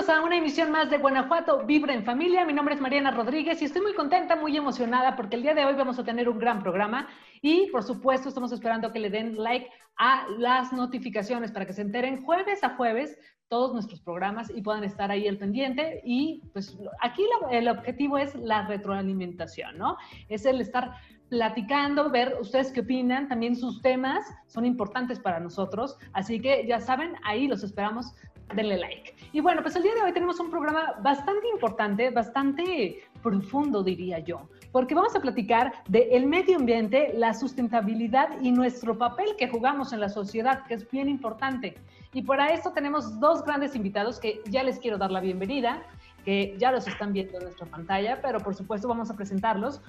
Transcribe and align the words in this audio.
Bienvenidos 0.00 0.22
a 0.22 0.26
una 0.26 0.36
emisión 0.38 0.70
más 0.70 0.88
de 0.88 0.96
Guanajuato 0.96 1.66
Vibra 1.66 1.92
en 1.92 2.04
Familia. 2.04 2.46
Mi 2.46 2.54
nombre 2.54 2.74
es 2.74 2.80
Mariana 2.80 3.10
Rodríguez 3.10 3.60
y 3.60 3.66
estoy 3.66 3.82
muy 3.82 3.92
contenta, 3.92 4.34
muy 4.34 4.56
emocionada 4.56 5.14
porque 5.14 5.36
el 5.36 5.42
día 5.42 5.52
de 5.52 5.66
hoy 5.66 5.74
vamos 5.74 5.98
a 5.98 6.04
tener 6.04 6.26
un 6.26 6.38
gran 6.38 6.62
programa 6.62 7.06
y 7.42 7.66
por 7.70 7.82
supuesto 7.82 8.30
estamos 8.30 8.50
esperando 8.50 8.92
que 8.92 8.98
le 8.98 9.10
den 9.10 9.36
like 9.36 9.68
a 9.96 10.26
las 10.38 10.72
notificaciones 10.72 11.52
para 11.52 11.66
que 11.66 11.74
se 11.74 11.82
enteren 11.82 12.24
jueves 12.24 12.64
a 12.64 12.76
jueves 12.76 13.18
todos 13.48 13.74
nuestros 13.74 14.00
programas 14.00 14.48
y 14.48 14.62
puedan 14.62 14.84
estar 14.84 15.10
ahí 15.10 15.28
al 15.28 15.36
pendiente. 15.36 16.00
Y 16.02 16.44
pues 16.54 16.78
aquí 17.02 17.22
el 17.50 17.68
objetivo 17.68 18.16
es 18.16 18.34
la 18.36 18.66
retroalimentación, 18.66 19.76
¿no? 19.76 19.98
Es 20.30 20.46
el 20.46 20.62
estar 20.62 20.92
platicando, 21.28 22.10
ver 22.10 22.38
ustedes 22.40 22.72
qué 22.72 22.80
opinan, 22.80 23.28
también 23.28 23.54
sus 23.54 23.82
temas 23.82 24.24
son 24.46 24.64
importantes 24.64 25.20
para 25.20 25.40
nosotros, 25.40 25.96
así 26.14 26.40
que 26.40 26.66
ya 26.66 26.80
saben, 26.80 27.14
ahí 27.22 27.46
los 27.46 27.62
esperamos 27.62 28.14
denle 28.54 28.78
like. 28.78 29.14
Y 29.32 29.40
bueno, 29.40 29.62
pues 29.62 29.76
el 29.76 29.84
día 29.84 29.94
de 29.94 30.02
hoy 30.02 30.12
tenemos 30.12 30.40
un 30.40 30.50
programa 30.50 30.94
bastante 31.02 31.46
importante, 31.52 32.10
bastante 32.10 33.02
profundo, 33.22 33.82
diría 33.82 34.18
yo, 34.18 34.48
porque 34.72 34.94
vamos 34.94 35.14
a 35.14 35.20
platicar 35.20 35.72
del 35.86 36.26
medio 36.26 36.56
ambiente, 36.56 37.12
la 37.14 37.32
sustentabilidad 37.34 38.40
y 38.42 38.50
nuestro 38.50 38.98
papel 38.98 39.36
que 39.38 39.48
jugamos 39.48 39.92
en 39.92 40.00
la 40.00 40.08
sociedad, 40.08 40.64
que 40.66 40.74
es 40.74 40.90
bien 40.90 41.08
importante. 41.08 41.76
Y 42.12 42.22
para 42.22 42.48
esto 42.48 42.72
tenemos 42.72 43.20
dos 43.20 43.44
grandes 43.44 43.76
invitados 43.76 44.18
que 44.18 44.40
ya 44.46 44.64
les 44.64 44.80
quiero 44.80 44.98
dar 44.98 45.12
la 45.12 45.20
bienvenida 45.20 45.80
que 46.24 46.54
ya 46.58 46.70
los 46.70 46.86
están 46.86 47.12
viendo 47.12 47.38
en 47.38 47.44
nuestra 47.44 47.66
pantalla, 47.66 48.20
pero 48.20 48.40
por 48.40 48.54
supuesto 48.54 48.88
vamos 48.88 49.10
a 49.10 49.16
presentarlos. 49.16 49.80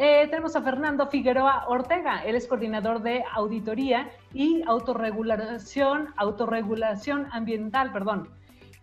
Eh, 0.00 0.26
tenemos 0.28 0.54
a 0.56 0.62
Fernando 0.62 1.06
Figueroa 1.06 1.64
Ortega, 1.68 2.22
él 2.24 2.36
es 2.36 2.46
coordinador 2.46 3.02
de 3.02 3.24
auditoría 3.32 4.10
y 4.34 4.62
autorregulación, 4.66 6.08
autorregulación 6.16 7.26
ambiental, 7.32 7.92
perdón. 7.92 8.28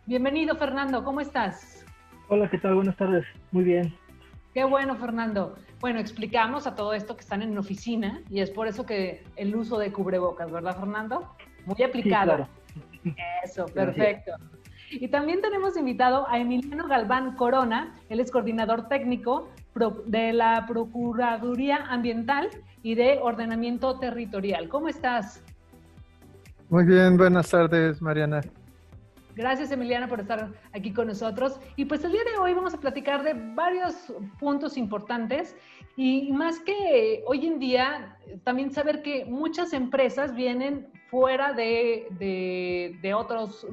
Bienvenido 0.10 0.56
Fernando, 0.56 1.04
¿cómo 1.04 1.22
estás? 1.22 1.86
Hola, 2.30 2.50
¿qué 2.50 2.58
tal? 2.58 2.74
Buenas 2.74 2.98
tardes, 2.98 3.24
muy 3.52 3.64
bien. 3.64 3.94
Qué 4.56 4.64
bueno, 4.64 4.96
Fernando. 4.96 5.56
Bueno, 5.82 6.00
explicamos 6.00 6.66
a 6.66 6.74
todo 6.74 6.96
esto 6.96 7.16
que 7.16 7.22
están 7.22 7.44
en 7.44 7.56
oficina 7.56 8.20
y 8.28 8.40
es 8.40 8.50
por 8.50 8.68
eso 8.68 8.88
que 8.88 9.24
el 9.36 9.56
uso 9.56 9.78
de 9.78 9.92
cubrebocas, 9.92 10.52
¿verdad, 10.52 10.80
Fernando? 10.80 11.36
Muy 11.68 11.84
aplicado. 11.84 12.48
Eso, 13.44 13.68
perfecto. 13.68 14.32
Y 14.90 15.10
también 15.10 15.42
tenemos 15.42 15.78
invitado 15.78 16.28
a 16.28 16.40
Emiliano 16.40 16.88
Galván 16.88 17.36
Corona, 17.36 17.96
él 18.10 18.20
es 18.20 18.32
coordinador 18.32 18.88
técnico 18.88 19.48
de 20.08 20.34
la 20.34 20.66
Procuraduría 20.68 21.86
Ambiental 21.88 22.50
y 22.82 22.96
de 22.96 23.20
Ordenamiento 23.22 24.00
Territorial. 24.00 24.70
¿Cómo 24.70 24.88
estás? 24.88 25.44
Muy 26.68 26.86
bien, 26.86 27.16
buenas 27.16 27.52
tardes, 27.52 28.02
Mariana. 28.02 28.42
Gracias, 29.40 29.72
Emiliana, 29.72 30.10
por 30.10 30.20
estar 30.20 30.52
aquí 30.74 30.92
con 30.92 31.08
nosotros. 31.08 31.62
Y 31.78 31.86
pues 31.86 32.04
el 32.04 32.12
día 32.12 32.26
de 32.26 32.38
hoy 32.42 32.54
vamos 32.54 32.74
a 32.74 32.78
platicar 32.78 33.24
de 33.24 33.34
varios 33.56 34.12
puntos 34.38 34.76
importantes 34.76 35.56
y 35.96 36.30
más 36.34 36.60
que 36.60 37.24
hoy 37.26 37.48
en 37.48 37.58
día, 37.58 38.18
también 38.44 38.70
saber 38.70 39.02
que 39.02 39.24
muchas 39.24 39.72
empresas 39.72 40.36
vienen 40.36 40.90
fuera 41.10 41.54
de, 41.54 42.08
de, 43.02 43.14
otros 43.14 43.66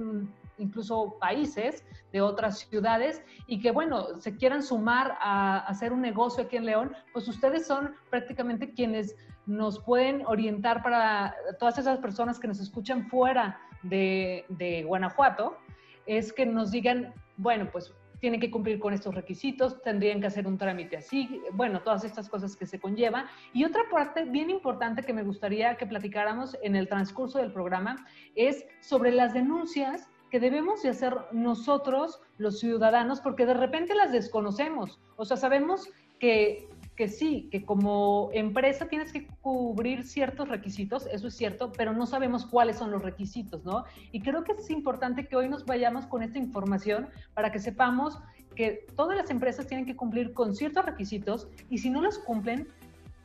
incluso 0.56 1.16
países 1.18 1.84
de 2.12 2.20
otras 2.20 2.60
ciudades 2.60 3.20
y 3.48 3.60
que, 3.60 3.72
bueno, 3.72 4.20
se 4.20 4.36
quieran 4.36 4.62
sumar 4.62 5.18
a, 5.20 5.66
hacer 5.66 5.92
un 5.92 6.00
negocio 6.00 6.44
aquí 6.44 6.56
en 6.56 6.66
León, 6.66 6.92
pues 7.12 7.26
ustedes 7.26 7.66
son 7.66 7.92
prácticamente 8.08 8.72
quienes 8.72 9.16
nos 9.46 9.80
pueden 9.80 10.24
orientar 10.26 10.84
para 10.84 11.34
todas 11.58 11.76
esas 11.76 11.98
personas 11.98 12.38
que 12.38 12.46
nos 12.46 12.60
escuchan 12.60 13.08
fuera 13.08 13.58
de, 13.82 14.44
de 14.48 14.82
Guanajuato, 14.84 15.56
es 16.06 16.32
que 16.32 16.46
nos 16.46 16.70
digan, 16.70 17.14
bueno, 17.36 17.68
pues 17.70 17.94
tienen 18.20 18.40
que 18.40 18.50
cumplir 18.50 18.78
con 18.78 18.94
estos 18.94 19.14
requisitos, 19.14 19.82
tendrían 19.82 20.20
que 20.20 20.26
hacer 20.26 20.46
un 20.46 20.58
trámite 20.58 20.96
así, 20.96 21.40
bueno, 21.52 21.82
todas 21.82 22.04
estas 22.04 22.28
cosas 22.28 22.56
que 22.56 22.66
se 22.66 22.80
conllevan. 22.80 23.26
Y 23.52 23.64
otra 23.64 23.82
parte 23.90 24.24
bien 24.24 24.50
importante 24.50 25.02
que 25.02 25.12
me 25.12 25.22
gustaría 25.22 25.76
que 25.76 25.86
platicáramos 25.86 26.56
en 26.62 26.76
el 26.76 26.88
transcurso 26.88 27.38
del 27.38 27.52
programa 27.52 28.06
es 28.34 28.64
sobre 28.80 29.12
las 29.12 29.34
denuncias 29.34 30.08
que 30.30 30.40
debemos 30.40 30.82
de 30.82 30.90
hacer 30.90 31.14
nosotros, 31.32 32.20
los 32.38 32.58
ciudadanos, 32.58 33.20
porque 33.20 33.46
de 33.46 33.54
repente 33.54 33.94
las 33.94 34.12
desconocemos. 34.12 34.98
O 35.16 35.24
sea, 35.24 35.36
sabemos 35.36 35.88
que, 36.18 36.68
que 36.96 37.08
sí, 37.08 37.48
que 37.52 37.64
como 37.64 38.30
empresa 38.32 38.88
tienes 38.88 39.12
que 39.12 39.26
cubrir 39.42 40.04
ciertos 40.04 40.48
requisitos, 40.48 41.06
eso 41.12 41.28
es 41.28 41.36
cierto, 41.36 41.70
pero 41.72 41.92
no 41.92 42.06
sabemos 42.06 42.46
cuáles 42.46 42.76
son 42.76 42.90
los 42.90 43.02
requisitos, 43.02 43.64
¿no? 43.64 43.84
Y 44.12 44.20
creo 44.20 44.42
que 44.42 44.52
es 44.52 44.70
importante 44.70 45.26
que 45.26 45.36
hoy 45.36 45.48
nos 45.48 45.66
vayamos 45.66 46.06
con 46.06 46.22
esta 46.22 46.38
información 46.38 47.08
para 47.34 47.52
que 47.52 47.58
sepamos 47.58 48.18
que 48.54 48.86
todas 48.96 49.16
las 49.16 49.30
empresas 49.30 49.66
tienen 49.66 49.84
que 49.84 49.94
cumplir 49.94 50.32
con 50.32 50.54
ciertos 50.56 50.86
requisitos 50.86 51.48
y 51.68 51.78
si 51.78 51.90
no 51.90 52.00
los 52.00 52.18
cumplen, 52.18 52.66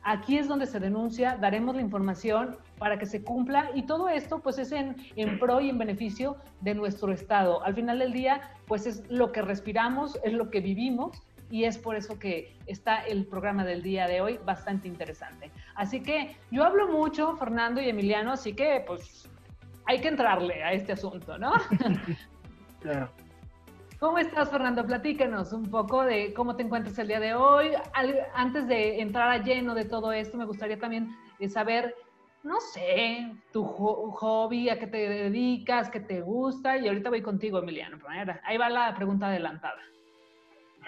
Aquí 0.04 0.36
es 0.36 0.48
donde 0.48 0.66
se 0.66 0.80
denuncia, 0.80 1.36
daremos 1.40 1.76
la 1.76 1.80
información 1.80 2.56
para 2.78 2.98
que 2.98 3.06
se 3.06 3.22
cumpla 3.22 3.70
y 3.72 3.82
todo 3.82 4.08
esto 4.08 4.40
pues 4.40 4.58
es 4.58 4.72
en, 4.72 4.96
en, 5.14 5.38
pro 5.38 5.60
y 5.60 5.70
en 5.70 5.78
beneficio 5.78 6.38
de 6.60 6.74
nuestro 6.74 7.12
Estado. 7.12 7.62
Al 7.62 7.76
final 7.76 8.00
del 8.00 8.12
día 8.12 8.40
pues 8.66 8.86
es 8.86 9.08
lo 9.08 9.30
que 9.30 9.42
respiramos, 9.42 10.18
es 10.24 10.32
lo 10.32 10.50
que 10.50 10.60
vivimos 10.60 11.22
y 11.52 11.66
es 11.66 11.76
por 11.76 11.96
eso 11.96 12.18
que 12.18 12.56
está 12.66 13.00
el 13.00 13.26
programa 13.26 13.62
del 13.62 13.82
día 13.82 14.06
de 14.06 14.22
hoy 14.22 14.40
bastante 14.42 14.88
interesante. 14.88 15.50
Así 15.74 16.02
que 16.02 16.34
yo 16.50 16.64
hablo 16.64 16.88
mucho, 16.88 17.36
Fernando 17.36 17.78
y 17.82 17.90
Emiliano, 17.90 18.32
así 18.32 18.54
que 18.54 18.82
pues 18.86 19.28
hay 19.84 20.00
que 20.00 20.08
entrarle 20.08 20.64
a 20.64 20.72
este 20.72 20.92
asunto, 20.92 21.36
¿no? 21.36 21.52
Claro. 22.80 23.10
¿Cómo 24.00 24.18
estás, 24.18 24.50
Fernando? 24.50 24.84
Platícanos 24.84 25.52
un 25.52 25.70
poco 25.70 26.02
de 26.02 26.32
cómo 26.34 26.56
te 26.56 26.64
encuentras 26.64 26.98
el 26.98 27.06
día 27.06 27.20
de 27.20 27.34
hoy. 27.34 27.70
Antes 28.34 28.66
de 28.66 29.00
entrar 29.00 29.28
a 29.28 29.38
lleno 29.38 29.74
de 29.74 29.84
todo 29.84 30.10
esto, 30.10 30.36
me 30.36 30.46
gustaría 30.46 30.80
también 30.80 31.14
eh, 31.38 31.48
saber, 31.48 31.94
no 32.42 32.60
sé, 32.60 33.30
tu 33.52 33.62
hobby, 33.62 34.68
a 34.68 34.80
qué 34.80 34.88
te 34.88 34.96
dedicas, 34.96 35.90
qué 35.90 36.00
te 36.00 36.22
gusta. 36.22 36.76
Y 36.78 36.88
ahorita 36.88 37.10
voy 37.10 37.22
contigo, 37.22 37.60
Emiliano. 37.60 37.98
Ahí 38.42 38.56
va 38.58 38.68
la 38.68 38.92
pregunta 38.96 39.28
adelantada. 39.28 39.78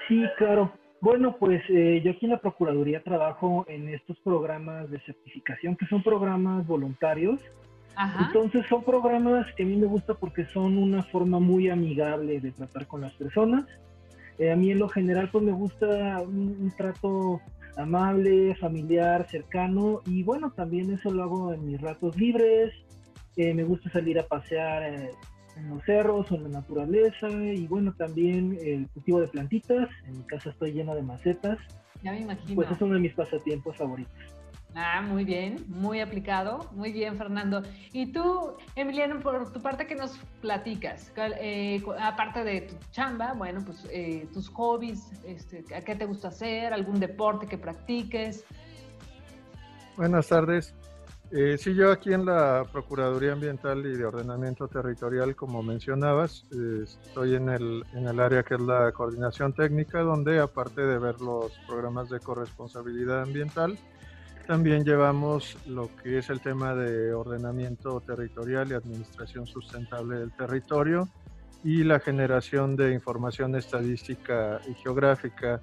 Sí, 0.08 0.24
claro. 0.38 0.72
Bueno, 1.00 1.36
pues 1.38 1.62
eh, 1.68 2.00
yo 2.04 2.12
aquí 2.12 2.26
en 2.26 2.32
la 2.32 2.40
Procuraduría 2.40 3.02
trabajo 3.02 3.64
en 3.68 3.88
estos 3.88 4.18
programas 4.20 4.90
de 4.90 5.00
certificación, 5.00 5.76
que 5.76 5.86
son 5.86 6.02
programas 6.02 6.66
voluntarios 6.66 7.40
entonces 8.20 8.66
son 8.68 8.82
programas 8.82 9.46
que 9.56 9.62
a 9.62 9.66
mí 9.66 9.76
me 9.76 9.86
gusta 9.86 10.14
porque 10.14 10.46
son 10.46 10.78
una 10.78 11.02
forma 11.04 11.38
muy 11.38 11.68
amigable 11.68 12.40
de 12.40 12.50
tratar 12.50 12.86
con 12.86 13.00
las 13.00 13.12
personas. 13.14 13.66
Eh, 14.38 14.50
a 14.50 14.56
mí 14.56 14.72
en 14.72 14.80
lo 14.80 14.88
general 14.88 15.28
pues 15.30 15.44
me 15.44 15.52
gusta 15.52 16.20
un, 16.20 16.72
trato 16.76 17.40
amable, 17.76 18.54
familiar, 18.56 19.26
cercano 19.30 20.00
y 20.06 20.22
bueno, 20.24 20.52
también 20.52 20.92
eso 20.92 21.12
lo 21.12 21.22
hago 21.22 21.52
en 21.54 21.66
mis 21.66 21.80
ratos 21.80 22.16
libres. 22.16 22.72
Eh, 23.36 23.54
me 23.54 23.62
gusta 23.62 23.90
salir 23.90 24.18
a 24.18 24.26
pasear 24.26 24.82
eh, 24.82 25.10
en 25.56 25.70
los 25.70 25.82
cerros 25.84 26.30
o 26.30 26.34
en 26.34 26.44
la 26.44 26.48
naturaleza 26.60 27.28
y 27.30 27.66
bueno, 27.66 27.94
también 27.94 28.58
el 28.62 28.88
cultivo 28.88 29.20
de 29.20 29.28
plantitas. 29.28 29.88
En 30.06 30.18
mi 30.18 30.24
casa 30.24 30.50
estoy 30.50 30.72
llena 30.72 30.94
de 30.94 31.02
macetas. 31.02 31.58
Ya 32.02 32.12
me 32.12 32.20
imagino. 32.20 32.54
Pues 32.54 32.70
es 32.70 32.80
uno 32.80 32.94
de 32.94 33.00
mis 33.00 33.14
pasatiempos 33.14 33.76
favoritos. 33.76 34.12
Ah, 34.76 35.00
muy 35.02 35.24
bien, 35.24 35.64
muy 35.68 36.00
aplicado. 36.00 36.68
Muy 36.72 36.92
bien, 36.92 37.16
Fernando. 37.16 37.62
Y 37.92 38.06
tú, 38.06 38.56
Emiliano, 38.74 39.20
por 39.20 39.52
tu 39.52 39.60
parte, 39.60 39.86
¿qué 39.86 39.94
nos 39.94 40.18
platicas? 40.40 41.12
Eh, 41.16 41.80
aparte 42.00 42.42
de 42.42 42.62
tu 42.62 42.74
chamba, 42.90 43.34
bueno, 43.34 43.62
pues 43.64 43.86
eh, 43.90 44.26
tus 44.32 44.48
hobbies, 44.48 45.12
este, 45.24 45.64
¿qué 45.64 45.94
te 45.94 46.04
gusta 46.06 46.28
hacer? 46.28 46.72
¿Algún 46.72 46.98
deporte 46.98 47.46
que 47.46 47.56
practiques? 47.56 48.44
Buenas 49.96 50.26
tardes. 50.26 50.74
Eh, 51.36 51.58
sí, 51.58 51.74
yo 51.74 51.90
aquí 51.90 52.12
en 52.12 52.26
la 52.26 52.64
Procuraduría 52.70 53.32
Ambiental 53.32 53.84
y 53.86 53.96
de 53.96 54.04
Ordenamiento 54.04 54.68
Territorial, 54.68 55.34
como 55.34 55.64
mencionabas, 55.64 56.44
estoy 56.52 57.34
en 57.34 57.48
el, 57.48 57.84
en 57.92 58.06
el 58.06 58.20
área 58.20 58.44
que 58.44 58.54
es 58.54 58.60
la 58.60 58.92
coordinación 58.92 59.52
técnica, 59.52 60.02
donde 60.02 60.38
aparte 60.38 60.82
de 60.82 60.96
ver 60.96 61.20
los 61.20 61.50
programas 61.66 62.08
de 62.08 62.20
corresponsabilidad 62.20 63.22
ambiental, 63.22 63.76
también 64.46 64.84
llevamos 64.84 65.56
lo 65.66 65.90
que 65.96 66.18
es 66.18 66.30
el 66.30 66.40
tema 66.40 66.72
de 66.76 67.12
ordenamiento 67.12 68.00
territorial 68.00 68.70
y 68.70 68.74
administración 68.74 69.48
sustentable 69.48 70.20
del 70.20 70.30
territorio 70.36 71.08
y 71.64 71.82
la 71.82 71.98
generación 71.98 72.76
de 72.76 72.92
información 72.92 73.56
estadística 73.56 74.60
y 74.68 74.74
geográfica 74.74 75.60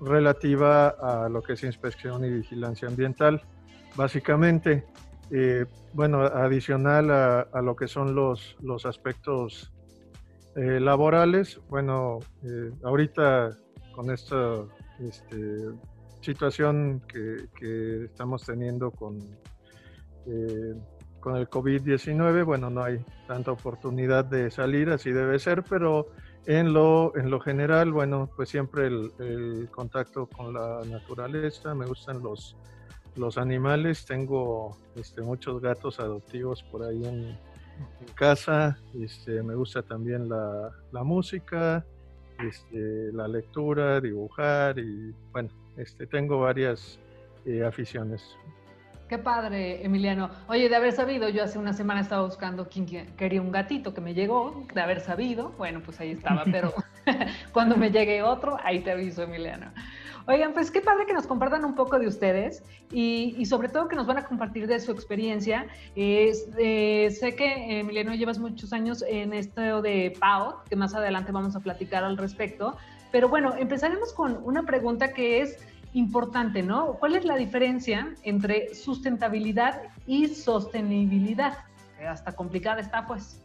relativa 0.00 0.88
a 0.88 1.28
lo 1.28 1.42
que 1.42 1.52
es 1.52 1.62
inspección 1.62 2.24
y 2.24 2.30
vigilancia 2.30 2.88
ambiental. 2.88 3.40
Básicamente, 3.94 4.84
eh, 5.30 5.66
bueno, 5.92 6.22
adicional 6.22 7.10
a, 7.10 7.62
lo 7.62 7.76
que 7.76 7.88
son 7.88 8.14
los, 8.14 8.56
los 8.60 8.86
aspectos 8.86 9.72
eh, 10.56 10.80
laborales, 10.80 11.60
bueno, 11.68 12.18
eh, 12.42 12.70
ahorita 12.84 13.56
con 13.94 14.10
esta 14.10 14.56
este, 15.00 15.70
situación 16.20 17.02
que, 17.06 17.48
que, 17.58 18.04
estamos 18.04 18.44
teniendo 18.44 18.90
con, 18.90 19.18
con 21.20 21.36
el 21.36 21.48
COVID-19, 21.48 22.44
bueno, 22.44 22.70
no 22.70 22.84
hay 22.84 23.04
tanta 23.26 23.52
oportunidad 23.52 24.24
de 24.24 24.50
salir, 24.50 24.90
así 24.90 25.12
debe 25.12 25.38
ser, 25.38 25.62
pero 25.62 26.08
en 26.46 26.72
lo, 26.72 27.16
en 27.16 27.30
lo 27.30 27.40
general, 27.40 27.92
bueno, 27.92 28.28
pues 28.34 28.48
siempre 28.48 28.86
el, 28.86 29.68
contacto 29.70 30.26
con 30.26 30.52
la 30.52 30.80
naturaleza, 30.84 31.74
me 31.74 31.86
gustan 31.86 32.22
los, 32.22 32.56
los 33.16 33.38
animales, 33.38 34.04
tengo 34.04 34.76
este, 34.96 35.22
muchos 35.22 35.60
gatos 35.60 36.00
adoptivos 36.00 36.62
por 36.62 36.84
ahí 36.84 37.04
en, 37.04 37.36
casa, 38.14 38.78
este, 39.00 39.42
me 39.42 39.54
gusta 39.54 39.82
también 39.82 40.28
la, 40.28 41.02
música, 41.02 41.84
este, 42.38 43.12
la 43.12 43.26
lectura, 43.26 44.00
dibujar 44.00 44.78
y 44.78 45.12
bueno, 45.32 45.48
este, 45.76 46.06
tengo 46.06 46.38
varias 46.40 47.00
eh, 47.44 47.64
aficiones. 47.64 48.36
Qué 49.08 49.18
padre, 49.18 49.84
Emiliano. 49.84 50.30
Oye, 50.48 50.68
de 50.68 50.76
haber 50.76 50.92
sabido, 50.92 51.28
yo 51.28 51.42
hace 51.44 51.58
una 51.58 51.72
semana 51.72 52.00
estaba 52.00 52.24
buscando 52.24 52.68
quién 52.68 52.86
quería 52.86 53.42
un 53.42 53.50
gatito 53.50 53.92
que 53.92 54.00
me 54.00 54.14
llegó, 54.14 54.64
de 54.72 54.80
haber 54.80 55.00
sabido, 55.00 55.50
bueno, 55.58 55.82
pues 55.84 56.00
ahí 56.00 56.12
estaba, 56.12 56.44
pero 56.44 56.72
cuando 57.52 57.76
me 57.76 57.90
llegue 57.90 58.22
otro, 58.22 58.58
ahí 58.62 58.80
te 58.80 58.92
aviso, 58.92 59.22
Emiliano. 59.22 59.72
Oigan, 60.26 60.52
pues 60.52 60.70
qué 60.70 60.80
padre 60.80 61.04
que 61.06 61.12
nos 61.12 61.26
compartan 61.26 61.64
un 61.64 61.74
poco 61.74 61.98
de 61.98 62.06
ustedes 62.06 62.62
y, 62.92 63.44
sobre 63.46 63.68
todo 63.68 63.88
que 63.88 63.96
nos 63.96 64.06
van 64.06 64.18
a 64.18 64.24
compartir 64.24 64.66
de 64.66 64.78
su 64.78 64.92
experiencia. 64.92 65.66
Eh, 65.96 67.10
sé 67.10 67.34
que, 67.34 67.80
Emiliano, 67.80 68.14
llevas 68.14 68.38
muchos 68.38 68.72
años 68.72 69.04
en 69.08 69.32
esto 69.32 69.82
de 69.82 70.16
PAO, 70.18 70.62
que 70.68 70.76
más 70.76 70.94
adelante 70.94 71.32
vamos 71.32 71.56
a 71.56 71.60
platicar 71.60 72.04
al 72.04 72.16
respecto, 72.16 72.76
pero 73.10 73.28
bueno, 73.28 73.54
empezaremos 73.56 74.12
con 74.12 74.38
una 74.44 74.62
pregunta 74.62 75.12
que 75.12 75.40
es 75.42 75.58
importante, 75.92 76.62
¿no? 76.62 76.94
¿Cuál 76.94 77.16
es 77.16 77.24
la 77.24 77.36
diferencia 77.36 78.14
entre 78.22 78.74
sustentabilidad 78.74 79.82
y 80.06 80.28
sostenibilidad? 80.28 81.58
hasta 82.08 82.32
complicada 82.32 82.80
está, 82.80 83.06
pues. 83.06 83.40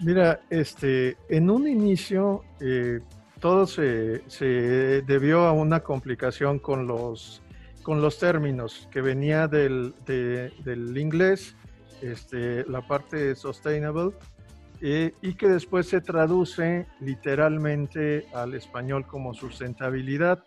Mira, 0.00 0.40
este, 0.50 1.16
en 1.28 1.48
un 1.48 1.68
inicio 1.68 2.42
eh, 2.60 3.00
todo 3.44 3.66
se, 3.66 4.22
debió 5.06 5.42
a 5.42 5.52
una 5.52 5.80
complicación 5.80 6.58
con 6.58 6.86
los, 6.86 7.42
con 7.82 8.00
los 8.00 8.18
términos 8.18 8.88
que 8.90 9.02
venía 9.02 9.48
del, 9.48 9.94
del 10.06 10.96
inglés, 10.96 11.54
este, 12.00 12.64
la 12.64 12.80
parte 12.88 13.34
sustainable, 13.34 14.12
eh, 14.80 15.12
y 15.20 15.34
que 15.34 15.48
después 15.48 15.86
se 15.86 16.00
traduce 16.00 16.86
literalmente 17.00 18.26
al 18.32 18.54
español 18.54 19.06
como 19.06 19.34
sustentabilidad 19.34 20.42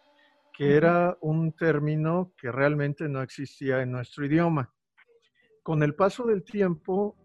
que 0.51 0.75
era 0.75 1.19
un 1.21 1.51
término 1.51 2.31
que 2.35 2.51
realmente 2.51 3.07
no 3.07 3.21
existía 3.21 3.83
en 3.83 3.91
nuestro 3.91 4.25
idioma. 4.25 4.73
Con 5.61 5.83
el 5.83 5.93
paso 5.93 6.25
del 6.25 6.43
tiempo 6.43 7.15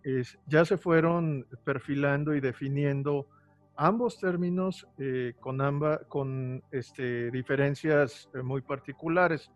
ya 0.46 0.66
se 0.66 0.76
fueron 0.76 1.46
perfilando 1.64 2.34
y 2.34 2.42
definiendo 2.42 3.30
ambos 3.76 4.18
términos 4.18 4.86
eh, 4.98 5.34
con, 5.40 5.60
amba, 5.60 5.98
con 6.08 6.62
este, 6.70 7.30
diferencias 7.30 8.28
eh, 8.34 8.42
muy 8.42 8.60
particulares. 8.62 9.50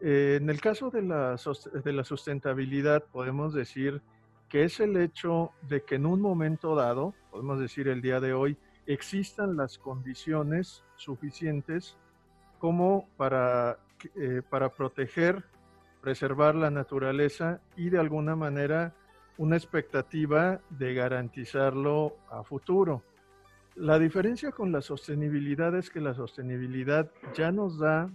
Eh, 0.00 0.38
en 0.40 0.50
el 0.50 0.60
caso 0.60 0.90
de 0.90 1.02
la, 1.02 1.36
de 1.84 1.92
la 1.92 2.04
sustentabilidad 2.04 3.04
podemos 3.04 3.54
decir 3.54 4.02
que 4.48 4.64
es 4.64 4.80
el 4.80 4.96
hecho 4.96 5.52
de 5.68 5.82
que 5.82 5.94
en 5.94 6.06
un 6.06 6.20
momento 6.20 6.74
dado, 6.74 7.14
podemos 7.30 7.58
decir 7.58 7.88
el 7.88 8.02
día 8.02 8.20
de 8.20 8.34
hoy, 8.34 8.58
existan 8.86 9.56
las 9.56 9.78
condiciones 9.78 10.84
suficientes 10.96 11.96
como 12.58 13.08
para, 13.16 13.78
eh, 14.14 14.42
para 14.48 14.68
proteger, 14.70 15.44
preservar 16.00 16.54
la 16.54 16.70
naturaleza 16.70 17.60
y 17.76 17.90
de 17.90 17.98
alguna 17.98 18.36
manera 18.36 18.94
una 19.38 19.56
expectativa 19.56 20.60
de 20.68 20.94
garantizarlo 20.94 22.16
a 22.30 22.42
futuro. 22.42 23.02
La 23.74 23.98
diferencia 23.98 24.52
con 24.52 24.70
la 24.70 24.82
sostenibilidad 24.82 25.74
es 25.76 25.88
que 25.88 26.00
la 26.00 26.14
sostenibilidad 26.14 27.10
ya 27.34 27.50
nos 27.50 27.78
da 27.78 28.10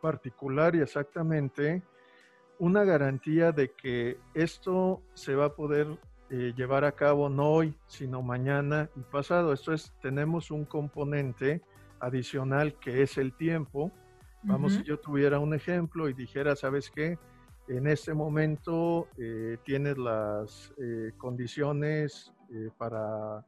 particular 0.00 0.74
y 0.74 0.80
exactamente 0.80 1.82
una 2.58 2.82
garantía 2.82 3.52
de 3.52 3.70
que 3.70 4.18
esto 4.34 5.02
se 5.14 5.36
va 5.36 5.46
a 5.46 5.54
poder 5.54 5.86
eh, 6.30 6.52
llevar 6.56 6.84
a 6.84 6.92
cabo 6.92 7.28
no 7.28 7.50
hoy, 7.50 7.76
sino 7.86 8.20
mañana 8.20 8.90
y 8.96 9.00
pasado. 9.00 9.52
Esto 9.52 9.72
es, 9.72 9.94
tenemos 10.02 10.50
un 10.50 10.64
componente 10.64 11.62
adicional 12.00 12.76
que 12.80 13.02
es 13.02 13.16
el 13.16 13.34
tiempo. 13.34 13.92
Vamos, 14.42 14.74
si 14.74 14.82
yo 14.82 14.98
tuviera 14.98 15.38
un 15.38 15.54
ejemplo 15.54 16.08
y 16.08 16.14
dijera, 16.14 16.56
¿sabes 16.56 16.90
qué? 16.90 17.18
En 17.68 17.86
este 17.86 18.14
momento 18.14 19.08
eh, 19.18 19.58
tienes 19.64 19.98
las 19.98 20.72
eh, 20.78 21.12
condiciones 21.16 22.32
para 22.78 23.44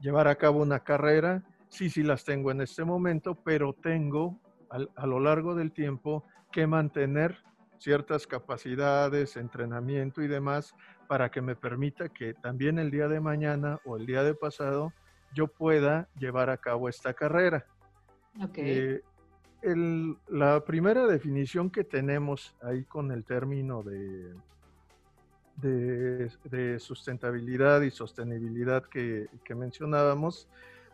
llevar 0.00 0.28
a 0.28 0.36
cabo 0.36 0.60
una 0.62 0.80
carrera. 0.80 1.42
Sí, 1.68 1.90
sí 1.90 2.02
las 2.02 2.24
tengo 2.24 2.50
en 2.50 2.60
este 2.60 2.84
momento, 2.84 3.34
pero 3.34 3.72
tengo 3.72 4.40
a 4.70 5.06
lo 5.06 5.20
largo 5.20 5.54
del 5.54 5.72
tiempo 5.72 6.24
que 6.50 6.66
mantener 6.66 7.38
ciertas 7.78 8.26
capacidades, 8.26 9.36
entrenamiento 9.36 10.22
y 10.22 10.28
demás 10.28 10.74
para 11.06 11.30
que 11.30 11.40
me 11.40 11.54
permita 11.54 12.08
que 12.08 12.34
también 12.34 12.78
el 12.78 12.90
día 12.90 13.08
de 13.08 13.20
mañana 13.20 13.78
o 13.84 13.96
el 13.96 14.06
día 14.06 14.22
de 14.22 14.34
pasado 14.34 14.92
yo 15.34 15.46
pueda 15.46 16.08
llevar 16.18 16.50
a 16.50 16.56
cabo 16.56 16.88
esta 16.88 17.14
carrera. 17.14 17.64
Eh, 18.54 19.00
la 20.28 20.64
primera 20.64 21.06
definición 21.06 21.70
que 21.70 21.84
tenemos 21.84 22.54
ahí 22.62 22.84
con 22.84 23.10
el 23.10 23.24
término 23.24 23.82
de, 23.82 24.34
de, 25.56 26.78
sustentabilidad 26.78 27.82
y 27.82 27.90
sostenibilidad 27.90 28.84
que, 28.84 29.28
mencionábamos, 29.54 30.48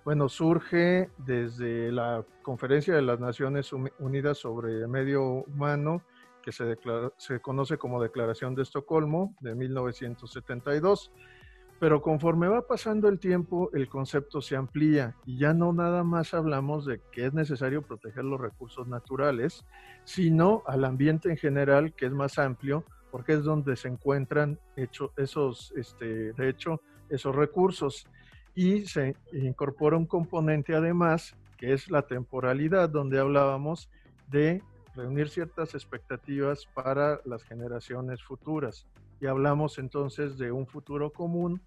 bueno, 0.05 0.29
surge 0.29 1.11
desde 1.19 1.92
la 1.92 2.25
Conferencia 2.42 2.95
de 2.95 3.02
las 3.02 3.21
Naciones 3.21 3.73
Unidas 3.99 4.38
sobre 4.38 4.87
Medio 4.88 5.45
Humano, 5.45 6.02
que 6.42 6.50
se, 6.50 6.76
se 7.19 7.40
conoce 7.40 7.78
como 7.78 8.02
Declaración 8.02 8.54
de 8.54 8.62
Estocolmo 8.62 9.35
de 9.40 9.54
1972 9.54 11.12
pero 11.83 12.00
conforme 12.00 12.47
va 12.47 12.64
pasando 12.64 13.09
el 13.09 13.19
tiempo, 13.19 13.69
el 13.73 13.88
concepto 13.88 14.40
se 14.40 14.54
amplía 14.54 15.16
y 15.26 15.38
ya 15.38 15.52
no 15.52 15.73
nada 15.73 16.04
más 16.04 16.33
hablamos 16.33 16.87
de 16.87 17.00
que 17.11 17.26
es 17.26 17.35
necesario 17.35 17.83
proteger 17.83 18.23
los 18.25 18.40
recursos 18.40 18.87
naturales, 18.87 19.64
sino 20.04 20.62
al 20.69 20.85
ambiente 20.85 21.28
en 21.28 21.37
general, 21.37 21.92
que 21.92 22.07
es 22.07 22.12
más 22.12 22.38
amplio, 22.38 22.85
porque 23.12 23.35
es 23.35 23.45
donde 23.45 23.76
se 23.76 23.87
encuentran 23.87 24.59
hecho, 24.75 25.12
esos, 25.16 25.73
este, 25.76 26.33
de 26.33 26.49
hecho, 26.49 26.81
esos 27.09 27.37
recursos. 27.37 28.09
Y 28.54 28.87
se 28.87 29.14
incorpora 29.33 29.97
un 29.97 30.07
componente 30.07 30.75
además, 30.75 31.37
que 31.57 31.73
es 31.75 31.90
la 31.90 32.02
temporalidad, 32.02 32.88
donde 32.88 33.21
hablábamos 33.21 33.88
de 34.28 34.62
reunir 34.97 35.28
ciertas 35.28 35.75
expectativas 35.75 36.66
para 36.75 37.21
las 37.25 37.45
generaciones 37.45 38.23
futuras 38.23 38.87
y 39.23 39.26
hablamos 39.26 39.78
entonces 39.78 40.37
de 40.37 40.50
un 40.50 40.66
futuro 40.66 41.12
común 41.12 41.62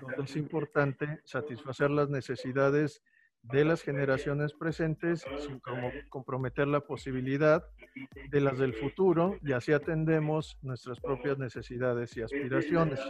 donde 0.00 0.24
es 0.24 0.36
importante 0.36 1.20
satisfacer 1.24 1.90
las 1.90 2.08
necesidades 2.08 3.02
de 3.50 3.64
las 3.64 3.82
generaciones 3.82 4.52
presentes 4.52 5.24
sin 5.38 5.60
comprometer 6.08 6.68
la 6.68 6.80
posibilidad 6.80 7.64
de 8.30 8.40
las 8.40 8.58
del 8.58 8.74
futuro 8.74 9.36
y 9.42 9.52
así 9.52 9.72
atendemos 9.72 10.58
nuestras 10.62 11.00
propias 11.00 11.38
necesidades 11.38 12.16
y 12.16 12.22
aspiraciones. 12.22 13.00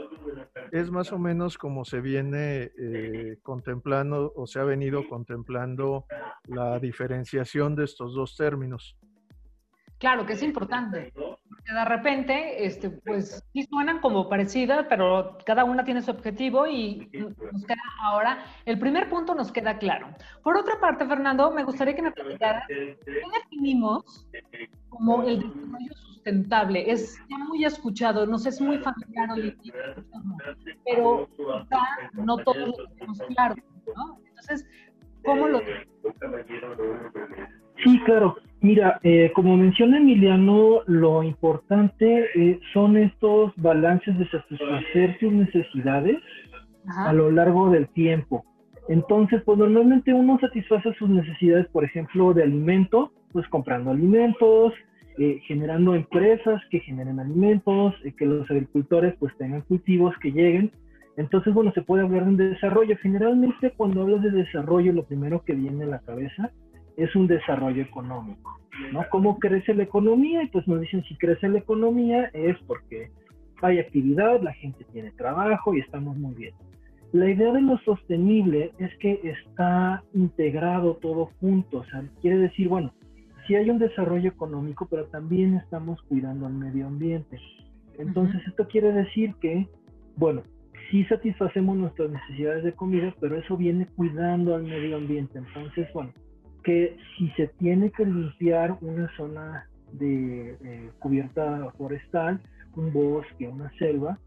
Es 0.73 0.90
más 0.90 1.12
o 1.12 1.18
menos 1.18 1.59
como 1.59 1.85
se 1.85 2.00
viene 2.00 2.71
eh, 2.78 3.38
contemplando 3.42 4.33
o 4.37 4.47
se 4.47 4.61
ha 4.61 4.64
venido 4.64 5.09
contemplando 5.09 6.07
la 6.47 6.78
diferenciación 6.78 7.75
de 7.75 7.85
estos 7.85 8.14
dos 8.14 8.37
términos. 8.37 8.97
Claro 9.99 10.25
que 10.26 10.35
es 10.35 10.43
importante, 10.45 11.12
porque 11.12 11.73
de 11.73 11.85
repente, 11.85 12.64
este, 12.64 12.90
pues 12.90 13.45
sí 13.52 13.64
suenan 13.64 14.00
como 14.00 14.28
parecidas, 14.28 14.87
pero 14.88 15.37
cada 15.45 15.64
una 15.64 15.85
tiene 15.85 16.02
su 16.02 16.12
objetivo 16.12 16.69
y 16.69 17.09
nos 17.52 17.64
queda 17.67 17.83
ahora, 18.00 18.38
el 18.64 18.78
primer 18.78 19.09
punto 19.09 19.35
nos 19.35 19.50
queda 19.50 19.76
claro. 19.76 20.09
Por 20.45 20.57
otra 20.57 20.78
parte, 20.78 21.05
Fernando, 21.05 21.50
me 21.50 21.64
gustaría 21.64 21.97
que 21.97 22.02
me 22.02 22.12
platicaras 22.12 22.62
qué 22.69 22.97
definimos 23.43 24.28
como 24.88 25.25
el 25.25 25.40
desarrollo 25.40 25.95
sustentable. 25.95 26.90
Es 26.90 27.19
ya 27.28 27.38
muy 27.38 27.64
escuchado, 27.64 28.25
no 28.25 28.38
sé, 28.38 28.50
es 28.50 28.61
muy 28.61 28.78
familiar 28.78 29.33
hoy 29.33 29.49
en 29.49 29.59
día, 29.59 29.75
pero 30.85 31.28
no 32.12 32.37
todos 32.38 32.69
lo 32.78 32.88
tenemos 32.90 33.21
claro, 33.23 33.57
¿no? 33.97 34.21
Entonces, 34.28 34.64
¿cómo 35.25 35.49
lo 35.49 35.61
Sí, 37.85 38.01
claro. 38.05 38.37
Mira, 38.61 38.99
eh, 39.05 39.31
como 39.35 39.57
menciona 39.57 39.99
Emiliano, 39.99 40.81
lo 40.87 41.23
importante 41.23 42.27
eh, 42.35 42.59
son 42.73 42.97
estos 42.97 43.53
balances 43.57 44.19
de 44.19 44.29
satisfacer 44.29 45.17
sus 45.21 45.33
necesidades 45.33 46.19
a 46.89 47.13
lo 47.13 47.31
largo 47.31 47.71
del 47.71 47.89
tiempo. 47.89 48.45
Entonces, 48.89 49.43
pues 49.45 49.59
normalmente 49.59 50.13
uno 50.13 50.39
satisface 50.41 50.93
sus 50.95 51.09
necesidades, 51.09 51.69
por 51.69 51.85
ejemplo, 51.85 52.33
de 52.33 52.43
alimento, 52.43 53.13
pues 53.33 53.47
comprando 53.49 53.91
alimentos, 53.91 54.73
eh, 55.19 55.41
generando 55.47 55.95
empresas 55.95 56.61
que 56.71 56.81
generen 56.81 57.21
alimentos, 57.21 57.95
que 58.17 58.27
los 58.27 58.51
agricultores 58.51 59.15
pues 59.21 59.37
tengan 59.37 59.61
cultivos 59.63 60.17
que 60.21 60.33
lleguen. 60.33 60.73
Entonces, 61.17 61.53
bueno, 61.55 61.71
se 61.73 61.83
puede 61.83 62.03
hablar 62.03 62.25
de 62.25 62.31
un 62.31 62.37
desarrollo. 62.37 62.97
Generalmente 63.03 63.73
cuando 63.77 64.03
hablas 64.03 64.23
de 64.23 64.31
desarrollo, 64.31 64.93
lo 64.93 65.05
primero 65.05 65.45
que 65.45 65.53
viene 65.53 65.85
a 65.85 65.89
la 65.89 65.99
cabeza 66.01 66.51
es 66.99 67.14
un 67.14 67.28
desarrollo 67.28 67.81
económico, 67.81 68.59
¿no? 68.93 69.05
¿Cómo 69.11 69.38
crece 69.38 69.73
la 69.73 69.85
economía? 69.85 70.43
Y 70.43 70.49
pues 70.49 70.67
nos 70.67 70.81
dicen 70.81 71.05
si 71.05 71.17
crece 71.17 71.49
la 71.49 71.59
economía 71.59 72.28
es 72.35 72.59
porque 72.67 73.11
hay 73.62 73.78
actividad, 73.78 74.43
la 74.43 74.52
gente 74.52 74.85
tiene 74.93 75.12
trabajo 75.12 75.75
y 75.75 75.81
estamos 75.81 76.17
muy 76.17 76.35
bien. 76.35 76.55
La 77.12 77.31
idea 77.31 77.52
de 77.52 77.62
lo 77.62 77.78
sostenible 77.78 78.73
es 78.78 78.90
que 78.99 79.21
está 79.23 80.02
integrado 80.12 80.97
todo 80.97 81.31
junto, 81.40 81.78
o 81.78 81.85
sea, 81.85 82.02
quiere 82.21 82.38
decir, 82.38 82.69
bueno, 82.69 82.93
sí 83.47 83.55
hay 83.55 83.71
un 83.71 83.78
desarrollo 83.78 84.28
económico, 84.28 84.87
pero 84.90 85.07
también 85.07 85.55
estamos 85.55 86.02
cuidando 86.02 86.47
al 86.47 86.52
medio 86.52 86.87
ambiente. 86.87 87.38
Entonces, 87.97 88.43
esto 88.47 88.67
quiere 88.69 88.93
decir 88.93 89.35
que, 89.40 89.69
bueno, 90.17 90.43
sí 90.90 91.05
satisfacemos 91.05 91.76
nuestras 91.76 92.11
necesidades 92.11 92.64
de 92.64 92.73
comida, 92.73 93.14
pero 93.21 93.38
eso 93.38 93.57
viene 93.57 93.87
cuidando 93.97 94.55
al 94.55 94.64
medio 94.64 94.97
ambiente. 94.97 95.38
Entonces, 95.38 95.88
bueno, 95.95 96.12
que 96.69 96.99
si 97.17 97.31
se 97.31 97.47
tiene 97.59 97.91
que 97.91 98.05
limpiar 98.05 98.77
una 98.83 99.11
zona 99.17 99.67
de 99.93 100.51
eh, 100.63 100.91
cubierta 100.99 101.73
forestal, 101.79 102.43
un 102.77 102.93
bosque, 102.93 103.49
una 103.49 103.73
selva, 103.79 104.19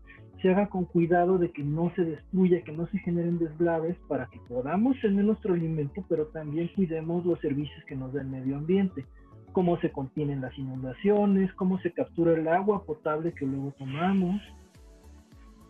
se 0.41 0.50
haga 0.50 0.67
con 0.67 0.86
cuidado 0.86 1.38
de 1.38 1.51
que 1.51 1.62
no 1.62 1.93
se 1.95 2.03
destruya, 2.03 2.63
que 2.63 2.71
no 2.71 2.88
se 2.88 2.98
generen 2.98 3.38
deslaves 3.38 3.95
para 4.07 4.25
que 4.25 4.39
podamos 4.50 5.00
tener 5.01 5.24
nuestro 5.24 5.53
alimento, 5.53 6.03
pero 6.10 6.25
también 6.29 6.71
cuidemos 6.75 7.24
los 7.27 7.39
servicios 7.41 7.86
que 7.86 7.95
nos 7.95 8.12
da 8.12 8.21
el 8.21 8.27
medio 8.27 8.57
ambiente, 8.57 9.05
cómo 9.51 9.79
se 9.79 9.91
contienen 9.91 10.41
las 10.41 10.57
inundaciones, 10.57 11.53
cómo 11.53 11.79
se 11.81 11.91
captura 11.91 12.33
el 12.33 12.48
agua 12.48 12.83
potable 12.86 13.33
que 13.33 13.45
luego 13.45 13.71
tomamos. 13.77 14.41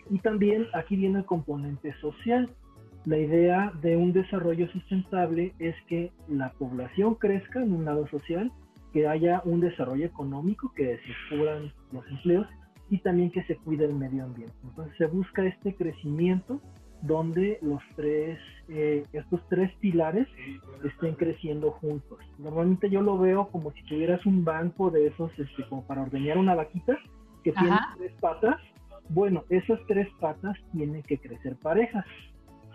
Y 0.10 0.20
también 0.20 0.68
aquí 0.74 0.96
viene 0.96 1.20
el 1.20 1.25
componente 1.25 1.94
social. 2.00 2.50
La 3.05 3.17
idea 3.17 3.72
de 3.81 3.98
un 3.98 4.13
desarrollo 4.13 4.70
sustentable 4.70 5.53
es 5.58 5.75
que 5.88 6.12
la 6.27 6.51
población 6.53 7.15
crezca 7.15 7.62
en 7.62 7.74
un 7.74 7.86
lado 7.86 8.08
social, 8.08 8.51
que 8.93 9.08
haya 9.08 9.41
un 9.46 9.60
desarrollo 9.60 10.05
económico, 10.05 10.72
que 10.75 10.98
se 10.98 11.36
cubran 11.36 11.72
los 11.91 12.08
empleos 12.10 12.48
y 12.89 13.00
también 13.00 13.31
que 13.31 13.43
se 13.46 13.55
cuide 13.55 13.86
el 13.86 13.96
medio 13.96 14.25
ambiente. 14.25 14.53
Entonces 14.63 14.96
se 14.98 15.08
busca 15.08 15.43
este 15.46 15.74
crecimiento 15.75 16.62
donde 17.01 17.58
los 17.62 17.81
tres, 17.96 18.38
eh, 18.67 19.05
estos 19.13 19.41
tres 19.50 19.72
pilares 19.79 20.27
estén 20.84 21.15
creciendo 21.15 21.72
juntos. 21.72 22.20
Normalmente 22.38 22.89
yo 22.89 23.01
lo 23.01 23.17
veo 23.17 23.48
como 23.48 23.72
si 23.72 23.81
tuvieras 23.84 24.24
un 24.25 24.43
banco 24.43 24.91
de 24.91 25.08
esos, 25.08 25.31
este, 25.39 25.65
como 25.67 25.84
para 25.86 26.03
ordeñar 26.03 26.38
una 26.38 26.53
vaquita 26.53 26.98
que 27.43 27.51
tiene 27.53 27.75
tres 27.98 28.13
patas. 28.20 28.58
Bueno, 29.10 29.43
esas 29.50 29.79
tres 29.88 30.08
patas 30.20 30.55
tienen 30.72 31.01
que 31.01 31.17
crecer 31.17 31.55
parejas. 31.55 32.05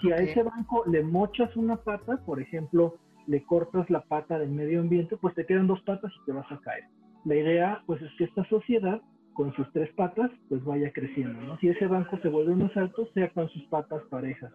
Si 0.01 0.13
a 0.13 0.17
ese 0.17 0.43
banco 0.43 0.85
le 0.87 1.03
mochas 1.03 1.55
una 1.57 1.77
pata, 1.77 2.19
por 2.25 2.41
ejemplo, 2.41 2.97
le 3.27 3.43
cortas 3.45 3.89
la 3.91 4.03
pata 4.03 4.39
del 4.39 4.51
medio 4.51 4.81
ambiente, 4.81 5.17
pues 5.17 5.35
te 5.35 5.47
quedan 5.47 5.67
dos 5.67 5.81
patas 5.83 6.13
y 6.21 6.27
te 6.27 6.33
vas 6.33 6.51
a 6.51 6.61
caer. 6.61 6.85
La 7.25 7.35
idea, 7.35 7.83
pues, 7.87 8.01
es 8.03 8.11
que 8.19 8.25
esta 8.25 8.45
sociedad, 8.49 9.01
con 9.33 9.53
sus 9.55 9.71
tres 9.73 9.93
patas, 9.95 10.31
pues 10.49 10.65
vaya 10.65 10.93
creciendo, 10.93 11.41
¿no? 11.43 11.59
Si 11.59 11.69
ese 11.69 11.87
banco 11.87 12.19
se 12.23 12.29
vuelve 12.29 12.55
más 12.55 12.75
alto, 12.77 13.07
sea 13.13 13.29
con 13.31 13.49
sus 13.51 13.65
patas 13.65 14.03
parejas. 14.11 14.53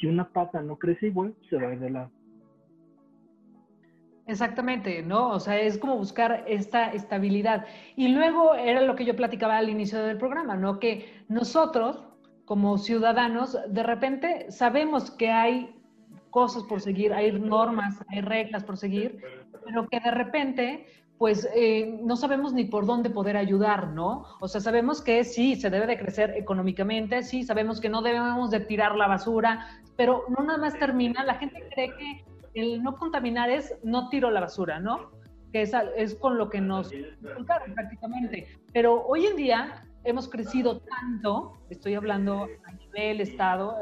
Si 0.00 0.06
una 0.06 0.28
pata 0.28 0.62
no 0.62 0.76
crece 0.76 1.08
igual, 1.08 1.34
se 1.50 1.56
va 1.56 1.68
a 1.68 1.72
ir 1.74 1.80
de 1.80 1.90
lado. 1.90 2.10
Exactamente, 4.26 5.02
¿no? 5.02 5.30
O 5.30 5.40
sea, 5.40 5.60
es 5.60 5.78
como 5.78 5.96
buscar 5.96 6.44
esta 6.46 6.92
estabilidad. 6.92 7.66
Y 7.96 8.08
luego 8.08 8.54
era 8.54 8.80
lo 8.80 8.94
que 8.94 9.04
yo 9.04 9.16
platicaba 9.16 9.58
al 9.58 9.68
inicio 9.68 10.02
del 10.02 10.16
programa, 10.16 10.56
¿no? 10.56 10.78
Que 10.78 11.24
nosotros, 11.28 12.04
como 12.44 12.78
ciudadanos, 12.78 13.56
de 13.68 13.82
repente 13.82 14.50
sabemos 14.50 15.10
que 15.10 15.30
hay 15.30 15.74
cosas 16.30 16.64
por 16.64 16.80
seguir, 16.80 17.12
hay 17.12 17.32
normas, 17.32 18.02
hay 18.08 18.20
reglas 18.20 18.64
por 18.64 18.76
seguir, 18.76 19.20
pero 19.64 19.86
que 19.88 20.00
de 20.00 20.10
repente, 20.10 20.86
pues 21.18 21.48
eh, 21.54 21.98
no 22.02 22.16
sabemos 22.16 22.52
ni 22.52 22.64
por 22.64 22.86
dónde 22.86 23.10
poder 23.10 23.36
ayudar, 23.36 23.88
¿no? 23.88 24.24
O 24.40 24.48
sea, 24.48 24.60
sabemos 24.60 25.02
que 25.02 25.22
sí, 25.24 25.56
se 25.56 25.70
debe 25.70 25.86
de 25.86 25.98
crecer 25.98 26.34
económicamente, 26.36 27.22
sí, 27.22 27.44
sabemos 27.44 27.80
que 27.80 27.88
no 27.88 28.02
debemos 28.02 28.50
de 28.50 28.60
tirar 28.60 28.96
la 28.96 29.06
basura, 29.06 29.66
pero 29.96 30.24
no 30.28 30.42
nada 30.42 30.58
más 30.58 30.76
termina, 30.78 31.22
la 31.22 31.34
gente 31.34 31.62
cree 31.72 31.90
que 31.96 32.24
el 32.54 32.82
no 32.82 32.96
contaminar 32.96 33.50
es 33.50 33.74
no 33.84 34.08
tiro 34.08 34.30
la 34.30 34.40
basura, 34.40 34.80
¿no? 34.80 35.10
Que 35.52 35.62
es, 35.62 35.72
es 35.96 36.14
con 36.14 36.38
lo 36.38 36.48
que 36.48 36.60
nos 36.60 36.90
prácticamente. 37.74 38.48
Pero 38.72 39.06
hoy 39.06 39.26
en 39.26 39.36
día 39.36 39.84
hemos 40.04 40.28
crecido 40.28 40.80
tanto, 40.80 41.58
estoy 41.70 41.94
hablando 41.94 42.46
a 42.64 42.72
nivel 42.72 43.20
Estado, 43.20 43.76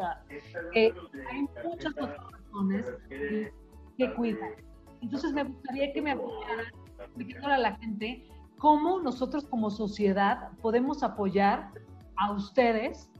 que 0.72 0.92
hay 1.30 1.46
muchas 1.64 1.92
otras 1.92 2.16
razones 2.32 2.86
que 3.96 4.14
cuidar. 4.14 4.50
Entonces 5.00 5.32
me 5.32 5.44
gustaría 5.44 5.92
que 5.92 6.02
me 6.02 6.12
apoyaran 6.12 6.66
explicándole 6.98 7.54
a 7.54 7.58
la 7.58 7.76
gente 7.76 8.28
cómo 8.58 9.00
nosotros 9.00 9.46
como 9.46 9.70
sociedad 9.70 10.50
podemos 10.60 11.02
apoyar 11.02 11.70
a 12.16 12.32
ustedes, 12.32 13.10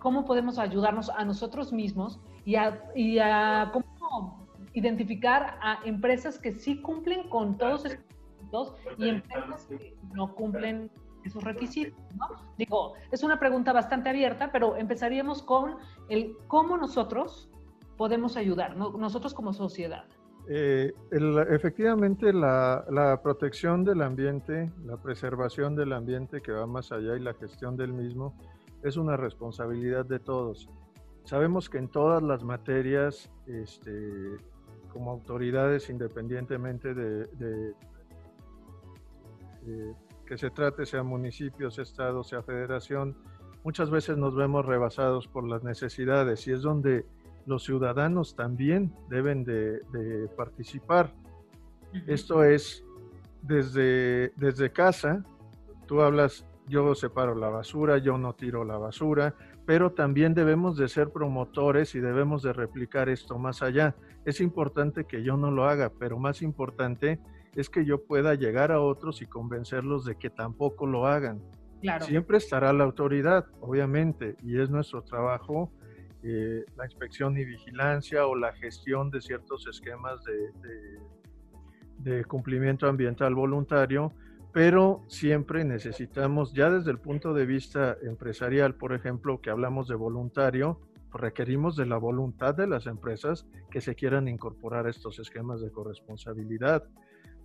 cómo 0.00 0.24
podemos 0.24 0.58
ayudarnos 0.58 1.10
a 1.10 1.24
nosotros 1.24 1.72
mismos 1.72 2.20
y 2.44 2.56
a, 2.56 2.82
y 2.94 3.18
a 3.18 3.70
cómo 3.72 4.48
identificar 4.74 5.58
a 5.62 5.78
empresas 5.84 6.38
que 6.38 6.52
sí 6.52 6.80
cumplen 6.80 7.28
con 7.28 7.56
todos 7.56 7.84
estos 7.84 8.74
y 8.96 9.08
empresas 9.08 9.66
que 9.66 9.96
no 10.14 10.34
cumplen 10.34 10.90
esos 11.24 11.42
requisitos, 11.42 11.98
¿no? 12.16 12.28
Digo, 12.56 12.94
es 13.10 13.22
una 13.22 13.38
pregunta 13.38 13.72
bastante 13.72 14.08
abierta, 14.08 14.50
pero 14.52 14.76
empezaríamos 14.76 15.42
con 15.42 15.76
el 16.08 16.36
cómo 16.46 16.76
nosotros 16.76 17.50
podemos 17.96 18.36
ayudar, 18.36 18.76
nosotros 18.76 19.34
como 19.34 19.52
sociedad. 19.52 20.04
Eh, 20.50 20.94
efectivamente, 21.50 22.32
la, 22.32 22.84
la, 22.90 23.20
protección 23.20 23.84
del 23.84 24.00
ambiente, 24.00 24.72
la 24.86 24.96
preservación 24.96 25.76
del 25.76 25.92
ambiente 25.92 26.40
que 26.40 26.52
va 26.52 26.66
más 26.66 26.90
allá 26.90 27.16
y 27.16 27.20
la 27.20 27.34
gestión 27.34 27.76
del 27.76 27.92
mismo 27.92 28.34
es 28.82 28.96
una 28.96 29.16
responsabilidad 29.16 30.06
de 30.06 30.20
todos. 30.20 30.70
Sabemos 31.24 31.68
que 31.68 31.76
en 31.76 31.88
todas 31.88 32.22
las 32.22 32.44
materias, 32.44 33.30
este, 33.46 34.38
como 34.90 35.10
autoridades, 35.10 35.90
independientemente 35.90 36.94
de, 36.94 37.26
de 37.26 37.74
que 40.28 40.36
se 40.36 40.50
trate, 40.50 40.84
sea 40.84 41.02
municipio, 41.02 41.68
estado, 41.68 42.22
sea 42.22 42.42
federación, 42.42 43.16
muchas 43.64 43.88
veces 43.88 44.18
nos 44.18 44.36
vemos 44.36 44.66
rebasados 44.66 45.26
por 45.26 45.48
las 45.48 45.64
necesidades 45.64 46.46
y 46.46 46.52
es 46.52 46.60
donde 46.60 47.06
los 47.46 47.64
ciudadanos 47.64 48.36
también 48.36 48.92
deben 49.08 49.42
de, 49.44 49.80
participar. 50.36 51.14
Esto 52.06 52.44
es 52.44 52.84
desde, 53.40 54.32
desde 54.36 54.70
casa, 54.70 55.24
tú 55.86 56.02
hablas, 56.02 56.44
yo 56.66 56.94
separo 56.94 57.34
la 57.34 57.48
basura, 57.48 57.96
yo 57.96 58.18
no 58.18 58.34
tiro 58.34 58.64
la 58.64 58.76
basura, 58.76 59.34
pero 59.64 59.92
también 59.92 60.34
debemos 60.34 60.76
de 60.76 60.88
ser 60.88 61.08
promotores 61.08 61.94
y 61.94 62.00
debemos 62.00 62.42
de 62.42 62.52
replicar 62.52 63.08
esto 63.08 63.38
más 63.38 63.62
allá. 63.62 63.94
Es 64.26 64.42
importante 64.42 65.04
que 65.04 65.22
yo 65.22 65.38
no 65.38 65.50
lo 65.50 65.64
haga, 65.64 65.90
pero 65.98 66.18
más 66.18 66.42
importante 66.42 67.18
es 67.60 67.70
que 67.70 67.84
yo 67.84 68.04
pueda 68.04 68.34
llegar 68.34 68.72
a 68.72 68.80
otros 68.80 69.22
y 69.22 69.26
convencerlos 69.26 70.04
de 70.04 70.16
que 70.16 70.30
tampoco 70.30 70.86
lo 70.86 71.06
hagan. 71.06 71.42
Siempre 72.00 72.38
estará 72.38 72.72
la 72.72 72.84
autoridad, 72.84 73.46
obviamente, 73.60 74.36
y 74.42 74.60
es 74.60 74.68
nuestro 74.68 75.02
trabajo 75.02 75.72
eh, 76.22 76.64
la 76.76 76.84
inspección 76.84 77.38
y 77.38 77.44
vigilancia 77.44 78.26
o 78.26 78.34
la 78.34 78.52
gestión 78.52 79.08
de 79.10 79.20
ciertos 79.20 79.68
esquemas 79.68 80.24
de, 80.24 80.50
de, 81.98 82.24
cumplimiento 82.24 82.88
ambiental 82.88 83.36
voluntario, 83.36 84.12
pero 84.52 85.04
siempre 85.06 85.64
necesitamos, 85.64 86.52
ya 86.52 86.70
desde 86.70 86.90
el 86.90 86.98
punto 86.98 87.34
de 87.34 87.46
vista 87.46 87.96
empresarial, 88.02 88.74
por 88.74 88.94
ejemplo, 88.94 89.40
que 89.40 89.50
hablamos 89.50 89.86
de 89.86 89.94
voluntario, 89.94 90.80
requerimos 91.12 91.76
de 91.76 91.86
la 91.86 91.98
voluntad 91.98 92.52
de 92.54 92.66
las 92.66 92.86
empresas 92.86 93.46
que 93.70 93.80
se 93.80 93.94
quieran 93.94 94.26
incorporar 94.26 94.86
a 94.86 94.90
estos 94.90 95.20
esquemas 95.20 95.60
de 95.60 95.70
corresponsabilidad. 95.70 96.84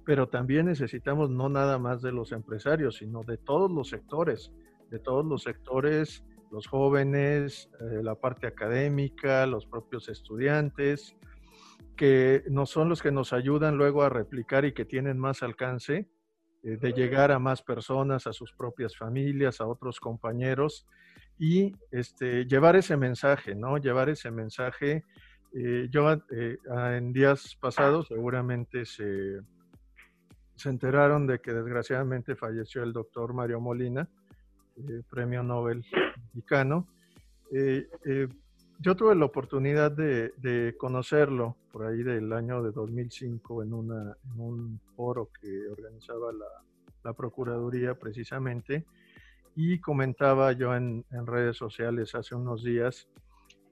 Pero 0.05 0.27
también 0.27 0.65
necesitamos 0.65 1.29
no 1.29 1.50
nada 1.50 1.77
más 1.79 2.01
de 2.01 2.12
los 2.12 2.31
empresarios, 2.31 2.98
sino 2.98 3.24
de 3.24 3.38
todos 3.38 3.72
los 3.72 3.89
sectores, 3.89 4.51
de 4.89 5.00
todos 5.00 5.25
los 5.25 5.43
sectores, 5.43 6.24
los 6.51 6.67
jóvenes, 6.67 7.69
eh, 7.79 8.03
la 8.03 8.15
parte 8.15 8.48
académica, 8.48 9.45
los 9.45 9.65
propios 9.65 10.10
estudiantes, 10.10 11.15
que 11.95 12.43
no 12.50 12.65
son 12.65 12.89
los 12.89 13.01
que 13.01 13.12
nos 13.12 13.33
ayudan 13.33 13.77
luego 13.77 14.03
a 14.03 14.10
replicar 14.10 14.65
y 14.65 14.74
que 14.74 14.86
tienen 14.86 15.17
más 15.17 15.43
alcance 15.43 16.10
eh, 16.63 16.77
de 16.77 16.93
llegar 16.93 17.31
a 17.31 17.39
más 17.39 17.62
personas, 17.62 18.25
a 18.25 18.33
sus 18.33 18.53
propias 18.53 18.95
familias, 18.95 19.60
a 19.60 19.67
otros 19.67 20.00
compañeros 20.00 20.88
y 21.38 21.74
este, 21.91 22.45
llevar 22.45 22.75
ese 22.77 22.95
mensaje, 22.95 23.53
¿no? 23.53 23.77
Llevar 23.77 24.10
ese 24.10 24.31
mensaje. 24.31 25.03
Eh, 25.53 25.88
yo 25.91 26.12
eh, 26.31 26.57
en 26.98 27.12
días 27.12 27.57
pasados 27.60 28.07
seguramente 28.07 28.86
se, 28.86 29.39
se 30.55 30.69
enteraron 30.69 31.27
de 31.27 31.39
que 31.39 31.53
desgraciadamente 31.53 32.36
falleció 32.36 32.83
el 32.83 32.93
doctor 32.93 33.33
Mario 33.33 33.60
Molina, 33.60 34.07
eh, 34.77 35.01
premio 35.10 35.43
Nobel 35.43 35.86
mexicano. 36.33 36.88
yo 38.79 38.95
tuve 38.95 39.15
la 39.15 39.25
oportunidad 39.25 39.91
de, 39.91 40.75
conocerlo 40.77 41.57
por 41.72 41.86
ahí 41.86 42.03
del 42.03 42.31
año 42.33 42.62
de 42.63 42.72
2005 42.72 43.63
en, 43.63 43.74
una, 43.74 44.15
en 44.25 44.39
un 44.39 44.79
foro 44.95 45.29
que 45.39 45.67
organizaba 45.69 46.31
la, 46.31 46.45
la 47.03 47.13
Procuraduría 47.13 47.95
precisamente 47.95 48.86
y 49.55 49.79
comentaba 49.79 50.51
yo 50.53 50.75
en, 50.75 51.05
redes 51.25 51.57
sociales 51.57 52.15
hace 52.15 52.36
unos 52.36 52.63
días 52.63 53.07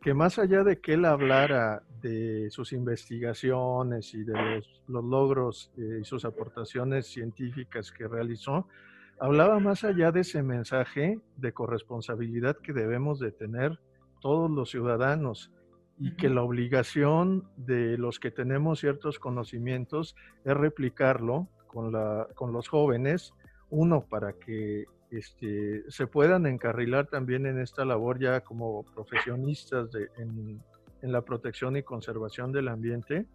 que 0.01 0.13
más 0.15 0.39
allá 0.39 0.63
de 0.63 0.81
que 0.81 0.95
él 0.95 1.05
hablara 1.05 1.83
de 2.01 2.49
sus 2.49 2.73
investigaciones 2.73 4.13
y 4.15 4.23
de 4.23 4.33
los, 4.87 5.05
logros 5.05 5.71
eh, 5.77 5.99
y 6.01 6.03
sus 6.03 6.25
aportaciones 6.25 7.05
científicas 7.05 7.91
que 7.91 8.07
realizó, 8.07 8.67
hablaba 9.19 9.59
más 9.59 9.83
allá 9.83 10.11
de 10.11 10.21
ese 10.21 10.41
mensaje 10.41 11.19
de 11.37 11.53
corresponsabilidad 11.53 12.57
que 12.57 12.73
debemos 12.73 13.19
de 13.19 13.31
tener 13.31 13.79
todos 14.19 14.49
los 14.49 14.71
ciudadanos 14.71 15.51
y 15.99 16.15
que 16.15 16.29
la 16.29 16.41
obligación 16.41 17.47
de 17.55 17.95
los 17.99 18.19
que 18.19 18.31
tenemos 18.31 18.79
ciertos 18.79 19.19
conocimientos 19.19 20.15
es 20.43 20.57
replicarlo 20.57 21.47
con, 21.67 21.91
la, 21.91 22.27
con 22.33 22.51
los 22.53 22.67
jóvenes, 22.67 23.35
uno, 23.69 24.01
para 24.09 24.33
que 24.33 24.85
este, 25.11 25.83
se 25.89 26.07
puedan 26.07 26.45
encarrilar 26.45 27.07
también 27.07 27.45
en 27.45 27.59
esta 27.59 27.83
labor 27.83 28.19
ya 28.19 28.39
como 28.41 28.83
profesionistas 28.83 29.91
de, 29.91 30.09
en, 30.17 30.61
la 31.01 31.21
protección 31.21 31.75
y 31.75 31.83
conservación 31.83 32.51
del 32.51 32.67
ambiente, 32.67 33.25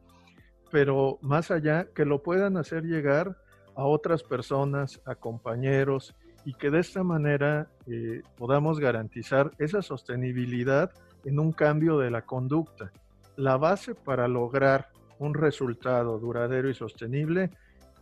pero 0.70 1.18
más 1.20 1.50
allá, 1.50 1.88
que 1.94 2.04
lo 2.04 2.22
puedan 2.22 2.56
hacer 2.56 2.84
llegar 2.84 3.36
a 3.74 3.84
otras 3.84 4.22
personas, 4.22 5.00
a 5.04 5.16
compañeros, 5.16 6.14
y 6.44 6.54
que 6.54 6.70
de 6.70 6.78
esta 6.78 7.02
manera 7.02 7.68
eh, 7.88 8.22
podamos 8.36 8.78
garantizar 8.78 9.50
esa 9.58 9.82
sostenibilidad 9.82 10.92
en 11.24 11.40
un 11.40 11.52
cambio 11.52 11.98
de 11.98 12.10
la 12.10 12.22
conducta. 12.22 12.92
La 13.36 13.56
base 13.56 13.96
para 13.96 14.28
lograr 14.28 14.88
un 15.18 15.34
resultado 15.34 16.18
duradero 16.20 16.70
y 16.70 16.74
sostenible 16.74 17.50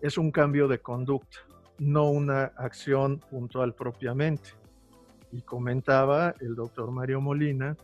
es 0.02 0.18
un 0.18 0.30
cambio 0.30 0.68
de 0.68 0.78
conducta, 0.78 1.38
no 1.78 2.10
una 2.10 2.44
acción 2.56 3.18
puntual 3.30 3.74
propiamente. 3.74 4.50
Y 5.32 5.42
comentaba 5.42 6.34
el 6.40 6.54
doctor 6.54 6.90
Mario 6.90 7.20
Molina 7.20 7.76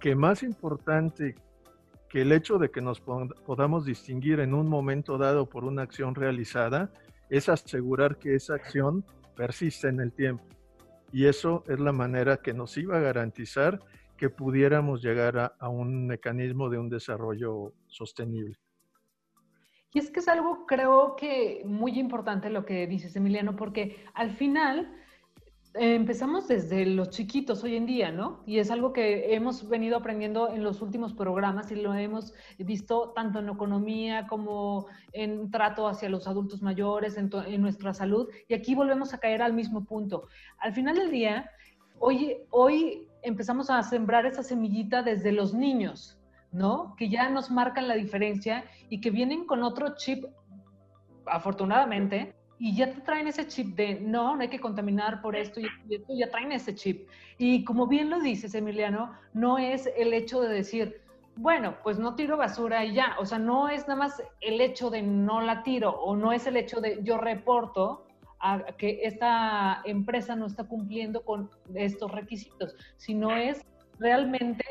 que 0.00 0.14
más 0.14 0.42
importante 0.42 1.34
que 2.08 2.22
el 2.22 2.32
hecho 2.32 2.58
de 2.58 2.70
que 2.70 2.82
nos 2.82 3.00
podamos 3.00 3.86
distinguir 3.86 4.40
en 4.40 4.52
un 4.52 4.68
momento 4.68 5.16
dado 5.16 5.48
por 5.48 5.64
una 5.64 5.82
acción 5.82 6.14
realizada 6.14 6.90
es 7.30 7.48
asegurar 7.48 8.18
que 8.18 8.34
esa 8.34 8.54
acción 8.54 9.04
persiste 9.34 9.88
en 9.88 10.00
el 10.00 10.12
tiempo. 10.12 10.44
Y 11.12 11.26
eso 11.26 11.64
es 11.68 11.80
la 11.80 11.92
manera 11.92 12.36
que 12.36 12.52
nos 12.52 12.76
iba 12.76 12.98
a 12.98 13.00
garantizar 13.00 13.80
que 14.18 14.28
pudiéramos 14.28 15.02
llegar 15.02 15.38
a, 15.38 15.46
a 15.58 15.68
un 15.68 16.06
mecanismo 16.06 16.68
de 16.68 16.78
un 16.78 16.90
desarrollo 16.90 17.72
sostenible. 17.86 18.61
Y 19.92 19.98
es 19.98 20.10
que 20.10 20.20
es 20.20 20.28
algo, 20.28 20.66
creo 20.66 21.16
que 21.16 21.62
muy 21.66 21.98
importante 21.98 22.48
lo 22.50 22.64
que 22.64 22.86
dices, 22.86 23.14
Emiliano, 23.14 23.56
porque 23.56 24.04
al 24.14 24.30
final 24.30 24.90
eh, 25.74 25.94
empezamos 25.94 26.48
desde 26.48 26.84
los 26.84 27.10
chiquitos 27.10 27.64
hoy 27.64 27.76
en 27.76 27.86
día, 27.86 28.10
¿no? 28.10 28.42
Y 28.46 28.58
es 28.58 28.70
algo 28.70 28.92
que 28.92 29.34
hemos 29.34 29.68
venido 29.68 29.96
aprendiendo 29.96 30.52
en 30.52 30.62
los 30.62 30.82
últimos 30.82 31.14
programas 31.14 31.70
y 31.72 31.76
lo 31.76 31.94
hemos 31.94 32.34
visto 32.58 33.12
tanto 33.14 33.38
en 33.38 33.48
economía 33.48 34.26
como 34.26 34.86
en 35.12 35.50
trato 35.50 35.88
hacia 35.88 36.08
los 36.08 36.26
adultos 36.26 36.62
mayores, 36.62 37.16
en, 37.16 37.30
en 37.46 37.60
nuestra 37.60 37.94
salud. 37.94 38.28
Y 38.48 38.54
aquí 38.54 38.74
volvemos 38.74 39.12
a 39.12 39.18
caer 39.18 39.40
al 39.42 39.52
mismo 39.54 39.84
punto. 39.84 40.28
Al 40.58 40.72
final 40.72 40.96
del 40.96 41.10
día, 41.10 41.50
hoy, 41.98 42.36
hoy 42.50 43.06
empezamos 43.22 43.70
a 43.70 43.82
sembrar 43.82 44.26
esa 44.26 44.42
semillita 44.42 45.02
desde 45.02 45.32
los 45.32 45.54
niños, 45.54 46.18
¿no? 46.52 46.94
Que 46.96 47.08
ya 47.08 47.28
nos 47.30 47.50
marcan 47.50 47.88
la 47.88 47.94
diferencia 47.94 48.64
y 48.88 49.00
que 49.00 49.10
vienen 49.10 49.46
con 49.46 49.62
otro 49.62 49.96
chip, 49.96 50.24
afortunadamente, 51.26 52.34
y 52.58 52.76
ya 52.76 52.92
te 52.92 53.00
traen 53.00 53.26
ese 53.26 53.48
chip 53.48 53.74
de 53.74 53.98
no, 54.00 54.36
no 54.36 54.42
hay 54.42 54.48
que 54.48 54.60
contaminar 54.60 55.20
por 55.20 55.34
esto 55.34 55.58
y 55.58 55.66
esto, 55.90 56.14
ya 56.14 56.30
traen 56.30 56.52
ese 56.52 56.74
chip. 56.74 57.08
Y 57.36 57.64
como 57.64 57.88
bien 57.88 58.08
lo 58.08 58.20
dices, 58.20 58.54
Emiliano, 58.54 59.12
no 59.32 59.58
es 59.58 59.90
el 59.96 60.12
hecho 60.12 60.40
de 60.40 60.54
decir, 60.54 61.00
bueno, 61.34 61.76
pues 61.82 61.98
no 61.98 62.14
tiro 62.14 62.36
basura 62.36 62.84
y 62.84 62.94
ya, 62.94 63.16
o 63.18 63.26
sea, 63.26 63.38
no 63.38 63.68
es 63.68 63.88
nada 63.88 63.96
más 63.96 64.22
el 64.40 64.60
hecho 64.60 64.90
de 64.90 65.02
no 65.02 65.40
la 65.40 65.62
tiro 65.62 65.90
o 65.90 66.14
no 66.14 66.32
es 66.32 66.46
el 66.46 66.56
hecho 66.56 66.80
de 66.80 67.00
yo 67.02 67.18
reporto 67.18 68.06
a 68.38 68.64
que 68.76 69.00
esta 69.02 69.82
empresa 69.84 70.36
no 70.36 70.46
está 70.46 70.64
cumpliendo 70.64 71.24
con 71.24 71.50
estos 71.74 72.12
requisitos, 72.12 72.76
sino 72.96 73.34
es 73.36 73.64
realmente 73.98 74.64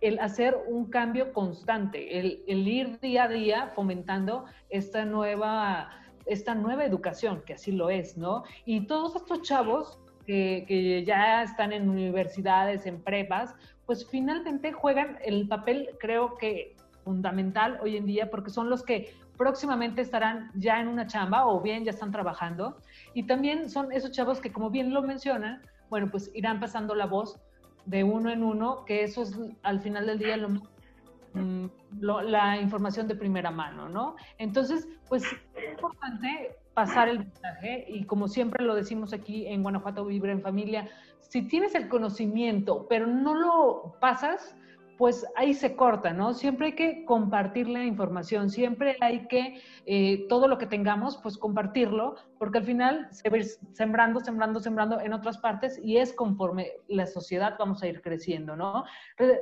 el 0.00 0.18
hacer 0.18 0.56
un 0.66 0.86
cambio 0.90 1.32
constante, 1.32 2.18
el, 2.18 2.42
ir 2.68 2.98
día 3.00 3.24
a 3.24 3.28
día 3.28 3.72
fomentando 3.74 4.44
esta 4.68 5.04
nueva, 5.04 5.90
esta 6.26 6.54
nueva 6.54 6.84
educación, 6.84 7.42
que 7.46 7.54
así 7.54 7.72
lo 7.72 7.90
es, 7.90 8.16
¿no? 8.16 8.44
Y 8.64 8.86
todos 8.86 9.16
estos 9.16 9.42
chavos 9.42 9.98
que, 10.26 11.04
ya 11.06 11.42
están 11.42 11.72
en 11.72 11.88
universidades, 11.88 12.86
en 12.86 13.00
prepas, 13.00 13.54
pues 13.86 14.06
finalmente 14.08 14.72
juegan 14.72 15.18
el 15.24 15.46
papel, 15.48 15.90
creo 15.98 16.36
que 16.36 16.74
fundamental 17.04 17.78
hoy 17.82 17.96
en 17.96 18.06
día, 18.06 18.30
porque 18.30 18.50
son 18.50 18.68
los 18.68 18.82
que 18.82 19.14
próximamente 19.38 20.00
estarán 20.00 20.50
ya 20.54 20.80
en 20.80 20.88
una 20.88 21.06
chamba 21.06 21.46
o 21.46 21.60
bien 21.60 21.84
ya 21.84 21.92
están 21.92 22.10
trabajando. 22.10 22.78
Y 23.14 23.24
también 23.24 23.70
son 23.70 23.92
esos 23.92 24.10
chavos 24.10 24.40
que, 24.40 24.52
como 24.52 24.70
bien 24.70 24.92
lo 24.92 25.02
mencionan, 25.02 25.62
bueno, 25.88 26.08
pues 26.10 26.30
irán 26.34 26.58
pasando 26.58 26.94
la 26.94 27.06
voz 27.06 27.38
de 27.86 28.04
uno 28.04 28.30
en 28.30 28.42
uno, 28.42 28.84
que 28.84 29.02
eso 29.04 29.22
es 29.22 29.38
al 29.62 29.80
final 29.80 30.06
del 30.06 30.18
día 30.18 30.36
mm, 30.36 31.66
la 32.00 32.60
información 32.60 33.08
de 33.08 33.14
primera 33.14 33.50
mano, 33.50 33.88
¿no? 33.88 34.16
Entonces, 34.38 34.88
pues 35.08 35.22
es 35.54 35.70
importante 35.72 36.56
pasar 36.74 37.08
el 37.08 37.20
mensaje 37.20 37.86
y 37.88 38.04
como 38.04 38.28
siempre 38.28 38.64
lo 38.64 38.74
decimos 38.74 39.12
aquí 39.12 39.46
en 39.46 39.62
Guanajuato 39.62 40.04
Vibra 40.04 40.32
en 40.32 40.42
Familia, 40.42 40.88
si 41.20 41.42
tienes 41.42 41.74
el 41.74 41.88
conocimiento, 41.88 42.86
pero 42.88 43.06
no 43.06 43.34
lo 43.34 43.96
pasas, 44.00 44.56
pues 44.96 45.26
ahí 45.36 45.52
se 45.52 45.76
corta, 45.76 46.12
¿no? 46.12 46.32
Siempre 46.32 46.66
hay 46.66 46.72
que 46.72 47.04
compartir 47.04 47.68
la 47.68 47.84
información, 47.84 48.48
siempre 48.48 48.96
hay 49.00 49.26
que, 49.26 49.60
eh, 49.84 50.26
todo 50.28 50.48
lo 50.48 50.58
que 50.58 50.66
tengamos, 50.66 51.18
pues 51.18 51.36
compartirlo, 51.36 52.16
porque 52.38 52.58
al 52.58 52.64
final 52.64 53.08
se 53.10 53.28
va 53.28 53.36
sembrando, 53.72 54.20
sembrando, 54.20 54.60
sembrando 54.60 55.00
en 55.00 55.12
otras 55.12 55.38
partes 55.38 55.78
y 55.82 55.98
es 55.98 56.12
conforme 56.12 56.72
la 56.88 57.06
sociedad 57.06 57.56
vamos 57.58 57.82
a 57.82 57.88
ir 57.88 58.00
creciendo, 58.00 58.56
¿no? 58.56 58.84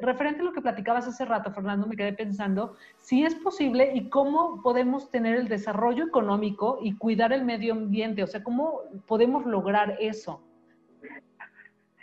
referente 0.00 0.40
a 0.40 0.44
lo 0.44 0.52
que 0.52 0.60
platicabas 0.60 1.06
hace 1.06 1.24
rato, 1.24 1.52
Fernando, 1.52 1.86
me 1.86 1.96
quedé 1.96 2.12
pensando 2.12 2.76
si 2.98 3.24
es 3.24 3.34
posible 3.36 3.92
y 3.94 4.08
cómo 4.08 4.62
podemos 4.62 5.10
tener 5.10 5.36
el 5.36 5.48
desarrollo 5.48 6.04
económico 6.04 6.78
y 6.82 6.96
cuidar 6.96 7.32
el 7.32 7.44
medio 7.44 7.74
ambiente, 7.74 8.22
o 8.22 8.26
sea, 8.26 8.42
cómo 8.42 8.80
podemos 9.06 9.44
lograr 9.46 9.96
eso. 10.00 10.42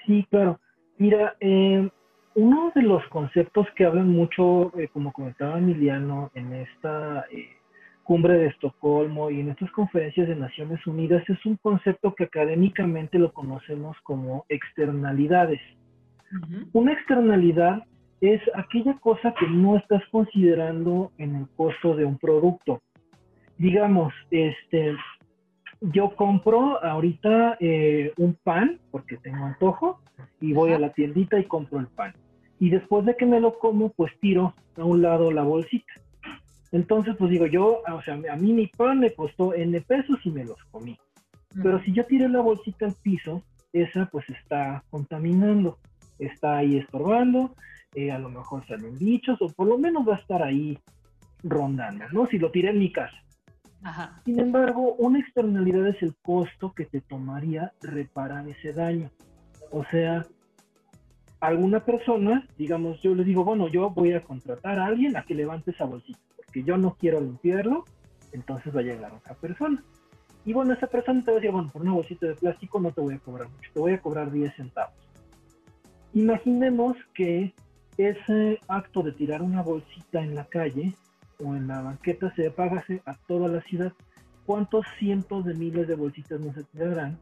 Sí, 0.06 0.26
claro. 0.30 0.60
Mira, 0.98 1.36
eh, 1.40 1.90
uno 2.36 2.72
de 2.74 2.82
los 2.82 3.06
conceptos 3.08 3.68
que 3.76 3.86
hablan 3.86 4.10
mucho, 4.10 4.72
eh, 4.80 4.88
como 4.94 5.12
comentaba 5.12 5.58
Emiliano, 5.58 6.32
en 6.34 6.54
esta 6.54 7.26
eh, 7.32 7.50
cumbre 8.04 8.38
de 8.38 8.48
Estocolmo 8.48 9.30
y 9.30 9.42
en 9.42 9.50
estas 9.50 9.72
conferencias 9.72 10.28
de 10.28 10.36
Naciones 10.36 10.86
Unidas 10.88 11.24
es 11.30 11.46
un 11.46 11.58
concepto 11.58 12.14
que 12.16 12.26
académicamente 12.26 13.20
lo 13.20 13.32
conocemos 13.34 13.98
como 14.04 14.46
externalidades. 14.50 15.62
Una 16.72 16.94
externalidad 16.94 17.84
es 18.22 18.42
aquella 18.56 18.98
cosa 19.00 19.34
que 19.38 19.48
no 19.48 19.76
estás 19.78 20.02
considerando 20.12 21.12
en 21.18 21.36
el 21.36 21.48
costo 21.58 21.96
de 21.96 22.06
un 22.06 22.18
producto. 22.18 22.82
Digamos, 23.58 24.14
este, 24.30 24.96
yo 25.82 26.16
compro 26.16 26.84
ahorita 26.84 27.58
eh, 27.60 28.14
un 28.18 28.36
pan 28.36 28.80
porque 28.92 29.18
tengo 29.18 29.46
antojo 29.46 30.00
y 30.40 30.54
voy 30.54 30.74
a 30.74 30.80
la 30.80 30.94
tiendita 30.94 31.40
y 31.40 31.46
compro 31.46 31.80
el 31.80 31.88
pan. 31.88 32.14
Y 32.60 32.70
después 32.70 33.06
de 33.06 33.18
que 33.18 33.26
me 33.26 33.40
lo 33.40 33.58
como, 33.58 33.90
pues 33.90 34.12
tiro 34.20 34.54
a 34.78 34.84
un 34.84 35.02
lado 35.02 35.32
la 35.32 35.42
bolsita. 35.42 35.94
Entonces, 36.72 37.16
pues 37.18 37.32
digo, 37.32 37.48
yo, 37.48 37.82
o 37.92 38.02
sea, 38.04 38.14
a 38.14 38.36
mí 38.36 38.54
mi 38.54 38.68
pan 38.68 39.00
me 39.00 39.14
costó 39.14 39.54
N 39.54 39.82
pesos 39.82 40.20
y 40.24 40.30
me 40.30 40.46
los 40.46 40.64
comí. 40.72 40.98
Pero 41.62 41.82
si 41.84 41.92
yo 41.92 42.06
tiré 42.06 42.30
la 42.30 42.40
bolsita 42.40 42.86
al 42.86 42.96
piso, 43.02 43.44
esa 43.74 44.06
pues 44.06 44.30
está 44.30 44.84
contaminando, 44.90 45.80
está 46.20 46.58
ahí 46.58 46.78
estorbando, 46.78 47.56
eh, 47.96 48.12
a 48.12 48.20
lo 48.20 48.30
mejor 48.30 48.66
salen 48.68 48.98
bichos 48.98 49.42
o 49.42 49.50
por 49.50 49.68
lo 49.68 49.78
menos 49.78 50.08
va 50.08 50.16
a 50.16 50.20
estar 50.20 50.44
ahí 50.44 50.80
rondando, 51.44 52.06
¿no? 52.12 52.28
Si 52.28 52.38
lo 52.38 52.52
tiré 52.52 52.70
en 52.70 52.80
mi 52.80 52.92
casa. 52.92 53.18
Sin 54.26 54.40
embargo, 54.40 54.94
una 54.96 55.20
externalidad 55.20 55.88
es 55.88 56.02
el 56.04 56.16
costo 56.22 56.74
que 56.74 56.86
te 56.86 57.02
tomaría 57.02 57.74
reparar 57.82 58.48
ese 58.48 58.74
daño. 58.74 59.10
O 59.72 59.84
sea, 59.86 60.26
alguna 61.40 61.84
persona, 61.84 62.48
digamos, 62.58 63.02
yo 63.02 63.16
le 63.16 63.24
digo, 63.24 63.44
bueno, 63.44 63.68
yo 63.68 63.90
voy 63.90 64.14
a 64.14 64.24
contratar 64.24 64.78
a 64.78 64.86
alguien 64.86 65.18
a 65.18 65.24
que 65.24 65.34
levante 65.34 65.72
esa 65.72 65.86
bolsita, 65.86 66.20
porque 66.36 66.64
yo 66.64 66.78
no 66.78 66.96
quiero 66.96 67.20
limpiarlo, 67.20 67.86
entonces 68.32 68.76
va 68.76 68.82
a 68.82 68.84
llegar 68.84 69.12
otra 69.14 69.34
persona. 69.34 69.84
Y 70.46 70.54
bueno, 70.54 70.74
esa 70.74 70.88
persona 70.88 71.24
te 71.24 71.32
va 71.32 71.38
a 71.38 71.40
decir, 71.40 71.52
bueno, 71.52 71.70
por 71.70 71.82
una 71.82 71.94
bolsita 71.94 72.28
de 72.28 72.36
plástico 72.36 72.80
no 72.80 72.92
te 72.92 73.02
voy 73.02 73.16
a 73.16 73.20
cobrar 73.20 73.50
mucho, 73.50 73.72
te 73.74 73.80
voy 73.80 73.94
a 73.94 74.02
cobrar 74.02 74.32
10 74.32 74.56
centavos. 74.56 74.94
Imaginemos 76.14 76.98
que 77.14 77.54
ese 77.98 78.60
acto 78.68 79.04
de 79.04 79.12
tirar 79.12 79.42
una 79.42 79.62
bolsita 79.62 80.22
en 80.22 80.36
la 80.36 80.46
calle 80.46 80.94
o 81.44 81.56
en 81.56 81.68
la 81.68 81.82
banqueta 81.82 82.34
se 82.36 82.52
pagase 82.52 83.02
a 83.06 83.16
toda 83.28 83.48
la 83.48 83.62
ciudad. 83.62 83.94
¿Cuántos 84.46 84.86
cientos 85.00 85.46
de 85.46 85.54
miles 85.54 85.88
de 85.88 85.96
bolsitas 85.96 86.40
no 86.40 86.54
se 86.54 86.64
tirarán? 86.64 87.18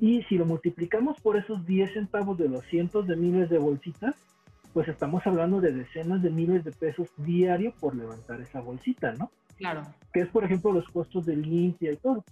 Y 0.00 0.22
si 0.24 0.36
lo 0.36 0.44
multiplicamos 0.44 1.20
por 1.20 1.36
esos 1.36 1.64
10 1.66 1.92
centavos 1.94 2.36
de 2.38 2.48
los 2.48 2.64
cientos 2.66 3.06
de 3.06 3.16
miles 3.16 3.48
de 3.48 3.58
bolsitas, 3.58 4.14
pues 4.72 4.88
estamos 4.88 5.26
hablando 5.26 5.60
de 5.60 5.72
decenas 5.72 6.22
de 6.22 6.30
miles 6.30 6.64
de 6.64 6.72
pesos 6.72 7.08
diario 7.16 7.72
por 7.80 7.96
levantar 7.96 8.40
esa 8.42 8.60
bolsita, 8.60 9.12
¿no? 9.14 9.30
Claro. 9.56 9.82
Que 10.12 10.20
es, 10.20 10.28
por 10.28 10.44
ejemplo, 10.44 10.72
los 10.72 10.86
costos 10.88 11.24
de 11.24 11.36
limpia 11.36 11.92
y 11.92 11.96
todo. 11.96 12.22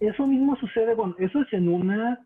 Eso 0.00 0.26
mismo 0.26 0.56
sucede, 0.56 0.94
bueno, 0.94 1.14
eso 1.18 1.42
es 1.42 1.52
en 1.52 1.68
una 1.68 2.18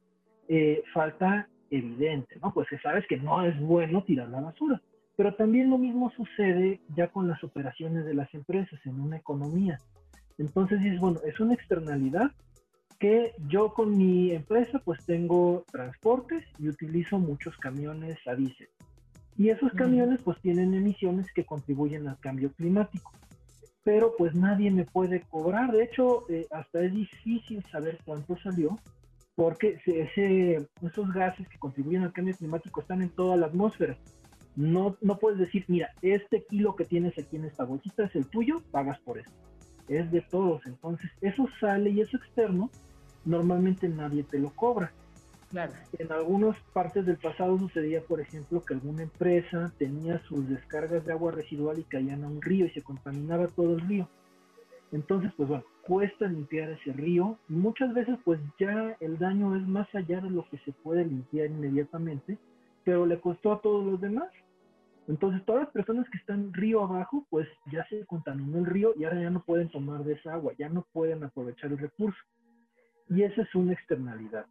eh, 0.49 0.83
falta 0.95 1.47
evidente, 1.71 2.39
¿no? 2.41 2.55
Pues 2.55 2.69
que 2.69 2.79
sabes 2.79 3.05
que 3.07 3.19
no 3.19 3.45
es 3.45 3.59
bueno 3.61 4.03
tirar 4.05 4.29
la 4.29 4.41
basura. 4.41 4.81
Pero 5.17 5.35
también 5.35 5.71
lo 5.71 5.79
mismo 5.79 6.11
sucede 6.11 6.81
ya 6.97 7.09
con 7.09 7.29
las 7.29 7.43
operaciones 7.45 8.05
de 8.05 8.15
las 8.15 8.33
empresas 8.35 8.81
en 8.85 9.01
una 9.01 9.17
economía. 9.17 9.79
Entonces 10.39 10.81
dices, 10.81 11.01
bueno, 11.01 11.21
es 11.25 11.39
una 11.39 11.55
externalidad 11.55 12.33
que 12.99 13.33
yo 13.49 13.75
con 13.75 13.97
mi 13.97 14.33
empresa 14.33 14.81
pues 14.85 15.05
tengo 15.05 15.65
transportes 15.71 16.45
y 16.59 16.69
utilizo 16.69 17.19
muchos 17.19 17.57
camiones 17.59 18.19
a 18.27 18.35
diésel. 18.35 18.69
Y 19.37 19.51
esos 19.51 19.73
camiones 19.73 20.21
pues 20.23 20.41
tienen 20.41 20.75
emisiones 20.75 21.33
que 21.33 21.45
contribuyen 21.45 22.09
al 22.09 22.19
cambio 22.21 22.53
climático. 22.53 23.13
Pero 23.83 24.15
pues 24.17 24.35
nadie 24.35 24.71
me 24.71 24.85
puede 24.85 25.23
cobrar. 25.23 25.73
De 25.73 25.85
hecho, 25.85 26.29
eh, 26.31 26.47
hasta 26.51 26.83
es 26.83 26.93
difícil 26.93 27.65
saber 27.71 27.99
cuánto 28.05 28.37
salió 28.39 28.79
porque 29.35 29.81
ese, 29.85 30.69
esos 30.81 31.13
gases 31.13 31.49
que 31.49 31.59
contribuyen 31.59 32.03
al 32.03 32.13
cambio 32.13 32.37
climático 32.37 32.81
están 32.81 33.03
en 33.03 33.11
toda 33.11 33.37
la 33.37 33.47
atmósfera. 33.47 33.97
No, 34.57 34.97
no 35.01 35.19
puedes 35.19 35.39
decir, 35.39 35.65
mira, 35.69 35.91
este 36.03 36.45
kilo 36.45 36.77
que 36.77 36.85
tienes 36.85 37.19
aquí 37.19 37.37
en 37.37 37.45
esta 37.45 37.65
bolsita 37.65 38.05
es 38.05 38.15
el 38.15 38.27
tuyo, 38.27 38.63
pagas 38.71 38.99
por 39.01 39.19
eso. 39.19 39.31
Es 39.89 40.11
de 40.11 40.21
todos. 40.21 40.65
Entonces, 40.67 41.11
eso 41.21 41.47
sale 41.61 41.91
y 41.91 42.01
eso 42.01 42.17
externo, 42.17 42.71
normalmente 43.25 43.89
nadie 43.89 44.23
te 44.23 44.39
lo 44.39 44.51
cobra. 44.51 44.93
Claro. 45.51 45.73
En 45.99 46.11
algunas 46.11 46.59
partes 46.73 47.07
del 47.07 47.17
pasado 47.17 47.59
sucedía, 47.59 48.01
por 48.01 48.21
ejemplo, 48.21 48.63
que 48.63 48.75
alguna 48.75 49.03
empresa 49.05 49.73
tenía 49.79 50.19
sus 50.21 50.49
descargas 50.49 51.05
de 51.05 51.13
agua 51.13 51.33
residual 51.33 51.79
y 51.79 51.85
caían 51.85 52.25
a 52.25 52.29
un 52.29 52.43
río 52.43 52.67
y 52.67 52.71
se 52.71 52.83
contaminaba 52.83 53.47
todo 53.49 53.75
el 53.75 53.81
río. 53.81 54.09
Entonces, 54.91 55.33
pues 55.37 55.49
bueno, 55.49 55.65
cuesta 55.83 56.27
limpiar 56.27 56.71
ese 56.71 56.93
río. 56.93 57.39
Muchas 57.49 57.93
veces, 57.95 58.17
pues 58.25 58.41
ya 58.59 58.97
el 59.01 59.19
daño 59.19 59.57
es 59.57 59.67
más 59.67 59.93
allá 59.95 60.21
de 60.21 60.31
lo 60.31 60.49
que 60.49 60.59
se 60.59 60.73
puede 60.73 61.05
limpiar 61.05 61.47
inmediatamente, 61.47 62.39
pero 62.85 63.07
le 63.07 63.21
costó 63.21 63.53
a 63.53 63.61
todos 63.61 63.85
los 63.85 64.01
demás. 64.01 64.29
Entonces, 65.07 65.45
todas 65.45 65.65
las 65.65 65.73
personas 65.73 66.09
que 66.11 66.19
están 66.19 66.53
río 66.53 66.83
abajo, 66.83 67.27
pues 67.29 67.47
ya 67.71 67.87
se 67.89 68.05
contaminó 68.07 68.59
el 68.59 68.67
río 68.67 68.95
y 68.97 69.05
ahora 69.05 69.21
ya 69.21 69.31
no 69.31 69.43
pueden 69.43 69.69
tomar 69.69 70.03
de 70.05 70.15
esa 70.15 70.33
agua, 70.33 70.53
ya 70.59 70.69
no 70.69 70.87
pueden 70.93 71.23
aprovechar 71.25 71.73
el 71.73 71.79
recurso. 71.79 72.19
Y 73.11 73.23
esa 73.23 73.43
es 73.43 73.55
una 73.55 73.75
externalidad. 73.75 74.47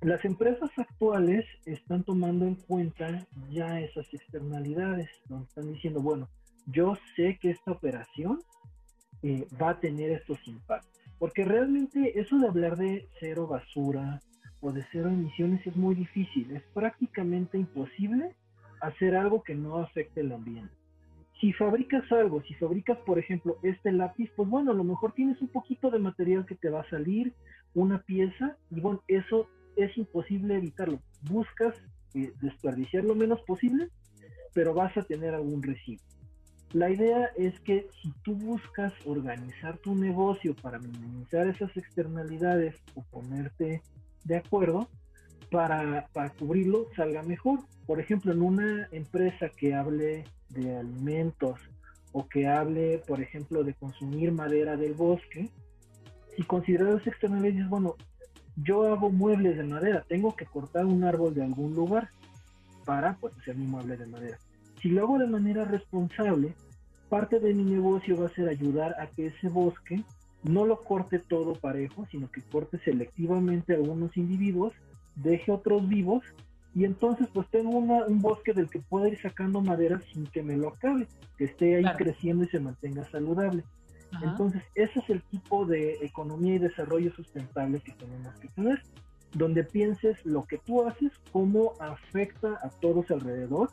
Las 0.00 0.24
empresas 0.24 0.70
actuales 0.76 1.44
están 1.66 2.04
tomando 2.04 2.46
en 2.46 2.56
cuenta 2.56 3.26
ya 3.50 3.80
esas 3.80 4.12
externalidades, 4.12 5.08
donde 5.28 5.46
están 5.46 5.72
diciendo, 5.72 6.00
bueno, 6.00 6.28
yo 6.66 6.96
sé 7.16 7.38
que 7.40 7.50
esta 7.50 7.72
operación 7.72 8.40
eh, 9.22 9.46
va 9.60 9.70
a 9.70 9.80
tener 9.80 10.10
estos 10.10 10.38
impactos. 10.46 10.90
Porque 11.18 11.44
realmente 11.44 12.18
eso 12.18 12.38
de 12.38 12.48
hablar 12.48 12.76
de 12.76 13.08
cero 13.20 13.46
basura 13.46 14.20
o 14.60 14.72
de 14.72 14.84
cero 14.90 15.08
emisiones 15.08 15.66
es 15.66 15.76
muy 15.76 15.94
difícil. 15.94 16.50
Es 16.50 16.62
prácticamente 16.74 17.56
imposible 17.58 18.34
hacer 18.86 19.16
algo 19.16 19.42
que 19.42 19.54
no 19.54 19.78
afecte 19.78 20.20
el 20.20 20.32
ambiente. 20.32 20.72
Si 21.40 21.52
fabricas 21.52 22.10
algo, 22.12 22.42
si 22.42 22.54
fabricas, 22.54 22.98
por 22.98 23.18
ejemplo, 23.18 23.58
este 23.62 23.92
lápiz, 23.92 24.30
pues 24.36 24.48
bueno, 24.48 24.70
a 24.70 24.74
lo 24.74 24.84
mejor 24.84 25.12
tienes 25.12 25.40
un 25.42 25.48
poquito 25.48 25.90
de 25.90 25.98
material 25.98 26.46
que 26.46 26.54
te 26.54 26.70
va 26.70 26.80
a 26.80 26.90
salir, 26.90 27.34
una 27.74 28.00
pieza, 28.02 28.56
y 28.70 28.80
bueno, 28.80 29.02
eso 29.08 29.48
es 29.76 29.96
imposible 29.98 30.56
evitarlo. 30.56 31.00
Buscas 31.22 31.74
eh, 32.14 32.32
desperdiciar 32.40 33.04
lo 33.04 33.14
menos 33.14 33.40
posible, 33.42 33.88
pero 34.54 34.72
vas 34.72 34.96
a 34.96 35.02
tener 35.02 35.34
algún 35.34 35.62
residuo. 35.62 36.04
La 36.72 36.90
idea 36.90 37.30
es 37.36 37.58
que 37.60 37.88
si 38.02 38.12
tú 38.22 38.34
buscas 38.34 38.92
organizar 39.04 39.78
tu 39.78 39.94
negocio 39.94 40.54
para 40.60 40.78
minimizar 40.78 41.46
esas 41.46 41.76
externalidades 41.76 42.74
o 42.94 43.02
ponerte 43.02 43.82
de 44.24 44.36
acuerdo, 44.36 44.88
para, 45.54 46.30
cubrirlo 46.36 46.88
salga 46.96 47.22
mejor. 47.22 47.60
Por 47.86 48.00
ejemplo, 48.00 48.32
en 48.32 48.42
una 48.42 48.88
empresa 48.90 49.48
que 49.56 49.72
hable 49.72 50.24
de 50.48 50.76
alimentos 50.76 51.60
o 52.10 52.26
que 52.26 52.48
hable, 52.48 52.98
por 53.06 53.20
ejemplo, 53.20 53.62
de 53.62 53.74
consumir 53.74 54.32
madera 54.32 54.76
del 54.76 54.94
bosque, 54.94 55.48
si 56.34 56.42
consideras 56.42 57.06
externalidades, 57.06 57.68
bueno, 57.68 57.94
yo 58.56 58.92
hago 58.92 59.10
muebles 59.10 59.56
de 59.56 59.62
madera, 59.62 60.04
tengo 60.08 60.34
que 60.34 60.44
cortar 60.44 60.86
un 60.86 61.04
árbol 61.04 61.34
de 61.34 61.44
algún 61.44 61.72
lugar 61.72 62.10
para 62.84 63.14
pues, 63.20 63.32
hacer 63.38 63.54
mi 63.54 63.66
mueble 63.66 63.96
de 63.96 64.06
madera. 64.06 64.38
Si 64.82 64.88
lo 64.88 65.04
hago 65.04 65.18
de 65.18 65.28
manera 65.28 65.64
responsable, 65.64 66.54
parte 67.08 67.38
de 67.38 67.54
mi 67.54 67.62
negocio 67.62 68.16
va 68.16 68.26
a 68.26 68.34
ser 68.34 68.48
ayudar 68.48 68.96
a 69.00 69.06
que 69.06 69.28
ese 69.28 69.48
bosque 69.48 70.02
no 70.42 70.66
lo 70.66 70.82
corte 70.82 71.20
todo 71.20 71.54
parejo, 71.54 72.06
sino 72.10 72.28
que 72.28 72.42
corte 72.42 72.80
selectivamente 72.84 73.74
algunos 73.74 74.16
individuos 74.16 74.72
deje 75.16 75.52
otros 75.52 75.88
vivos 75.88 76.22
y 76.74 76.84
entonces 76.84 77.28
pues 77.32 77.48
tengo 77.50 77.70
un 77.70 78.20
bosque 78.20 78.52
del 78.52 78.68
que 78.68 78.80
pueda 78.80 79.08
ir 79.08 79.20
sacando 79.20 79.60
madera 79.60 80.00
sin 80.12 80.26
que 80.26 80.42
me 80.42 80.56
lo 80.56 80.68
acabe, 80.68 81.06
que 81.38 81.44
esté 81.44 81.76
ahí 81.76 81.84
creciendo 81.96 82.44
y 82.44 82.48
se 82.48 82.58
mantenga 82.58 83.04
saludable. 83.10 83.64
Entonces 84.22 84.62
ese 84.74 84.98
es 85.00 85.10
el 85.10 85.22
tipo 85.22 85.66
de 85.66 85.94
economía 86.02 86.54
y 86.54 86.58
desarrollo 86.58 87.12
sustentable 87.14 87.80
que 87.80 87.92
tenemos 87.92 88.34
que 88.40 88.48
tener, 88.48 88.82
donde 89.34 89.64
pienses 89.64 90.24
lo 90.24 90.44
que 90.44 90.58
tú 90.58 90.86
haces, 90.86 91.12
cómo 91.32 91.74
afecta 91.80 92.58
a 92.62 92.70
todos 92.80 93.10
alrededor, 93.10 93.70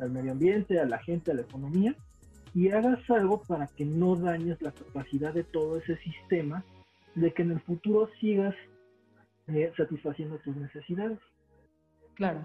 al 0.00 0.10
medio 0.10 0.32
ambiente, 0.32 0.80
a 0.80 0.86
la 0.86 0.98
gente, 0.98 1.30
a 1.30 1.34
la 1.34 1.42
economía, 1.42 1.94
y 2.54 2.70
hagas 2.70 2.98
algo 3.10 3.42
para 3.42 3.66
que 3.68 3.84
no 3.84 4.16
dañes 4.16 4.60
la 4.60 4.72
capacidad 4.72 5.32
de 5.32 5.44
todo 5.44 5.78
ese 5.78 5.96
sistema, 5.98 6.64
de 7.14 7.32
que 7.32 7.42
en 7.42 7.52
el 7.52 7.60
futuro 7.60 8.08
sigas 8.20 8.54
eh, 9.54 9.72
satisfaciendo 9.76 10.38
tus 10.38 10.56
necesidades. 10.56 11.18
Claro. 12.14 12.44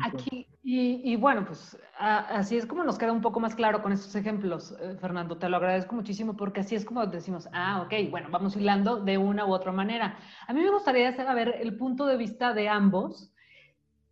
Aquí, 0.00 0.46
y, 0.62 1.16
bueno, 1.16 1.46
pues 1.46 1.78
así 1.98 2.56
es 2.56 2.66
como 2.66 2.84
nos 2.84 2.98
queda 2.98 3.12
un 3.12 3.22
poco 3.22 3.40
más 3.40 3.54
claro 3.54 3.82
con 3.82 3.92
estos 3.92 4.14
ejemplos, 4.14 4.76
eh, 4.80 4.96
Fernando. 5.00 5.38
Te 5.38 5.48
lo 5.48 5.56
agradezco 5.56 5.94
muchísimo 5.94 6.36
porque 6.36 6.60
así 6.60 6.74
es 6.74 6.84
como 6.84 7.06
decimos, 7.06 7.48
ah, 7.52 7.82
ok, 7.82 8.10
bueno, 8.10 8.28
vamos 8.30 8.54
hilando 8.54 9.02
de 9.02 9.16
una 9.16 9.46
u 9.46 9.52
otra 9.52 9.72
manera. 9.72 10.18
A 10.46 10.52
mí 10.52 10.60
me 10.60 10.70
gustaría 10.70 11.12
saber 11.12 11.56
el 11.60 11.76
punto 11.76 12.06
de 12.06 12.16
vista 12.16 12.52
de 12.52 12.68
ambos. 12.68 13.32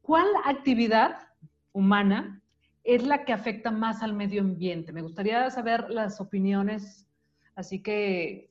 ¿Cuál 0.01 0.27
actividad 0.45 1.29
humana 1.73 2.41
es 2.83 3.07
la 3.07 3.25
que 3.25 3.33
afecta 3.33 3.71
más 3.71 4.03
al 4.03 4.15
medio 4.15 4.41
ambiente? 4.41 4.93
Me 4.93 5.03
gustaría 5.03 5.51
saber 5.51 5.91
las 5.91 6.21
opiniones, 6.21 7.07
así 7.55 7.83
que 7.83 8.51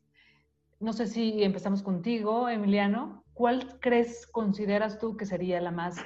no 0.86 0.94
sé 0.94 1.08
si 1.08 1.44
empezamos 1.44 1.84
contigo, 1.84 2.48
Emiliano. 2.48 3.26
¿Cuál 3.34 3.80
crees, 3.82 4.26
consideras 4.28 5.00
tú 5.00 5.18
que 5.18 5.26
sería 5.26 5.60
la 5.60 5.72
más, 5.72 5.98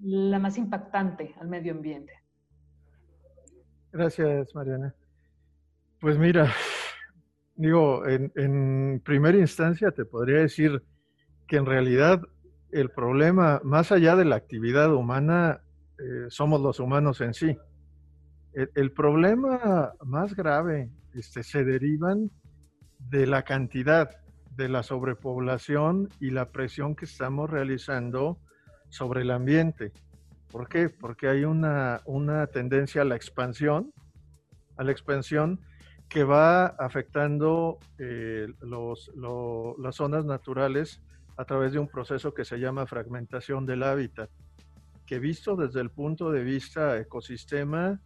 la 0.00 0.40
más 0.40 0.58
impactante 0.58 1.34
al 1.40 1.48
medio 1.48 1.72
ambiente? 1.72 2.12
Gracias, 3.92 4.52
Mariana. 4.54 4.92
Pues 6.00 6.18
mira, 6.18 6.52
Digo, 7.56 8.04
en, 8.06 9.00
primera 9.04 9.38
instancia 9.38 9.92
te 9.92 10.04
podría 10.04 10.40
decir 10.40 10.82
que 11.46 11.56
en 11.56 11.66
realidad 11.66 12.20
el 12.72 12.90
problema, 12.90 13.60
más 13.62 13.92
allá 13.92 14.16
de 14.16 14.24
la 14.24 14.34
actividad 14.34 14.92
humana, 14.92 15.60
eh, 15.98 16.26
somos 16.30 16.60
los 16.60 16.80
humanos 16.80 17.20
en 17.20 17.32
sí. 17.32 17.56
El, 18.52 18.92
problema 18.92 19.92
más 20.04 20.34
grave 20.34 20.90
este, 21.12 21.42
se 21.42 21.64
derivan 21.64 22.30
de 23.10 23.26
la 23.26 23.42
cantidad, 23.42 24.10
de 24.56 24.68
la 24.68 24.82
sobrepoblación 24.82 26.08
y 26.20 26.30
la 26.30 26.50
presión 26.50 26.94
que 26.94 27.04
estamos 27.04 27.50
realizando 27.50 28.38
sobre 28.88 29.22
el 29.22 29.30
ambiente. 29.30 29.92
¿Por 30.50 30.68
qué? 30.68 30.88
Porque 30.88 31.28
hay 31.28 31.44
una, 31.44 32.00
una 32.04 32.46
tendencia 32.46 33.02
a 33.02 33.04
la 33.04 33.16
expansión, 33.16 33.92
a 34.76 34.84
la 34.84 34.92
expansión 34.92 35.60
que 36.08 36.22
va 36.22 36.66
afectando 36.66 37.78
eh, 37.98 38.46
los, 38.60 39.10
las 39.78 39.96
zonas 39.96 40.24
naturales 40.24 41.02
a 41.36 41.44
través 41.44 41.72
de 41.72 41.80
un 41.80 41.88
proceso 41.88 42.32
que 42.32 42.44
se 42.44 42.58
llama 42.58 42.86
fragmentación 42.86 43.66
del 43.66 43.82
hábitat, 43.82 44.30
que 45.06 45.18
visto 45.18 45.56
desde 45.56 45.80
el 45.80 45.90
punto 45.90 46.30
de 46.30 46.44
vista 46.44 46.98
ecosistema 46.98 48.00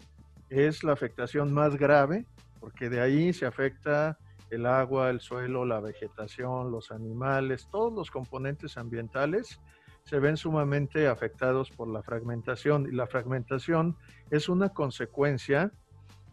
es 0.48 0.82
la 0.82 0.92
afectación 0.94 1.52
más 1.52 1.76
grave, 1.76 2.24
porque 2.60 2.88
de 2.88 3.00
ahí 3.00 3.32
se 3.32 3.44
afecta 3.44 4.18
el 4.50 4.66
agua, 4.66 5.10
el 5.10 5.20
suelo, 5.20 5.64
la 5.64 5.80
vegetación, 5.80 6.70
los 6.70 6.90
animales, 6.90 7.68
todos 7.70 7.92
los 7.92 8.10
componentes 8.10 8.76
ambientales 8.76 9.60
se 10.08 10.18
ven 10.20 10.38
sumamente 10.38 11.06
afectados 11.06 11.70
por 11.70 11.86
la 11.88 12.02
fragmentación 12.02 12.86
y 12.90 12.92
la 12.92 13.06
fragmentación 13.06 13.96
es 14.30 14.48
una 14.48 14.70
consecuencia 14.70 15.70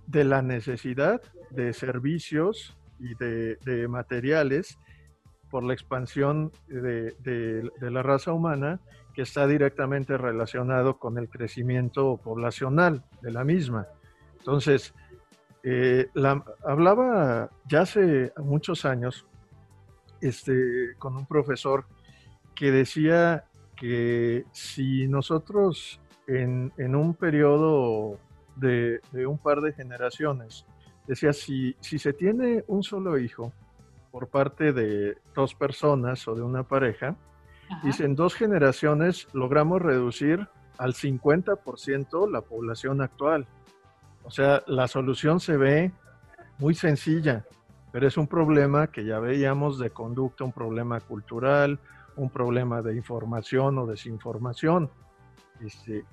de 0.08 0.24
la 0.24 0.42
necesidad 0.42 1.22
de 1.50 1.74
servicios 1.74 2.78
y 3.00 3.16
de, 3.16 3.88
materiales 3.90 4.80
por 5.50 5.64
la 5.64 5.74
expansión 5.74 6.52
de, 6.68 7.70
la 7.82 8.02
raza 8.02 8.32
humana 8.32 8.80
que 9.14 9.24
está 9.24 9.46
directamente 9.46 10.18
relacionado 10.18 10.98
con 10.98 11.18
el 11.18 11.30
crecimiento 11.30 12.18
poblacional 12.24 13.04
de 13.22 13.32
la 13.32 13.44
misma. 13.44 13.88
Entonces, 14.38 14.94
eh, 15.68 16.10
hablaba 16.64 17.50
ya 17.68 17.82
hace 17.82 18.32
muchos 18.38 18.86
años 18.86 19.26
este, 20.22 20.94
con 21.00 21.16
un 21.16 21.26
profesor 21.26 21.86
que 22.54 22.72
decía 22.72 23.46
que 23.76 24.46
si 24.52 25.08
nosotros 25.08 26.00
en, 26.28 26.72
un 26.96 27.16
periodo 27.16 28.20
de, 28.56 29.02
un 29.28 29.40
par 29.40 29.62
de 29.62 29.74
generaciones, 29.74 30.68
decía, 31.08 31.34
si, 31.34 31.76
si 31.80 31.98
se 31.98 32.14
tiene 32.14 32.64
un 32.68 32.84
solo 32.84 33.18
hijo 33.18 33.52
por 34.12 34.28
parte 34.28 34.72
de 34.72 35.18
dos 35.34 35.56
personas 35.56 36.28
o 36.28 36.36
de 36.36 36.44
una 36.44 36.62
pareja, 36.62 37.16
dice, 37.84 38.06
en 38.06 38.16
dos 38.16 38.36
generaciones 38.36 39.28
logramos 39.34 39.82
reducir 39.82 40.48
al 40.78 40.94
50% 40.94 42.30
la 42.30 42.42
población 42.42 43.02
actual. 43.02 43.48
O 44.26 44.32
sea, 44.32 44.64
la 44.68 44.88
solución 44.88 45.40
se 45.40 45.56
ve 45.56 45.92
muy 46.58 46.74
sencilla, 46.74 47.46
pero 47.92 48.08
es 48.08 48.18
un 48.18 48.28
problema 48.28 48.88
que 48.88 49.06
ya 49.06 49.20
veíamos 49.20 49.78
de 49.80 49.92
conducta, 49.92 50.44
un 50.44 50.52
problema 50.52 51.00
cultural, 51.00 51.80
un 52.16 52.30
problema 52.30 52.82
de 52.82 52.96
información 52.96 53.78
o 53.78 53.86
desinformación. 53.86 54.90
Este, 55.62 56.04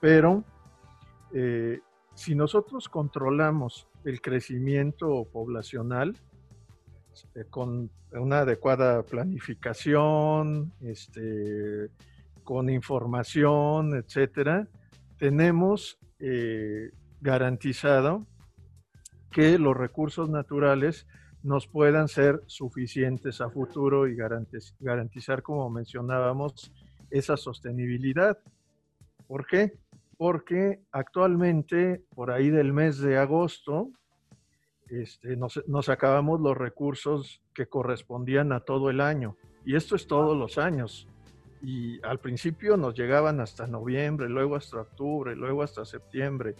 pero 0.00 0.42
eh, 1.32 1.80
si 2.14 2.34
nosotros 2.34 2.88
controlamos 2.88 3.86
el 4.04 4.20
crecimiento 4.20 5.26
poblacional 5.32 6.16
este, 7.12 7.44
con 7.44 7.90
una 8.12 8.40
adecuada 8.40 9.02
planificación, 9.04 10.72
este, 10.80 11.88
con 12.42 12.68
información, 12.68 13.94
etcétera, 13.94 14.66
tenemos 15.18 15.98
eh, 16.18 16.90
garantizado 17.20 18.26
que 19.30 19.58
los 19.58 19.76
recursos 19.76 20.28
naturales 20.28 21.06
nos 21.42 21.66
puedan 21.66 22.08
ser 22.08 22.42
suficientes 22.46 23.40
a 23.40 23.50
futuro 23.50 24.06
y 24.06 24.16
garantizar, 24.16 25.42
como 25.42 25.70
mencionábamos, 25.70 26.72
esa 27.10 27.36
sostenibilidad. 27.36 28.38
¿Por 29.26 29.46
qué? 29.46 29.72
Porque 30.18 30.80
actualmente, 30.92 32.04
por 32.14 32.30
ahí 32.30 32.50
del 32.50 32.72
mes 32.72 32.98
de 32.98 33.16
agosto, 33.16 33.90
este, 34.88 35.36
nos, 35.36 35.62
nos, 35.66 35.88
acabamos 35.88 36.40
los 36.40 36.56
recursos 36.56 37.40
que 37.54 37.66
correspondían 37.66 38.52
a 38.52 38.60
todo 38.60 38.90
el 38.90 39.00
año. 39.00 39.36
Y 39.64 39.76
esto 39.76 39.96
es 39.96 40.06
todos 40.06 40.36
los 40.36 40.58
años. 40.58 41.08
Y 41.62 42.04
al 42.04 42.18
principio 42.18 42.76
nos 42.76 42.94
llegaban 42.94 43.40
hasta 43.40 43.66
noviembre, 43.66 44.28
luego 44.28 44.56
hasta 44.56 44.80
octubre, 44.80 45.36
luego 45.36 45.62
hasta 45.62 45.84
septiembre. 45.84 46.56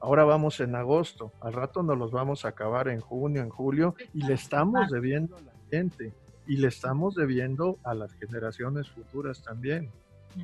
Ahora 0.00 0.24
vamos 0.24 0.60
en 0.60 0.74
agosto, 0.74 1.32
al 1.40 1.52
rato 1.52 1.82
nos 1.82 1.98
los 1.98 2.10
vamos 2.10 2.44
a 2.44 2.48
acabar 2.48 2.88
en 2.88 3.00
junio, 3.00 3.42
en 3.42 3.48
julio, 3.48 3.94
y 4.12 4.24
le 4.26 4.34
estamos 4.34 4.90
debiendo 4.90 5.36
a 5.36 5.40
la 5.40 5.52
gente 5.70 6.12
y 6.46 6.56
le 6.58 6.68
estamos 6.68 7.14
debiendo 7.14 7.78
a 7.84 7.94
las 7.94 8.12
generaciones 8.14 8.90
futuras 8.90 9.42
también. 9.42 9.90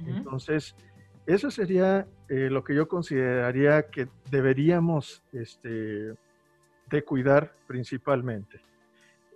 Entonces, 0.06 0.74
eso 1.26 1.50
sería 1.50 2.06
eh, 2.28 2.48
lo 2.50 2.64
que 2.64 2.74
yo 2.74 2.88
consideraría 2.88 3.90
que 3.90 4.08
deberíamos 4.30 5.22
este, 5.32 6.14
de 6.88 7.04
cuidar 7.04 7.52
principalmente. 7.66 8.60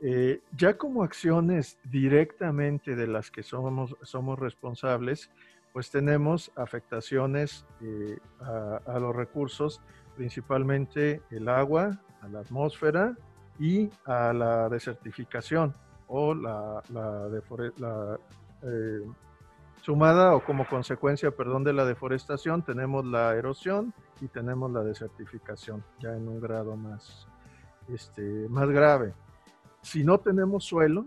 Eh, 0.02 0.40
ya 0.56 0.76
como 0.76 1.02
acciones 1.02 1.78
directamente 1.84 2.94
de 2.94 3.06
las 3.06 3.30
que 3.30 3.42
somos, 3.42 3.96
somos 4.02 4.38
responsables, 4.38 5.30
pues 5.72 5.90
tenemos 5.90 6.52
afectaciones 6.56 7.66
eh, 7.80 8.18
a, 8.40 8.98
los 8.98 9.14
recursos 9.14 9.80
principalmente 10.16 11.22
el 11.30 11.48
agua, 11.48 12.00
a 12.22 12.28
la 12.28 12.40
atmósfera 12.40 13.16
y 13.58 13.90
a 14.06 14.32
la 14.32 14.68
desertificación 14.68 15.74
o 16.08 16.34
la, 16.34 16.82
la, 16.90 18.18
eh, 18.62 19.00
sumada 19.82 20.34
o 20.34 20.44
como 20.44 20.66
consecuencia, 20.66 21.30
perdón, 21.30 21.64
de 21.64 21.72
la 21.72 21.84
deforestación 21.84 22.62
tenemos 22.62 23.04
la 23.04 23.34
erosión 23.34 23.92
y 24.20 24.28
tenemos 24.28 24.70
la 24.70 24.82
desertificación 24.82 25.84
ya 26.00 26.16
en 26.16 26.28
un 26.28 26.40
grado 26.40 26.76
más, 26.76 27.26
este, 27.88 28.22
más 28.48 28.68
grave. 28.68 29.12
Si 29.82 30.02
no 30.02 30.18
tenemos 30.18 30.64
suelo, 30.64 31.06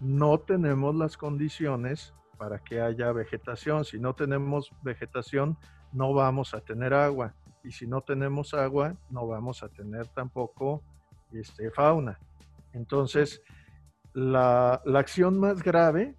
no 0.00 0.38
tenemos 0.38 0.94
las 0.94 1.16
condiciones 1.16 2.14
para 2.36 2.58
que 2.58 2.80
haya 2.80 3.10
vegetación. 3.12 3.84
Si 3.84 3.98
no 3.98 4.14
tenemos 4.14 4.70
vegetación, 4.82 5.56
no 5.92 6.12
vamos 6.12 6.54
a 6.54 6.60
tener 6.60 6.94
agua 6.94 7.34
y 7.64 7.72
si 7.72 7.86
no 7.86 8.02
tenemos 8.02 8.54
agua, 8.54 8.94
no 9.10 9.26
vamos 9.26 9.62
a 9.62 9.68
tener 9.68 10.06
tampoco 10.08 10.82
este, 11.32 11.70
fauna. 11.70 12.18
Entonces, 12.72 13.42
la, 14.12 14.74
acción 14.94 15.38
más 15.38 15.62
grave 15.62 16.14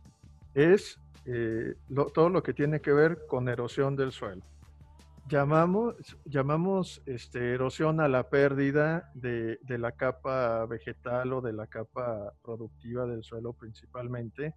es 0.53 0.99
eh, 1.25 1.75
todo 2.13 2.29
lo 2.29 2.41
que 2.43 2.53
tiene 2.53 2.81
que 2.81 2.91
ver 2.91 3.25
con 3.27 3.47
erosión 3.47 3.95
del 3.95 4.11
suelo. 4.11 4.41
Llamamos, 5.27 5.95
llamamos 6.25 7.01
este, 7.05 7.53
erosión 7.53 7.99
a 7.99 8.07
la 8.07 8.29
pérdida 8.29 9.11
de, 9.15 9.57
la 9.67 9.91
capa 9.91 10.65
vegetal 10.65 11.33
o 11.33 11.41
de 11.41 11.53
la 11.53 11.67
capa 11.67 12.33
productiva 12.43 13.05
del 13.05 13.23
suelo 13.23 13.53
principalmente, 13.53 14.55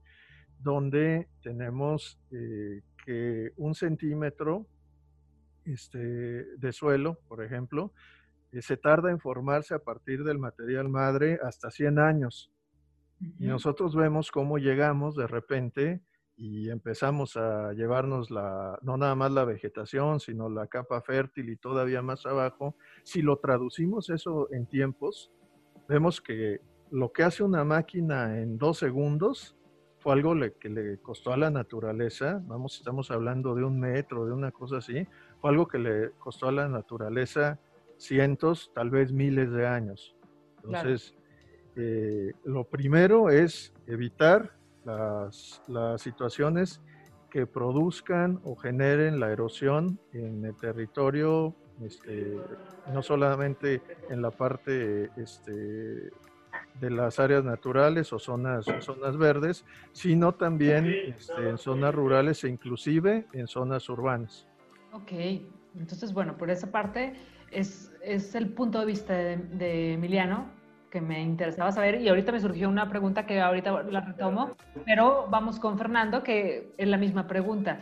donde 0.58 1.28
tenemos 1.42 2.18
eh, 2.32 2.82
que 3.04 3.52
un 3.56 3.74
centímetro 3.74 4.66
este, 5.72 5.98
de 5.98 6.72
suelo, 6.72 7.18
por 7.28 7.44
ejemplo, 7.44 7.92
eh, 8.52 8.62
se 8.62 8.76
tarda 8.76 9.10
en 9.10 9.20
formarse 9.20 9.74
a 9.74 9.80
partir 9.80 10.24
del 10.24 10.38
material 10.38 10.88
madre 10.88 11.38
hasta 11.42 11.70
100 11.70 11.98
años. 11.98 12.50
Y 13.20 13.46
nosotros 13.46 13.96
vemos 13.96 14.30
cómo 14.30 14.58
llegamos 14.58 15.16
de 15.16 15.26
repente 15.26 16.00
y 16.36 16.70
empezamos 16.70 17.36
a 17.36 17.72
llevarnos 17.72 18.30
la, 18.30 18.78
no 18.82 18.96
nada 18.96 19.16
más 19.16 19.32
la 19.32 19.44
vegetación, 19.44 20.20
sino 20.20 20.48
la 20.48 20.68
capa 20.68 21.02
fértil 21.02 21.50
y 21.50 21.56
todavía 21.56 22.00
más 22.00 22.26
abajo. 22.26 22.76
Si 23.02 23.22
lo 23.22 23.38
traducimos 23.38 24.08
eso 24.08 24.48
en 24.52 24.66
tiempos, 24.66 25.32
vemos 25.88 26.20
que 26.20 26.60
lo 26.92 27.12
que 27.12 27.24
hace 27.24 27.42
una 27.42 27.64
máquina 27.64 28.40
en 28.40 28.56
dos 28.56 28.78
segundos 28.78 29.57
fue 29.98 30.12
algo 30.12 30.34
que 30.58 30.68
le 30.68 30.98
costó 30.98 31.32
a 31.32 31.36
la 31.36 31.50
naturaleza, 31.50 32.40
vamos, 32.46 32.76
estamos 32.76 33.10
hablando 33.10 33.54
de 33.54 33.64
un 33.64 33.78
metro, 33.80 34.26
de 34.26 34.32
una 34.32 34.52
cosa 34.52 34.78
así, 34.78 35.06
fue 35.40 35.50
algo 35.50 35.66
que 35.66 35.78
le 35.78 36.10
costó 36.18 36.48
a 36.48 36.52
la 36.52 36.68
naturaleza 36.68 37.58
cientos, 37.96 38.70
tal 38.74 38.90
vez 38.90 39.12
miles 39.12 39.50
de 39.50 39.66
años. 39.66 40.14
Entonces, 40.64 41.14
eh, 41.76 42.32
lo 42.44 42.64
primero 42.64 43.30
es 43.30 43.72
evitar 43.86 44.52
las, 44.84 45.60
situaciones 45.98 46.80
que 47.30 47.46
produzcan 47.46 48.40
o 48.44 48.56
generen 48.56 49.20
la 49.20 49.30
erosión 49.30 50.00
en 50.12 50.44
el 50.44 50.56
territorio, 50.56 51.54
este, 51.82 52.38
no 52.92 53.02
solamente 53.02 53.82
en 54.08 54.22
la 54.22 54.30
parte 54.30 55.10
este, 55.16 56.10
de 56.80 56.90
las 56.90 57.18
áreas 57.18 57.44
naturales 57.44 58.12
o 58.12 58.18
zonas, 58.18 58.66
zonas 58.80 59.16
verdes, 59.16 59.64
sino 59.92 60.32
también 60.32 60.86
este, 60.86 61.48
en 61.48 61.58
zonas 61.58 61.94
rurales 61.94 62.44
e 62.44 62.48
inclusive 62.48 63.26
en 63.32 63.46
zonas 63.46 63.88
urbanas. 63.88 64.46
Ok, 64.92 65.12
entonces 65.78 66.12
bueno, 66.12 66.36
por 66.36 66.50
esa 66.50 66.70
parte 66.70 67.14
es, 67.50 67.92
es 68.02 68.34
el 68.34 68.48
punto 68.48 68.80
de 68.80 68.86
vista 68.86 69.14
de, 69.14 69.94
Emiliano 69.94 70.46
que 70.90 71.00
me 71.02 71.20
interesaba 71.20 71.70
saber 71.70 72.00
y 72.00 72.08
ahorita 72.08 72.32
me 72.32 72.40
surgió 72.40 72.68
una 72.68 72.88
pregunta 72.88 73.26
que 73.26 73.40
ahorita 73.40 73.82
la 73.84 74.00
retomo, 74.00 74.56
pero 74.86 75.26
vamos 75.28 75.60
con 75.60 75.76
Fernando 75.76 76.22
que 76.22 76.72
es 76.78 76.88
la 76.88 76.96
misma 76.96 77.26
pregunta. 77.26 77.80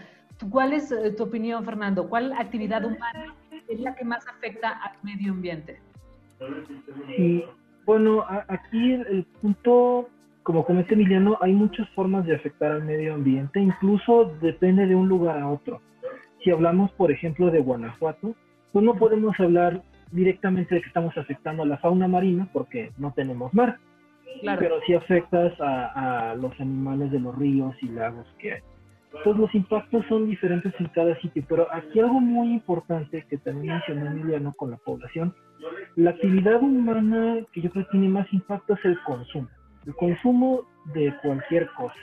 ¿Cuál 0.51 0.73
es 0.73 0.91
eh, 0.93 1.13
tu 1.13 1.23
opinión, 1.23 1.65
Fernando? 1.65 2.09
¿Cuál 2.09 2.33
actividad 2.33 2.85
humana 2.85 3.35
es 3.69 3.81
la 3.81 3.95
que 3.95 4.05
más 4.05 4.27
afecta 4.27 4.71
al 4.71 4.97
medio 5.03 5.33
ambiente? 5.33 5.81
Sí, 7.07 7.45
bueno, 7.87 8.25
aquí 8.49 8.95
el, 8.95 9.25
punto, 9.41 10.09
como 10.43 10.65
comenta 10.65 10.95
Emiliano, 10.95 11.39
hay 11.41 11.53
muchas 11.53 11.89
formas 11.91 12.27
de 12.27 12.35
afectar 12.35 12.73
al 12.73 12.85
medio 12.85 13.15
ambiente, 13.15 13.61
incluso 13.61 14.37
depende 14.43 14.87
de 14.87 14.97
un 14.97 15.09
lugar 15.09 15.39
a 15.39 15.49
otro. 15.49 15.81
Si 16.43 16.51
hablamos, 16.51 16.91
por 16.93 17.13
ejemplo, 17.13 17.51
de 17.51 17.61
Guanajuato, 17.61 18.35
pues 18.73 18.85
no 18.85 18.95
podemos 18.97 19.39
hablar 19.39 19.83
directamente 20.11 20.75
de 20.75 20.81
que 20.81 20.89
estamos 20.89 21.17
afectando 21.17 21.63
a 21.63 21.67
la 21.67 21.79
fauna 21.79 22.09
marina 22.09 22.49
porque 22.53 22.91
no 22.99 23.13
tenemos 23.13 23.55
mar. 23.55 23.79
Pero 24.59 24.81
sí 24.87 24.93
afectas 24.93 25.59
a, 25.61 26.31
a, 26.31 26.35
los 26.35 26.53
animales 26.61 27.11
de 27.11 27.21
los 27.21 27.35
ríos 27.37 27.75
y 27.81 27.89
lagos 27.89 28.27
que 28.39 28.55
hay. 28.55 28.61
Entonces 29.19 29.41
los 29.41 29.55
impactos 29.55 30.05
son 30.09 30.27
diferentes 30.27 30.73
en 30.79 30.87
cada 30.89 31.19
sitio, 31.21 31.45
pero 31.49 31.67
aquí 31.73 32.01
algo 32.01 32.21
muy 32.21 32.53
importante 32.53 33.27
que 33.29 33.39
también 33.39 33.75
mencionó 33.75 34.07
Emiliano 34.11 34.53
con 34.55 34.71
la 34.71 34.77
población 34.79 35.35
la 35.97 36.11
actividad 36.11 36.63
humana 36.63 37.39
que 37.53 37.63
yo 37.63 37.71
creo 37.71 37.85
que 37.85 37.93
tiene 37.93 38.09
más 38.09 38.31
impacto 38.33 38.75
es 38.75 38.85
el 38.85 39.03
consumo, 39.05 39.49
el 39.87 39.95
consumo 39.95 40.63
de 40.93 41.15
cualquier 41.23 41.69
cosa. 41.73 41.97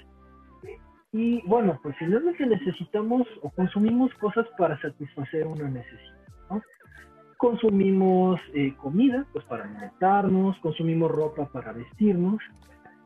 Y 1.12 1.42
bueno, 1.48 1.80
pues 1.84 1.96
finalmente 2.00 2.46
necesitamos 2.46 3.28
o 3.44 3.52
consumimos 3.52 4.12
cosas 4.16 4.48
para 4.58 4.80
satisfacer 4.82 5.46
una 5.46 5.70
necesidad. 5.70 6.14
Consumimos 7.38 8.40
eh, 8.54 8.74
comida, 8.78 9.26
pues 9.32 9.46
para 9.46 9.66
alimentarnos, 9.66 10.58
consumimos 10.60 11.12
ropa 11.12 11.46
para 11.52 11.74
vestirnos. 11.74 12.42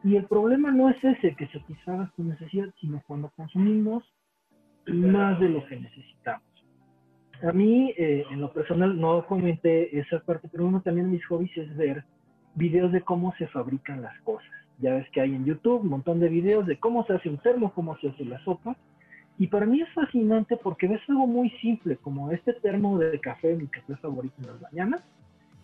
Y 0.04 0.16
el 0.16 0.26
problema 0.26 0.72
no 0.72 0.90
es 0.90 1.04
ese 1.04 1.36
que 1.36 1.48
satisfaga 1.48 2.12
tu 2.16 2.24
necesidad, 2.24 2.68
sino 2.80 3.02
cuando 3.08 3.32
consumimos 3.36 4.04
más 4.88 5.40
de 5.40 5.50
lo 5.50 5.66
que 5.66 5.78
necesitamos. 5.78 6.48
A 7.44 7.52
mí, 7.52 7.94
eh, 7.98 8.26
en 8.32 8.42
lo 8.42 8.52
personal, 8.52 9.00
no 9.00 9.26
comenté 9.28 9.98
esa 9.98 10.20
parte, 10.20 10.50
pero 10.52 10.66
uno 10.66 10.82
también 10.82 11.08
de 11.08 11.14
mis 11.14 11.26
hobbies 11.28 11.56
es 11.58 11.76
ver 11.76 12.04
videos 12.56 12.92
de 12.92 13.02
cómo 13.02 13.34
se 13.38 13.48
fabrican 13.48 14.02
las 14.02 14.20
cosas. 14.22 14.50
Ya 14.80 14.94
ves 14.94 15.08
que 15.12 15.22
hay 15.22 15.36
en 15.36 15.46
YouTube 15.46 15.82
un 15.82 15.90
montón 15.90 16.20
de 16.20 16.30
videos 16.30 16.66
de 16.66 16.80
cómo 16.80 17.06
se 17.06 17.14
hace 17.14 17.30
un 17.30 17.38
termo, 17.38 17.74
cómo 17.74 17.98
se 17.98 18.10
hace 18.10 18.26
la 18.26 18.40
sopa. 18.44 18.76
Y 19.38 19.48
para 19.48 19.68
mí 19.68 19.82
es 19.82 19.94
fascinante 19.94 20.58
porque 20.58 20.88
ves 20.88 21.02
algo 21.08 21.28
muy 21.28 21.50
simple, 21.62 21.98
como 21.98 22.32
este 22.32 22.54
termo 22.54 22.98
de 22.98 23.20
café, 23.20 23.56
mi 23.56 23.68
café 23.68 23.96
favorito 23.98 24.36
en 24.40 24.48
las 24.48 24.62
mañanas. 24.62 25.04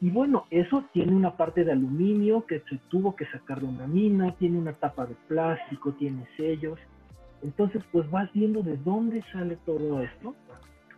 Y 0.03 0.09
bueno, 0.09 0.47
eso 0.49 0.83
tiene 0.91 1.15
una 1.15 1.37
parte 1.37 1.63
de 1.63 1.71
aluminio 1.71 2.45
que 2.45 2.59
se 2.69 2.77
tuvo 2.89 3.15
que 3.15 3.25
sacar 3.27 3.61
de 3.61 3.67
una 3.67 3.87
mina, 3.87 4.35
tiene 4.35 4.57
una 4.57 4.73
tapa 4.73 5.05
de 5.05 5.15
plástico, 5.29 5.93
tiene 5.93 6.27
sellos. 6.35 6.77
Entonces, 7.41 7.81
pues 7.89 8.11
vas 8.11 8.29
viendo 8.33 8.61
de 8.63 8.75
dónde 8.75 9.23
sale 9.31 9.57
todo 9.65 10.03
esto 10.03 10.35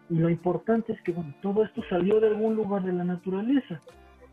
y 0.10 0.16
lo 0.16 0.28
importante 0.28 0.94
es 0.94 1.02
que, 1.04 1.12
bueno, 1.12 1.36
todo 1.44 1.64
esto 1.64 1.84
salió 1.88 2.20
de 2.20 2.30
algún 2.30 2.56
lugar 2.56 2.82
de 2.82 2.94
la 2.94 3.04
naturaleza. 3.04 3.80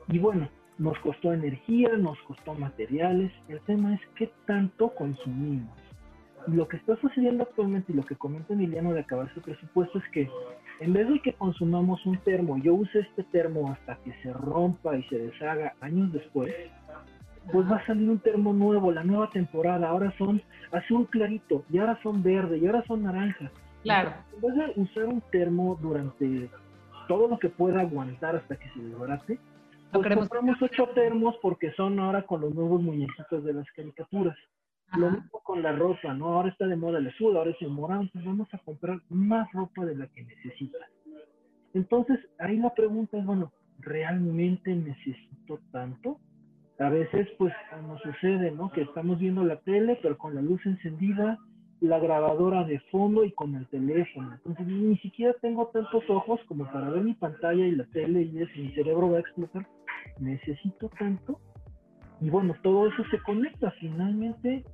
Y 0.08 0.18
bueno, 0.18 0.48
nos 0.78 0.98
costó 1.00 1.34
energía, 1.34 1.90
nos 1.98 2.18
costó 2.22 2.54
materiales. 2.54 3.30
El 3.48 3.60
tema 3.66 3.92
es 3.92 4.00
qué 4.16 4.32
tanto 4.46 4.94
consumimos. 4.94 5.81
Y 6.48 6.52
lo 6.52 6.66
que 6.66 6.76
está 6.76 6.96
sucediendo 6.96 7.44
actualmente 7.44 7.92
y 7.92 7.96
lo 7.96 8.02
que 8.02 8.16
comenta 8.16 8.52
Emiliano 8.52 8.92
de 8.92 9.00
acabar 9.00 9.32
su 9.34 9.40
presupuesto 9.40 9.98
es 9.98 10.08
que 10.12 10.28
en 10.80 10.92
vez 10.92 11.08
de 11.08 11.20
que 11.20 11.34
consumamos 11.34 12.04
un 12.06 12.18
termo, 12.18 12.58
yo 12.58 12.74
use 12.74 13.00
este 13.00 13.22
termo 13.24 13.70
hasta 13.70 13.96
que 13.96 14.12
se 14.22 14.32
rompa 14.32 14.96
y 14.96 15.02
se 15.04 15.18
deshaga 15.18 15.74
años 15.80 16.12
después, 16.12 16.52
pues 17.52 17.70
va 17.70 17.76
a 17.76 17.86
salir 17.86 18.08
un 18.08 18.18
termo 18.18 18.52
nuevo, 18.52 18.92
la 18.92 19.04
nueva 19.04 19.30
temporada. 19.30 19.88
Ahora 19.88 20.12
son 20.18 20.42
azul 20.72 21.08
clarito, 21.08 21.64
y 21.70 21.78
ahora 21.78 21.98
son 22.02 22.22
verde, 22.22 22.58
y 22.58 22.66
ahora 22.66 22.82
son 22.86 23.02
naranja. 23.04 23.50
Claro. 23.82 24.12
En 24.34 24.40
vez 24.40 24.54
de 24.54 24.80
usar 24.80 25.04
un 25.06 25.20
termo 25.32 25.78
durante 25.80 26.48
todo 27.08 27.28
lo 27.28 27.38
que 27.38 27.48
pueda 27.48 27.80
aguantar 27.80 28.36
hasta 28.36 28.56
que 28.56 28.68
se 28.70 28.80
desbarate, 28.80 29.38
pues 29.92 30.16
compramos 30.16 30.56
ocho 30.62 30.88
termos 30.94 31.36
porque 31.42 31.72
son 31.72 31.98
ahora 31.98 32.22
con 32.22 32.40
los 32.40 32.54
nuevos 32.54 32.80
muñequitos 32.80 33.44
de 33.44 33.52
las 33.52 33.70
caricaturas. 33.72 34.36
Lo 34.96 35.10
mismo 35.10 35.40
con 35.42 35.62
la 35.62 35.72
ropa, 35.72 36.12
¿no? 36.14 36.26
Ahora 36.26 36.50
está 36.50 36.66
de 36.66 36.76
moda 36.76 36.98
el 36.98 37.08
azul, 37.08 37.36
ahora 37.36 37.50
es 37.50 37.60
el 37.60 37.70
morado, 37.70 38.02
entonces 38.02 38.26
vamos 38.26 38.48
a 38.52 38.58
comprar 38.58 39.00
más 39.08 39.50
ropa 39.52 39.84
de 39.84 39.96
la 39.96 40.06
que 40.08 40.22
necesitas. 40.22 40.82
Entonces, 41.74 42.18
ahí 42.38 42.58
la 42.58 42.74
pregunta 42.74 43.18
es, 43.18 43.24
bueno, 43.24 43.52
¿realmente 43.78 44.74
necesito 44.74 45.58
tanto? 45.70 46.18
A 46.78 46.88
veces, 46.90 47.28
pues, 47.38 47.52
nos 47.86 48.00
sucede, 48.02 48.50
¿no? 48.50 48.70
Que 48.70 48.82
estamos 48.82 49.18
viendo 49.18 49.44
la 49.44 49.60
tele, 49.60 49.98
pero 50.02 50.18
con 50.18 50.34
la 50.34 50.42
luz 50.42 50.64
encendida, 50.66 51.38
la 51.82 51.98
grabadora 51.98 52.64
de 52.64 52.78
fondo 52.90 53.24
y 53.24 53.32
con 53.32 53.54
el 53.56 53.66
teléfono. 53.68 54.32
Entonces 54.34 54.66
ni 54.66 54.96
siquiera 54.98 55.34
tengo 55.42 55.66
tantos 55.68 56.08
ojos 56.08 56.40
como 56.46 56.64
para 56.70 56.90
ver 56.90 57.02
mi 57.02 57.14
pantalla 57.14 57.66
y 57.66 57.72
la 57.72 57.84
tele 57.86 58.22
y 58.22 58.38
eso, 58.38 58.52
mi 58.56 58.72
cerebro 58.74 59.10
va 59.10 59.16
a 59.16 59.20
explotar. 59.20 59.66
Necesito 60.20 60.88
tanto. 60.90 61.40
Y 62.20 62.30
bueno, 62.30 62.54
todo 62.62 62.86
eso 62.86 63.02
se 63.10 63.18
conecta. 63.22 63.72
Finalmente, 63.80 64.64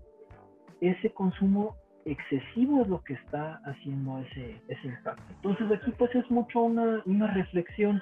ese 0.81 1.11
consumo 1.11 1.77
excesivo 2.05 2.83
es 2.83 2.88
lo 2.88 3.03
que 3.03 3.14
está 3.14 3.61
haciendo 3.64 4.19
ese, 4.19 4.61
ese 4.69 4.88
impacto. 4.88 5.23
Entonces 5.31 5.71
aquí 5.73 5.93
pues 5.99 6.14
es 6.14 6.31
mucho 6.31 6.62
una, 6.62 7.03
una 7.07 7.27
reflexión. 7.35 8.01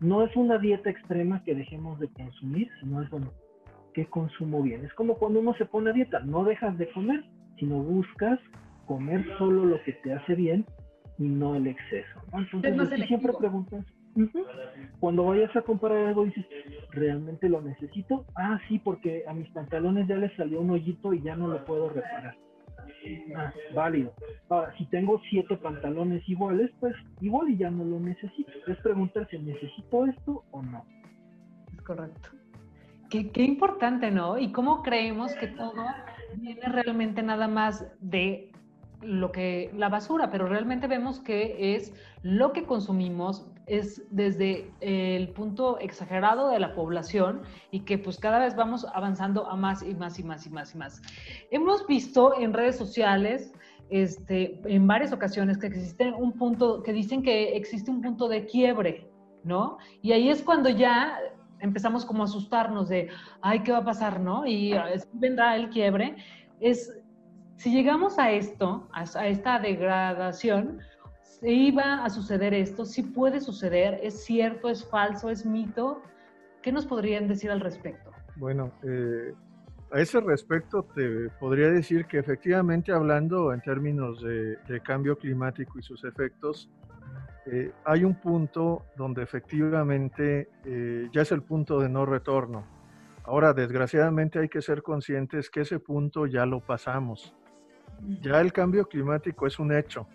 No 0.00 0.22
es 0.22 0.34
una 0.36 0.58
dieta 0.58 0.90
extrema 0.90 1.42
que 1.44 1.54
dejemos 1.54 1.98
de 2.00 2.08
consumir, 2.08 2.68
sino 2.80 3.02
es 3.02 3.10
bueno, 3.10 3.30
¿qué 3.92 4.06
consumo 4.06 4.62
bien? 4.62 4.84
Es 4.84 4.92
como 4.94 5.14
cuando 5.14 5.40
uno 5.40 5.54
se 5.54 5.66
pone 5.66 5.90
a 5.90 5.92
dieta, 5.92 6.20
no 6.20 6.44
dejas 6.44 6.76
de 6.78 6.90
comer, 6.92 7.24
sino 7.58 7.76
buscas 7.76 8.38
comer 8.86 9.24
solo 9.38 9.64
lo 9.64 9.82
que 9.84 9.92
te 9.92 10.12
hace 10.12 10.34
bien 10.34 10.66
y 11.18 11.28
no 11.28 11.54
el 11.54 11.66
exceso. 11.66 12.20
Entonces, 12.62 13.06
siempre 13.06 13.32
preguntas, 13.38 13.84
cuando 15.00 15.24
vayas 15.24 15.54
a 15.56 15.62
comprar 15.62 15.96
algo 15.96 16.24
dices, 16.24 16.46
¿realmente 16.90 17.48
lo 17.48 17.60
necesito? 17.60 18.24
Ah, 18.36 18.60
sí, 18.68 18.78
porque 18.78 19.24
a 19.26 19.34
mis 19.34 19.48
pantalones 19.50 20.08
ya 20.08 20.16
les 20.16 20.34
salió 20.36 20.60
un 20.60 20.70
hoyito 20.70 21.12
y 21.12 21.22
ya 21.22 21.36
no 21.36 21.48
lo 21.48 21.64
puedo 21.64 21.88
reparar. 21.88 22.36
Ah, 23.36 23.52
válido. 23.74 24.12
Ahora, 24.48 24.74
si 24.78 24.86
tengo 24.86 25.20
siete 25.28 25.56
pantalones 25.56 26.26
iguales, 26.28 26.70
pues 26.80 26.94
igual 27.20 27.50
y 27.50 27.58
ya 27.58 27.70
no 27.70 27.84
lo 27.84 28.00
necesito. 28.00 28.50
Es 28.66 28.78
preguntar 28.78 29.28
si 29.30 29.38
necesito 29.38 30.06
esto 30.06 30.44
o 30.50 30.62
no. 30.62 30.84
Es 31.72 31.82
correcto. 31.82 32.30
Qué, 33.10 33.30
qué 33.30 33.42
importante, 33.42 34.10
¿no? 34.10 34.38
Y 34.38 34.52
cómo 34.52 34.82
creemos 34.82 35.34
que 35.34 35.48
todo 35.48 35.84
viene 36.36 36.66
realmente 36.66 37.22
nada 37.22 37.46
más 37.46 37.86
de 38.00 38.50
lo 39.02 39.32
que 39.32 39.70
la 39.74 39.88
basura, 39.88 40.30
pero 40.30 40.46
realmente 40.46 40.86
vemos 40.86 41.20
que 41.20 41.74
es 41.74 41.92
lo 42.22 42.52
que 42.52 42.64
consumimos 42.64 43.53
es 43.66 44.02
desde 44.10 44.70
el 44.80 45.30
punto 45.30 45.78
exagerado 45.78 46.48
de 46.48 46.58
la 46.58 46.74
población 46.74 47.42
y 47.70 47.80
que 47.80 47.98
pues 47.98 48.18
cada 48.18 48.38
vez 48.38 48.54
vamos 48.54 48.86
avanzando 48.92 49.48
a 49.48 49.56
más 49.56 49.82
y 49.82 49.94
más 49.94 50.18
y 50.18 50.24
más 50.24 50.46
y 50.46 50.50
más 50.50 50.74
y 50.74 50.78
más. 50.78 51.02
Hemos 51.50 51.86
visto 51.86 52.38
en 52.38 52.52
redes 52.52 52.76
sociales 52.76 53.52
este, 53.90 54.60
en 54.64 54.86
varias 54.86 55.12
ocasiones 55.12 55.58
que 55.58 55.66
existe 55.66 56.10
un 56.12 56.32
punto, 56.32 56.82
que 56.82 56.92
dicen 56.92 57.22
que 57.22 57.56
existe 57.56 57.90
un 57.90 58.00
punto 58.00 58.28
de 58.28 58.46
quiebre, 58.46 59.10
¿no? 59.44 59.78
Y 60.02 60.12
ahí 60.12 60.30
es 60.30 60.42
cuando 60.42 60.68
ya 60.68 61.18
empezamos 61.60 62.04
como 62.04 62.22
a 62.22 62.26
asustarnos 62.26 62.88
de, 62.88 63.08
ay, 63.40 63.60
¿qué 63.60 63.72
va 63.72 63.78
a 63.78 63.84
pasar, 63.84 64.20
no? 64.20 64.46
Y 64.46 64.74
vendrá 65.12 65.56
el 65.56 65.70
quiebre. 65.70 66.16
Es, 66.60 66.92
si 67.56 67.72
llegamos 67.72 68.18
a 68.18 68.30
esto, 68.32 68.88
a, 68.92 69.28
esta 69.28 69.58
degradación, 69.58 70.80
iba 71.52 72.04
a 72.04 72.10
suceder 72.10 72.54
esto, 72.54 72.84
sí 72.84 73.02
puede 73.02 73.40
suceder, 73.40 74.00
es 74.02 74.24
cierto, 74.24 74.68
es 74.68 74.84
falso, 74.84 75.30
es 75.30 75.44
mito. 75.44 76.02
¿Qué 76.62 76.72
nos 76.72 76.86
podrían 76.86 77.28
decir 77.28 77.50
al 77.50 77.60
respecto? 77.60 78.10
Bueno, 78.36 78.72
eh, 78.82 79.34
a 79.92 80.00
ese 80.00 80.20
respecto 80.20 80.82
te 80.94 81.28
podría 81.38 81.68
decir 81.68 82.06
que 82.06 82.18
efectivamente 82.18 82.92
hablando 82.92 83.52
en 83.52 83.60
términos 83.60 84.22
de, 84.22 84.56
de 84.68 84.80
cambio 84.80 85.16
climático 85.18 85.78
y 85.78 85.82
sus 85.82 86.04
efectos, 86.04 86.70
eh, 87.46 87.72
hay 87.84 88.04
un 88.04 88.14
punto 88.14 88.86
donde 88.96 89.22
efectivamente 89.22 90.48
eh, 90.64 91.08
ya 91.12 91.22
es 91.22 91.32
el 91.32 91.42
punto 91.42 91.78
de 91.78 91.88
no 91.88 92.06
retorno. 92.06 92.64
Ahora, 93.24 93.52
desgraciadamente 93.52 94.38
hay 94.38 94.48
que 94.48 94.62
ser 94.62 94.82
conscientes 94.82 95.50
que 95.50 95.60
ese 95.60 95.78
punto 95.78 96.26
ya 96.26 96.46
lo 96.46 96.60
pasamos. 96.60 97.34
Ya 98.22 98.40
el 98.40 98.52
cambio 98.52 98.86
climático 98.86 99.46
es 99.46 99.58
un 99.58 99.72
hecho, 99.72 100.06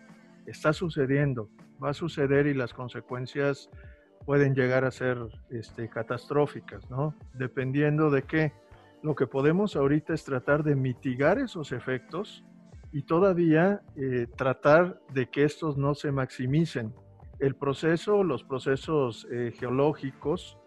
está 0.49 0.73
sucediendo, 0.73 1.49
va 1.83 1.89
a 1.89 1.93
suceder 1.93 2.47
y 2.47 2.53
las 2.53 2.73
consecuencias 2.73 3.69
pueden 4.25 4.53
llegar 4.53 4.85
a 4.85 4.91
ser 4.91 5.17
este, 5.49 5.89
catastróficas, 5.89 6.89
¿no? 6.89 7.15
Dependiendo 7.33 8.09
de 8.09 8.23
qué, 8.23 8.53
lo 9.01 9.15
que 9.15 9.27
podemos 9.27 9.75
ahorita 9.75 10.13
es 10.13 10.23
tratar 10.23 10.63
de 10.63 10.75
mitigar 10.75 11.39
esos 11.39 11.71
efectos 11.71 12.43
y 12.91 13.03
todavía 13.03 13.81
eh, 13.95 14.27
tratar 14.35 14.99
de 15.13 15.29
que 15.29 15.43
estos 15.43 15.77
no 15.77 15.95
se 15.95 16.11
maximicen. 16.11 16.93
El 17.39 17.55
proceso, 17.55 18.23
los 18.23 18.43
procesos 18.43 19.27
eh, 19.31 19.53
geológicos 19.57 20.57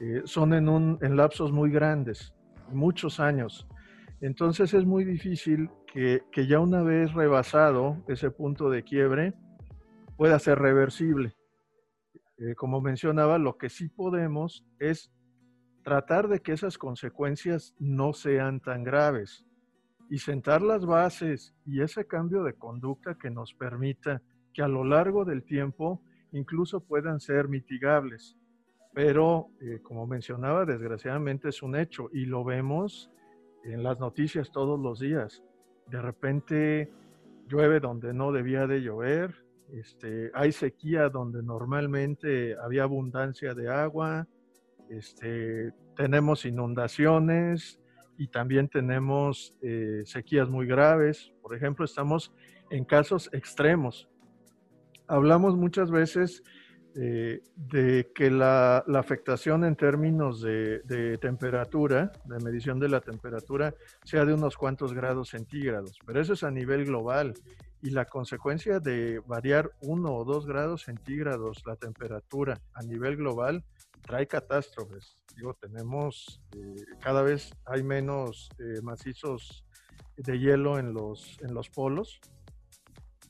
eh, 0.00 0.22
son 0.24 0.52
en, 0.54 0.68
un, 0.68 0.98
en 1.00 1.16
lapsos 1.16 1.52
muy 1.52 1.70
grandes, 1.70 2.34
muchos 2.72 3.20
años. 3.20 3.68
Entonces 4.20 4.72
es 4.72 4.84
muy 4.84 5.04
difícil 5.04 5.70
que, 5.86 6.22
que, 6.32 6.46
ya 6.46 6.58
una 6.58 6.82
vez 6.82 7.12
rebasado 7.12 8.02
ese 8.08 8.30
punto 8.30 8.70
de 8.70 8.82
quiebre 8.82 9.34
pueda 10.16 10.38
ser 10.38 10.58
reversible. 10.58 11.34
como 12.56 12.80
mencionaba, 12.80 13.38
lo 13.38 13.56
que 13.56 13.68
sí 13.68 13.88
podemos 13.88 14.64
es 14.78 15.10
tratar 15.82 16.28
de 16.28 16.40
que 16.40 16.52
esas 16.52 16.78
consecuencias 16.78 17.74
no 17.78 18.12
sean 18.12 18.60
tan 18.60 18.82
graves 18.82 19.46
y 20.10 20.18
sentar 20.18 20.62
las 20.62 20.86
bases 20.86 21.54
y 21.64 21.82
ese 21.82 22.06
cambio 22.06 22.42
de 22.42 22.54
conducta 22.54 23.16
que 23.16 23.30
nos 23.30 23.54
permita 23.54 24.22
que 24.52 24.62
a 24.62 24.68
lo 24.68 24.84
largo 24.84 25.24
del 25.24 25.44
tiempo 25.44 26.02
incluso 26.32 26.80
puedan 26.80 27.20
ser 27.20 27.48
mitigables. 27.48 28.36
Pero, 28.94 29.48
eh, 29.60 29.80
como 29.82 30.06
mencionaba, 30.06 30.64
desgraciadamente 30.64 31.50
es 31.50 31.62
un 31.62 31.76
hecho 31.76 32.08
y 32.12 32.24
lo 32.24 32.44
vemos 32.44 33.10
en 33.72 33.82
las 33.82 33.98
noticias 33.98 34.50
todos 34.50 34.78
los 34.78 35.00
días. 35.00 35.42
De 35.88 36.00
repente 36.00 36.92
llueve 37.48 37.80
donde 37.80 38.12
no 38.12 38.32
debía 38.32 38.66
de 38.66 38.80
llover, 38.80 39.34
este, 39.72 40.30
hay 40.34 40.52
sequía 40.52 41.08
donde 41.08 41.42
normalmente 41.42 42.56
había 42.62 42.84
abundancia 42.84 43.54
de 43.54 43.68
agua, 43.68 44.26
este, 44.88 45.72
tenemos 45.96 46.44
inundaciones, 46.44 47.80
y 48.18 48.28
también 48.28 48.68
tenemos 48.68 49.54
eh, 49.62 50.02
sequías 50.04 50.48
muy 50.48 50.66
graves. 50.66 51.32
Por 51.42 51.54
ejemplo, 51.54 51.84
estamos 51.84 52.32
en 52.70 52.84
casos 52.84 53.28
extremos. 53.32 54.08
Hablamos 55.06 55.56
muchas 55.56 55.90
veces 55.90 56.42
eh, 56.98 57.42
de 57.56 58.10
que 58.14 58.30
la, 58.30 58.78
afectación 58.94 59.64
en 59.64 59.76
términos 59.76 60.40
de, 60.40 61.18
temperatura, 61.20 62.10
de 62.24 62.38
medición 62.42 62.80
de 62.80 62.88
la 62.88 63.02
temperatura, 63.02 63.74
sea 64.02 64.24
de 64.24 64.32
unos 64.32 64.56
cuantos 64.56 64.94
grados 64.94 65.28
centígrados, 65.28 65.98
pero 66.06 66.22
eso 66.22 66.32
es 66.32 66.42
a 66.42 66.50
nivel 66.50 66.86
global 66.86 67.34
y 67.82 67.90
la 67.90 68.06
consecuencia 68.06 68.80
de 68.80 69.20
variar 69.26 69.72
uno 69.82 70.16
o 70.16 70.24
dos 70.24 70.46
grados 70.46 70.84
centígrados 70.84 71.62
la 71.66 71.76
temperatura 71.76 72.62
a 72.72 72.82
nivel 72.82 73.16
global 73.16 73.62
trae 74.00 74.26
catástrofes. 74.26 75.18
Digo, 75.36 75.52
tenemos, 75.52 76.40
eh, 76.56 76.82
cada 77.02 77.20
vez 77.20 77.50
hay 77.66 77.82
menos 77.82 78.48
eh, 78.58 78.80
macizos 78.82 79.66
de 80.16 80.38
hielo 80.38 80.78
en 80.78 80.94
los, 80.94 81.36
en 81.42 81.52
los 81.52 81.68
polos, 81.68 82.20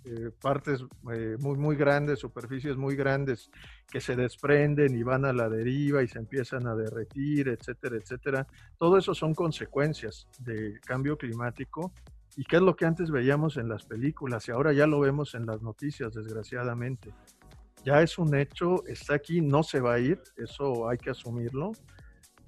eh, 0.07 0.31
partes 0.41 0.85
muy, 1.03 1.57
muy 1.57 1.77
grandes, 1.77 2.21
superficies 2.21 2.77
muy 2.77 2.97
grandes 2.97 3.51
que 3.91 4.01
se 4.01 4.17
desprenden 4.17 4.97
y 4.97 5.03
van 5.03 5.25
a 5.25 5.33
la 5.33 5.49
deriva 5.49 6.03
y 6.03 6.09
se 6.09 6.19
empiezan 6.19 6.67
a 6.67 6.75
derretir, 6.75 7.49
etcétera, 7.49 7.97
etcétera. 7.97 8.47
Todo 8.79 8.97
eso 8.97 9.15
son 9.15 9.35
consecuencias 9.35 10.29
del 10.39 10.81
cambio 10.81 11.19
climático 11.19 11.93
y 12.37 12.45
qué 12.45 12.57
es 12.57 12.63
lo 12.63 12.77
que 12.77 12.87
antes 12.87 13.11
veíamos 13.11 13.57
en 13.57 13.69
las 13.69 13.85
películas 13.85 14.49
y 14.49 14.53
ahora 14.53 14.73
ya 14.73 14.87
lo 14.87 15.01
vemos 15.01 15.35
en 15.35 15.47
las 15.47 15.61
noticias, 15.63 16.15
desgraciadamente 16.15 17.13
ya 17.87 18.03
es 18.03 18.19
un 18.19 18.35
hecho, 18.35 18.85
está 18.89 19.15
aquí, 19.15 19.41
no 19.41 19.63
se 19.63 19.79
va 19.79 19.95
a 19.95 20.01
ir, 20.01 20.21
eso 20.37 20.89
hay 20.89 20.99
que 20.99 21.11
asumirlo. 21.11 21.71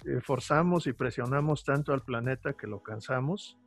Eh, 0.05 0.19
forzamos 0.21 0.85
y 0.85 0.91
presionamos 0.91 1.63
tanto 1.63 1.93
al 1.93 2.01
planeta 2.01 2.53
que 2.53 2.67
lo 2.67 2.83
cansamos 2.83 3.57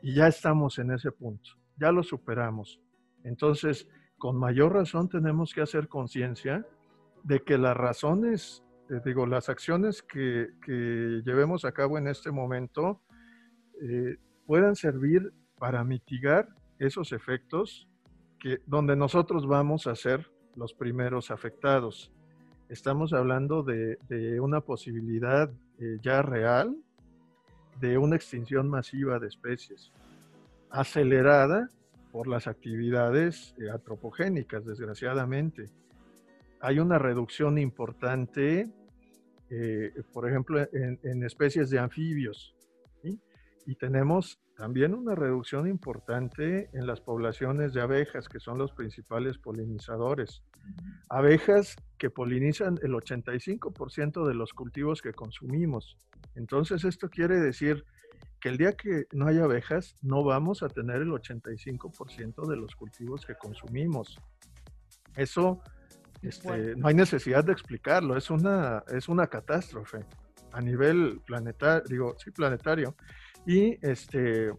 y 0.00 0.14
ya 0.14 0.26
estamos 0.26 0.78
en 0.78 0.90
ese 0.90 1.12
punto, 1.12 1.50
ya 1.76 1.92
lo 1.92 2.02
superamos. 2.02 2.80
Entonces, 3.24 3.88
con 4.18 4.36
mayor 4.36 4.72
razón 4.72 5.08
tenemos 5.08 5.52
que 5.52 5.62
hacer 5.62 5.88
conciencia 5.88 6.66
de 7.24 7.42
que 7.42 7.58
las 7.58 7.76
razones, 7.76 8.62
eh, 8.90 9.00
digo, 9.04 9.26
las 9.26 9.48
acciones 9.48 10.02
que, 10.02 10.48
llevemos 11.24 11.64
a 11.64 11.72
cabo 11.72 11.98
en 11.98 12.08
este 12.08 12.30
momento 12.30 13.00
eh, 13.80 14.16
puedan 14.46 14.76
servir 14.76 15.32
para 15.58 15.84
mitigar 15.84 16.48
esos 16.78 17.12
efectos 17.12 17.88
que, 18.38 18.58
donde 18.66 18.96
nosotros 18.96 19.46
vamos 19.46 19.86
a 19.86 19.94
ser 19.94 20.30
los 20.56 20.74
primeros 20.74 21.30
afectados. 21.30 22.12
Estamos 22.68 23.12
hablando 23.12 23.62
de, 23.62 23.98
una 24.40 24.60
posibilidad 24.60 25.50
eh, 25.78 25.98
ya 26.00 26.22
real 26.22 26.76
de 27.80 27.98
una 27.98 28.16
extinción 28.16 28.68
masiva 28.68 29.18
de 29.18 29.28
especies, 29.28 29.92
acelerada 30.70 31.70
por 32.12 32.28
las 32.28 32.46
actividades 32.46 33.54
eh, 33.58 33.70
antropogénicas, 33.70 34.64
desgraciadamente. 34.64 35.70
Hay 36.60 36.78
una 36.78 36.98
reducción 36.98 37.58
importante, 37.58 38.70
eh, 39.50 39.92
por 40.12 40.28
ejemplo, 40.28 40.60
en, 40.72 41.24
especies 41.24 41.70
de 41.70 41.78
anfibios, 41.78 42.54
y 43.64 43.76
tenemos 43.76 44.40
también 44.56 44.92
una 44.94 45.14
reducción 45.14 45.68
importante 45.68 46.68
en 46.72 46.86
las 46.86 47.00
poblaciones 47.00 47.72
de 47.72 47.80
abejas, 47.80 48.28
que 48.28 48.40
son 48.40 48.58
los 48.58 48.72
principales 48.72 49.38
polinizadores. 49.38 50.42
Abejas 51.08 51.76
que 51.98 52.10
polinizan 52.10 52.78
el 52.82 52.92
85% 52.92 54.26
de 54.26 54.34
los 54.34 54.52
cultivos 54.52 55.00
que 55.00 55.12
consumimos. 55.12 55.96
Entonces 56.34 56.84
esto 56.84 57.08
quiere 57.08 57.40
decir 57.40 57.84
que 58.42 58.48
el 58.48 58.58
día 58.58 58.72
que 58.72 59.06
no 59.12 59.28
haya 59.28 59.44
abejas, 59.44 59.96
no 60.02 60.24
vamos 60.24 60.64
a 60.64 60.68
tener 60.68 60.96
el 60.96 61.10
85% 61.10 62.48
de 62.48 62.56
los 62.56 62.74
cultivos 62.74 63.24
que 63.24 63.36
consumimos. 63.36 64.18
Eso 65.14 65.62
este, 66.22 66.74
no 66.74 66.88
hay 66.88 66.94
necesidad 66.94 67.44
de 67.44 67.52
explicarlo, 67.52 68.16
es 68.16 68.30
una, 68.30 68.82
es 68.88 69.08
una 69.08 69.28
catástrofe 69.28 70.00
a 70.50 70.60
nivel 70.60 71.20
planetario, 71.24 71.84
digo, 71.88 72.16
sí, 72.18 72.32
planetario. 72.32 72.96
Y 73.46 73.78
este, 73.86 74.52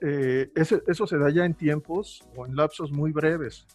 eh, 0.00 0.50
eso 0.54 1.06
se 1.06 1.18
da 1.18 1.28
ya 1.28 1.44
en 1.44 1.52
tiempos 1.52 2.26
o 2.34 2.46
en 2.46 2.56
lapsos 2.56 2.90
muy 2.92 3.12
breves. 3.12 3.66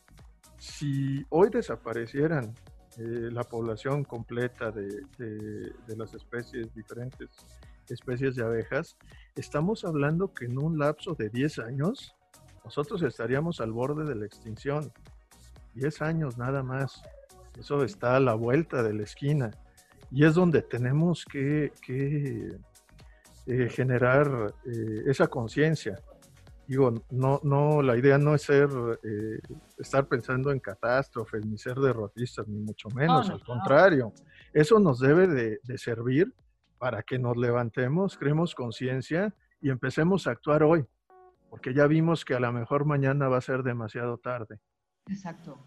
Si 0.58 1.24
hoy 1.30 1.50
desaparecieran 1.52 2.56
eh, 2.98 3.30
la 3.32 3.44
población 3.44 4.04
completa 4.04 4.72
de, 4.72 5.04
las 5.96 6.16
especies, 6.16 6.74
diferentes 6.74 7.30
especies 7.94 8.36
de 8.36 8.44
abejas, 8.44 8.98
estamos 9.36 9.86
hablando 9.86 10.34
que 10.34 10.46
en 10.46 10.58
un 10.58 10.78
lapso 10.78 11.14
de 11.14 11.30
10 11.30 11.60
años 11.60 12.16
nosotros 12.64 13.02
estaríamos 13.02 13.62
al 13.62 13.72
borde 13.72 14.04
de 14.04 14.16
la 14.16 14.26
extinción. 14.26 14.92
10 15.76 16.02
años 16.02 16.38
nada 16.38 16.64
más. 16.64 17.02
Eso 17.58 17.84
está 17.84 18.18
a 18.18 18.20
la 18.20 18.34
vuelta 18.34 18.84
de 18.84 18.94
la 18.94 19.04
esquina. 19.04 19.52
Y 20.12 20.26
es 20.26 20.36
donde 20.36 20.62
tenemos 20.62 21.26
que 21.26 21.72
eh, 23.50 23.70
generar 23.70 24.54
eh, 24.66 25.04
esa 25.06 25.28
conciencia. 25.28 25.98
Digo, 26.68 26.94
no, 27.10 27.40
no, 27.44 27.82
la 27.82 27.96
idea 27.96 28.18
no 28.18 28.36
es 28.36 28.42
ser, 28.42 28.68
eh, 29.02 29.40
estar 29.78 30.06
pensando 30.06 30.52
en 30.52 30.60
catástrofes, 30.60 31.46
ni 31.46 31.58
ser 31.58 31.76
derrotistas, 31.76 32.46
ni 32.50 32.60
mucho 32.60 32.90
menos, 32.90 33.30
al 33.30 33.42
contrario. 33.42 34.12
Eso 34.52 34.80
nos 34.80 35.00
debe 35.00 35.28
de, 35.28 35.62
de 35.64 35.78
servir 35.78 36.34
para 36.78 37.04
que 37.04 37.20
nos 37.20 37.38
levantemos, 37.38 38.18
creemos 38.18 38.56
conciencia 38.56 39.34
y 39.62 39.70
empecemos 39.70 40.28
a 40.28 40.32
actuar 40.32 40.64
hoy, 40.64 40.86
porque 41.50 41.74
ya 41.74 41.88
vimos 41.88 42.24
que 42.24 42.36
a 42.36 42.40
lo 42.40 42.52
mejor 42.52 42.86
mañana 42.86 43.28
va 43.28 43.38
a 43.38 43.42
ser 43.42 43.64
demasiado 43.64 44.18
tarde. 44.18 44.60
Exacto. 45.08 45.58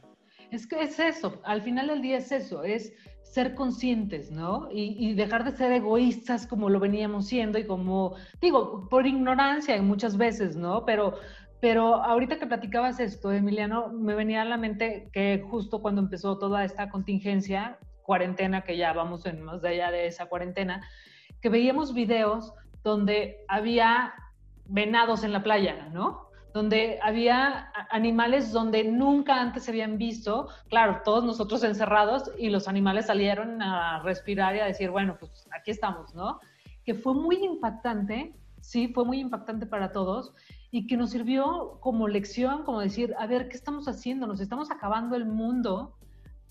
Es 0.50 0.66
que 0.66 0.82
es 0.82 0.98
eso, 0.98 1.40
al 1.44 1.62
final 1.62 1.86
del 1.86 2.02
día 2.02 2.18
es 2.18 2.32
eso, 2.32 2.64
es 2.64 2.92
ser 3.22 3.54
conscientes, 3.54 4.32
¿no? 4.32 4.68
Y, 4.72 5.14
dejar 5.14 5.44
de 5.44 5.52
ser 5.52 5.70
egoístas 5.70 6.46
como 6.46 6.68
lo 6.68 6.80
veníamos 6.80 7.26
siendo 7.26 7.58
y 7.58 7.66
como, 7.66 8.16
digo, 8.40 8.88
por 8.88 9.06
ignorancia 9.06 9.80
muchas 9.80 10.16
veces, 10.16 10.56
¿no? 10.56 10.84
Pero, 10.84 11.14
pero 11.60 12.02
ahorita 12.02 12.38
que 12.38 12.46
platicabas 12.46 12.98
esto, 12.98 13.30
Emiliano, 13.30 13.92
me 13.92 14.14
venía 14.14 14.42
a 14.42 14.46
la 14.46 14.56
mente 14.56 15.10
que 15.12 15.44
justo 15.48 15.80
cuando 15.80 16.00
empezó 16.00 16.38
toda 16.38 16.64
esta 16.64 16.90
contingencia, 16.90 17.78
cuarentena, 18.10 18.62
que 18.62 18.76
ya 18.76 18.92
vamos 18.92 19.24
en 19.24 19.40
más 19.40 19.62
de 19.62 19.68
allá 19.68 19.92
de 19.92 20.08
esa 20.08 20.26
cuarentena, 20.26 20.84
que 21.40 21.48
veíamos 21.48 21.94
videos 21.94 22.52
donde 22.82 23.44
había 23.46 24.14
venados 24.64 25.22
en 25.22 25.32
la 25.32 25.44
playa, 25.44 25.88
¿no? 25.92 26.28
donde 26.52 26.98
había 27.04 27.70
animales 27.90 28.50
donde 28.50 28.82
nunca 28.82 29.40
antes 29.40 29.62
se 29.62 29.70
habían 29.70 29.96
visto, 29.96 30.48
claro, 30.68 31.02
todos 31.04 31.22
nosotros 31.22 31.62
encerrados 31.62 32.32
y 32.36 32.50
los 32.50 32.66
animales 32.66 33.06
salieron 33.06 33.62
a 33.62 34.02
respirar 34.02 34.56
y 34.56 34.58
a 34.58 34.64
decir, 34.64 34.90
bueno, 34.90 35.16
pues 35.20 35.46
aquí 35.56 35.70
estamos, 35.70 36.12
¿no? 36.12 36.40
Que 36.84 36.94
fue 36.94 37.14
muy 37.14 37.36
impactante, 37.36 38.34
sí, 38.60 38.88
fue 38.88 39.04
muy 39.04 39.20
impactante 39.20 39.66
para 39.66 39.92
todos 39.92 40.34
y 40.72 40.88
que 40.88 40.96
nos 40.96 41.10
sirvió 41.10 41.78
como 41.80 42.08
lección, 42.08 42.64
como 42.64 42.80
decir, 42.80 43.14
a 43.20 43.28
ver, 43.28 43.48
¿qué 43.48 43.56
estamos 43.56 43.86
haciendo? 43.86 44.26
Nos 44.26 44.40
estamos 44.40 44.72
acabando 44.72 45.14
el 45.14 45.26
mundo, 45.26 45.94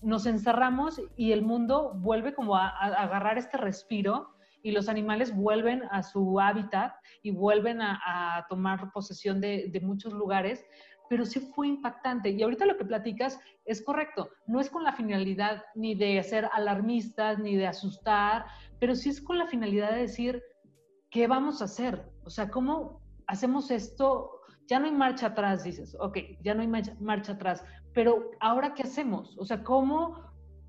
nos 0.02 0.26
encerramos 0.26 1.00
y 1.16 1.32
el 1.32 1.42
mundo 1.42 1.92
vuelve 1.94 2.34
como 2.34 2.56
a, 2.56 2.68
agarrar 2.68 3.38
este 3.38 3.56
respiro 3.56 4.34
y 4.62 4.72
los 4.72 4.88
animales 4.88 5.34
vuelven 5.34 5.82
a 5.90 6.02
su 6.02 6.38
hábitat 6.40 6.94
y 7.22 7.30
vuelven 7.30 7.80
a, 7.82 8.46
tomar 8.48 8.92
posesión 8.92 9.40
de, 9.40 9.68
de 9.70 9.80
muchos 9.80 10.12
lugares, 10.12 10.64
pero 11.08 11.24
sí 11.24 11.40
fue 11.40 11.68
impactante. 11.68 12.30
Y 12.30 12.42
ahorita 12.42 12.66
lo 12.66 12.76
que 12.76 12.84
platicas 12.84 13.40
es 13.64 13.82
correcto, 13.82 14.30
no 14.46 14.60
es 14.60 14.70
con 14.70 14.84
la 14.84 14.92
finalidad 14.92 15.64
ni 15.74 15.94
de 15.94 16.22
ser 16.22 16.48
alarmistas, 16.52 17.38
ni 17.38 17.56
de 17.56 17.66
asustar, 17.66 18.44
pero 18.78 18.94
sí 18.94 19.10
es 19.10 19.20
con 19.20 19.38
la 19.38 19.46
finalidad 19.46 19.92
de 19.92 20.02
decir, 20.02 20.42
¿qué 21.10 21.26
vamos 21.26 21.60
a 21.60 21.64
hacer? 21.64 22.10
O 22.24 22.30
sea, 22.30 22.48
¿cómo 22.50 23.00
hacemos 23.26 23.70
esto? 23.70 24.39
Ya 24.70 24.78
no 24.78 24.86
hay 24.86 24.92
marcha 24.92 25.26
atrás, 25.26 25.64
dices, 25.64 25.96
ok, 25.98 26.16
ya 26.42 26.54
no 26.54 26.62
hay 26.62 26.68
marcha 27.00 27.32
atrás, 27.32 27.64
pero 27.92 28.30
ahora 28.38 28.72
¿qué 28.72 28.84
hacemos? 28.84 29.36
O 29.36 29.44
sea, 29.44 29.64
¿cómo 29.64 30.20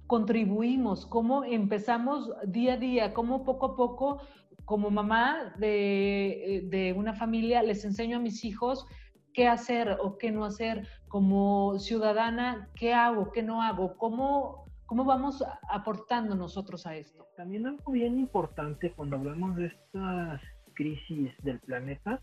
contribuimos? 0.08 1.06
¿Cómo 1.06 1.44
empezamos 1.44 2.32
día 2.48 2.74
a 2.74 2.78
día? 2.78 3.14
¿Cómo 3.14 3.46
poco 3.46 3.68
a 3.68 3.76
poco, 3.76 4.22
como 4.66 4.90
mamá 4.90 5.54
de, 5.60 6.64
de 6.72 6.94
una 6.94 7.14
familia, 7.14 7.62
les 7.62 7.86
enseño 7.86 8.18
a 8.18 8.20
mis 8.20 8.44
hijos 8.44 8.88
qué 9.36 9.48
hacer 9.48 9.96
o 10.02 10.18
qué 10.18 10.32
no 10.32 10.46
hacer? 10.46 10.88
Como 11.08 11.78
ciudadana, 11.78 12.70
¿qué 12.74 12.96
hago? 12.96 13.32
¿Qué 13.32 13.44
no 13.44 13.62
hago? 13.62 13.98
¿Cómo, 13.98 14.66
cómo 14.88 15.06
vamos 15.06 15.44
aportando 15.70 16.34
nosotros 16.34 16.88
a 16.88 16.96
esto? 16.96 17.28
También 17.38 17.68
algo 17.68 17.92
bien 17.92 18.18
importante 18.18 18.94
cuando 18.94 19.18
hablamos 19.18 19.56
de 19.58 19.68
estas 19.68 20.42
crisis 20.74 21.32
del 21.44 21.60
planeta 21.60 22.20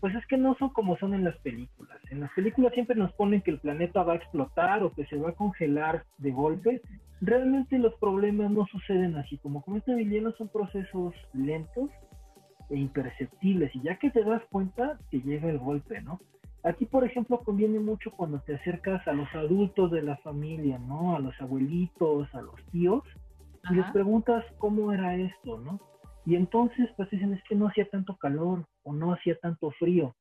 pues 0.00 0.14
es 0.14 0.26
que 0.26 0.38
no 0.38 0.56
son 0.56 0.70
como 0.70 0.96
son 0.96 1.14
en 1.14 1.24
las 1.24 1.36
películas. 1.38 1.98
En 2.10 2.20
las 2.20 2.32
películas 2.32 2.72
siempre 2.72 2.96
nos 2.96 3.12
ponen 3.12 3.42
que 3.42 3.50
el 3.50 3.60
planeta 3.60 4.02
va 4.02 4.14
a 4.14 4.16
explotar 4.16 4.82
o 4.82 4.92
que 4.92 5.04
se 5.06 5.16
va 5.16 5.30
a 5.30 5.34
congelar 5.34 6.04
de 6.18 6.30
golpe. 6.30 6.80
Realmente 7.20 7.78
los 7.78 7.94
problemas 7.96 8.50
no 8.50 8.66
suceden 8.66 9.16
así. 9.16 9.36
Como 9.38 9.62
comenta 9.62 9.92
Emiliano, 9.92 10.32
son 10.32 10.48
procesos 10.48 11.14
lentos 11.34 11.90
e 12.70 12.76
imperceptibles. 12.76 13.74
Y 13.76 13.82
ya 13.82 13.98
que 13.98 14.10
te 14.10 14.24
das 14.24 14.42
cuenta, 14.50 14.98
te 15.10 15.20
llega 15.20 15.50
el 15.50 15.58
golpe, 15.58 16.00
¿no? 16.00 16.18
Aquí, 16.62 16.86
por 16.86 17.04
ejemplo, 17.04 17.40
conviene 17.40 17.78
mucho 17.78 18.10
cuando 18.10 18.40
te 18.40 18.54
acercas 18.54 19.06
a 19.08 19.12
los 19.12 19.28
adultos 19.34 19.90
de 19.90 20.02
la 20.02 20.16
familia, 20.18 20.78
¿no? 20.78 21.16
A 21.16 21.18
los 21.18 21.38
abuelitos, 21.40 22.34
a 22.34 22.42
los 22.42 22.62
tíos, 22.70 23.02
y 23.70 23.74
les 23.74 23.90
preguntas 23.92 24.44
cómo 24.58 24.92
era 24.92 25.14
esto, 25.16 25.58
¿no? 25.58 25.80
Y 26.30 26.36
entonces, 26.36 26.88
pues 26.96 27.10
dicen, 27.10 27.34
es 27.34 27.42
que 27.42 27.56
no 27.56 27.66
hacía 27.66 27.88
tanto 27.90 28.16
calor 28.16 28.64
o 28.84 28.92
no 28.92 29.12
hacía 29.12 29.36
tanto 29.40 29.72
frío, 29.72 30.14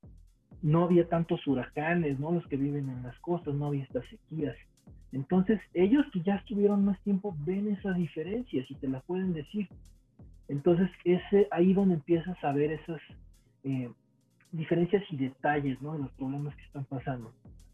no 0.63 0.85
había 0.85 1.07
tantos 1.07 1.45
huracanes, 1.45 2.19
¿no? 2.19 2.31
Los 2.31 2.47
que 2.47 2.57
viven 2.57 2.89
en 2.89 3.03
las 3.03 3.15
costas, 3.19 3.53
no 3.53 3.67
había 3.67 3.83
estas 3.83 4.05
sequías. 4.07 4.55
Entonces, 5.11 5.61
ellos 5.75 6.03
que 6.11 6.21
ya 6.21 6.37
estuvieron 6.37 6.83
más 6.83 6.99
tiempo 7.03 7.37
ven 7.45 7.67
esas 7.67 7.95
diferencias 7.95 8.65
y 8.71 8.75
te 8.77 8.87
las 8.87 9.03
pueden 9.03 9.33
decir. 9.33 9.69
Entonces, 10.47 10.89
es 11.05 11.21
ahí 11.51 11.75
donde 11.75 11.93
empiezas 11.93 12.43
a 12.43 12.53
ver 12.53 12.71
esas 12.71 12.99
eh, 13.63 13.91
diferencias 14.51 15.03
y 15.11 15.17
detalles, 15.17 15.79
¿no? 15.79 15.93
De 15.93 15.99
los 15.99 16.11
problemas 16.13 16.55
que 16.55 16.63
están 16.63 16.85
pasando. 16.85 17.31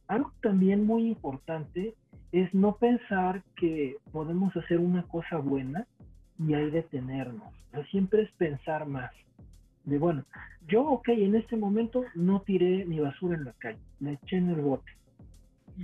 Algo 0.09 0.33
también 0.41 0.85
muy 0.85 1.07
importante 1.07 1.95
es 2.33 2.53
no 2.53 2.75
pensar 2.75 3.43
que 3.55 3.95
podemos 4.11 4.53
hacer 4.57 4.79
una 4.79 5.03
cosa 5.03 5.37
buena 5.37 5.87
y 6.39 6.53
hay 6.53 6.69
detenernos. 6.69 7.53
siempre 7.91 8.23
es 8.23 8.31
pensar 8.33 8.85
más. 8.85 9.11
De 9.83 9.97
bueno, 9.97 10.25
yo, 10.67 10.83
ok, 10.83 11.09
en 11.09 11.35
este 11.35 11.55
momento 11.55 12.03
no 12.15 12.41
tiré 12.41 12.85
mi 12.85 12.99
basura 12.99 13.35
en 13.35 13.45
la 13.45 13.53
calle, 13.53 13.79
la 13.99 14.13
eché 14.13 14.37
en 14.37 14.49
el 14.49 14.61
bote. 14.61 14.91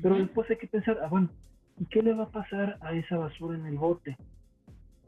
Pero 0.02 0.16
después 0.16 0.49
hay 0.49 0.58
que 0.58 0.68
pensar, 0.68 0.97
ah, 1.04 1.08
bueno, 1.08 1.30
¿y 1.78 1.86
qué 1.86 2.02
le 2.02 2.14
va 2.14 2.24
a 2.24 2.32
pasar 2.32 2.78
a 2.82 2.93
esa 2.93 3.18
basura 3.18 3.58
en 3.58 3.66
el 3.68 3.78
bote? 3.78 4.18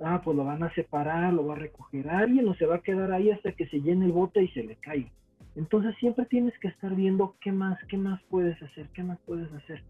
Ah, 0.04 0.22
pues 0.24 0.36
lo 0.36 0.44
van 0.44 0.62
a 0.62 0.74
separar, 0.74 1.34
lo 1.34 1.46
va 1.46 1.54
a 1.54 1.60
recoger 1.60 2.10
alguien 2.10 2.48
o 2.48 2.56
se 2.56 2.66
va 2.66 2.76
a 2.76 2.82
quedar 2.82 3.12
ahí 3.12 3.32
hasta 3.32 3.54
que 3.54 3.68
se 3.68 3.80
llene 3.82 4.06
el 4.06 4.12
bote 4.12 4.44
y 4.44 4.50
se 4.50 4.64
le 4.64 4.76
caiga. 4.76 5.10
Entonces 5.56 5.96
siempre 5.98 6.26
tienes 6.26 6.58
que 6.60 6.68
estar 6.68 6.96
viendo 6.96 7.36
qué 7.42 7.52
más, 7.52 7.80
qué 7.88 7.98
más 7.98 8.22
puedes 8.30 8.62
hacer, 8.62 8.88
qué 8.94 9.04
más 9.04 9.20
puedes 9.26 9.52
hacer 9.54 9.84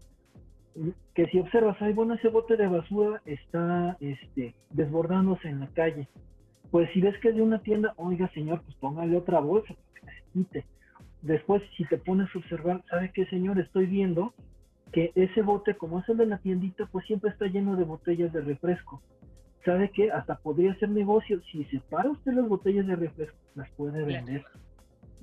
que 1.14 1.26
si 1.26 1.38
observas, 1.38 1.76
ay, 1.80 1.92
bueno, 1.92 2.14
ese 2.14 2.28
bote 2.28 2.56
de 2.56 2.66
basura 2.66 3.22
está 3.26 3.96
este, 4.00 4.54
desbordándose 4.70 5.48
en 5.48 5.60
la 5.60 5.68
calle. 5.68 6.08
Pues 6.70 6.90
si 6.92 7.00
ves 7.00 7.18
que 7.20 7.28
es 7.28 7.36
de 7.36 7.42
una 7.42 7.60
tienda, 7.60 7.94
oiga 7.96 8.28
señor, 8.34 8.62
pues 8.62 8.76
póngale 8.76 9.16
otra 9.16 9.40
bolsa 9.40 9.74
para 9.74 9.94
que 9.94 10.06
se 10.06 10.32
quite. 10.32 10.64
Después, 11.22 11.62
si 11.76 11.84
te 11.86 11.98
pones 11.98 12.28
a 12.34 12.38
observar, 12.38 12.82
¿sabe 12.90 13.12
qué 13.14 13.26
señor? 13.26 13.58
Estoy 13.58 13.86
viendo 13.86 14.34
que 14.92 15.12
ese 15.14 15.42
bote, 15.42 15.74
como 15.74 16.00
es 16.00 16.08
el 16.08 16.16
de 16.18 16.26
la 16.26 16.38
tiendita, 16.38 16.86
pues 16.86 17.06
siempre 17.06 17.30
está 17.30 17.46
lleno 17.46 17.76
de 17.76 17.84
botellas 17.84 18.32
de 18.32 18.40
refresco. 18.40 19.02
¿Sabe 19.64 19.90
qué? 19.90 20.10
Hasta 20.10 20.36
podría 20.36 20.74
ser 20.76 20.90
negocio. 20.90 21.40
Si 21.50 21.64
separa 21.64 22.10
usted 22.10 22.32
las 22.32 22.48
botellas 22.48 22.86
de 22.86 22.96
refresco, 22.96 23.38
las 23.54 23.70
puede 23.70 24.04
vender 24.04 24.44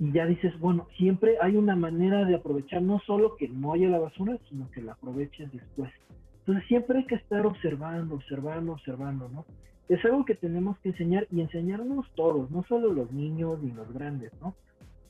y 0.02 0.10
ya 0.10 0.26
dices, 0.26 0.58
bueno, 0.58 0.88
siempre 0.96 1.36
hay 1.40 1.54
una 1.54 1.76
manera 1.76 2.24
de 2.24 2.34
aprovechar 2.34 2.82
no 2.82 2.98
solo 3.06 3.36
que 3.36 3.46
no 3.46 3.72
haya 3.72 3.88
la 3.88 4.00
basura, 4.00 4.36
sino 4.48 4.68
que 4.72 4.82
la 4.82 4.94
aproveches 4.94 5.52
después. 5.52 5.92
Entonces 6.40 6.66
siempre 6.66 6.98
hay 6.98 7.06
que 7.06 7.14
estar 7.14 7.46
observando, 7.46 8.16
observando, 8.16 8.72
observando, 8.72 9.28
¿no? 9.28 9.44
Es 9.88 10.04
algo 10.04 10.24
que 10.24 10.34
tenemos 10.34 10.76
que 10.80 10.88
enseñar 10.88 11.28
y 11.30 11.40
enseñarnos 11.40 12.10
todos, 12.16 12.50
no 12.50 12.64
solo 12.64 12.92
los 12.92 13.12
niños 13.12 13.62
ni 13.62 13.70
los 13.70 13.92
grandes, 13.92 14.32
¿no? 14.40 14.56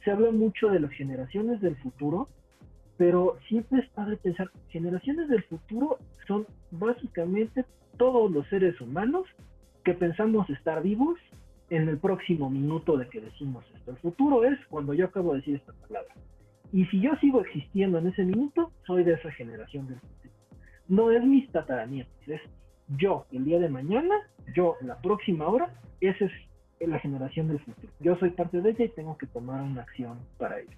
Se 0.04 0.10
habla 0.10 0.30
mucho 0.30 0.68
de 0.68 0.80
las 0.80 0.90
generaciones 0.90 1.62
del 1.62 1.76
futuro, 1.76 2.28
pero 2.98 3.38
siempre 3.48 3.80
es 3.80 3.88
padre 3.92 4.18
pensar, 4.18 4.50
generaciones 4.68 5.30
del 5.30 5.42
futuro 5.44 5.96
son 6.28 6.46
básicamente 6.70 7.64
todos 7.96 8.30
los 8.30 8.46
seres 8.48 8.78
humanos 8.78 9.24
que 9.84 9.94
pensamos 9.94 10.50
estar 10.50 10.82
vivos 10.82 11.18
en 11.72 11.88
el 11.88 11.96
próximo 11.96 12.50
minuto 12.50 12.98
de 12.98 13.08
que 13.08 13.22
decimos 13.22 13.64
esto. 13.74 13.92
El 13.92 13.96
futuro 13.96 14.44
es 14.44 14.58
cuando 14.68 14.92
yo 14.92 15.06
acabo 15.06 15.32
de 15.32 15.38
decir 15.38 15.56
esta 15.56 15.72
palabra. 15.72 16.14
Y 16.70 16.84
si 16.86 17.00
yo 17.00 17.16
sigo 17.16 17.40
existiendo 17.40 17.96
en 17.96 18.08
ese 18.08 18.24
minuto, 18.24 18.70
soy 18.86 19.04
de 19.04 19.14
esa 19.14 19.30
generación 19.32 19.88
del 19.88 19.98
futuro. 19.98 20.34
No 20.88 21.10
es 21.10 21.24
mis 21.24 21.50
tataranietos, 21.50 22.12
es 22.26 22.42
yo 22.98 23.24
el 23.32 23.46
día 23.46 23.58
de 23.58 23.70
mañana, 23.70 24.14
yo 24.54 24.76
la 24.82 25.00
próxima 25.00 25.48
hora, 25.48 25.72
esa 26.02 26.26
es 26.26 26.88
la 26.88 26.98
generación 26.98 27.48
del 27.48 27.58
futuro. 27.60 27.90
Yo 28.00 28.16
soy 28.16 28.30
parte 28.30 28.60
de 28.60 28.70
ella 28.70 28.84
y 28.84 28.88
tengo 28.90 29.16
que 29.16 29.26
tomar 29.26 29.62
una 29.62 29.80
acción 29.80 30.18
para 30.36 30.60
ello. 30.60 30.76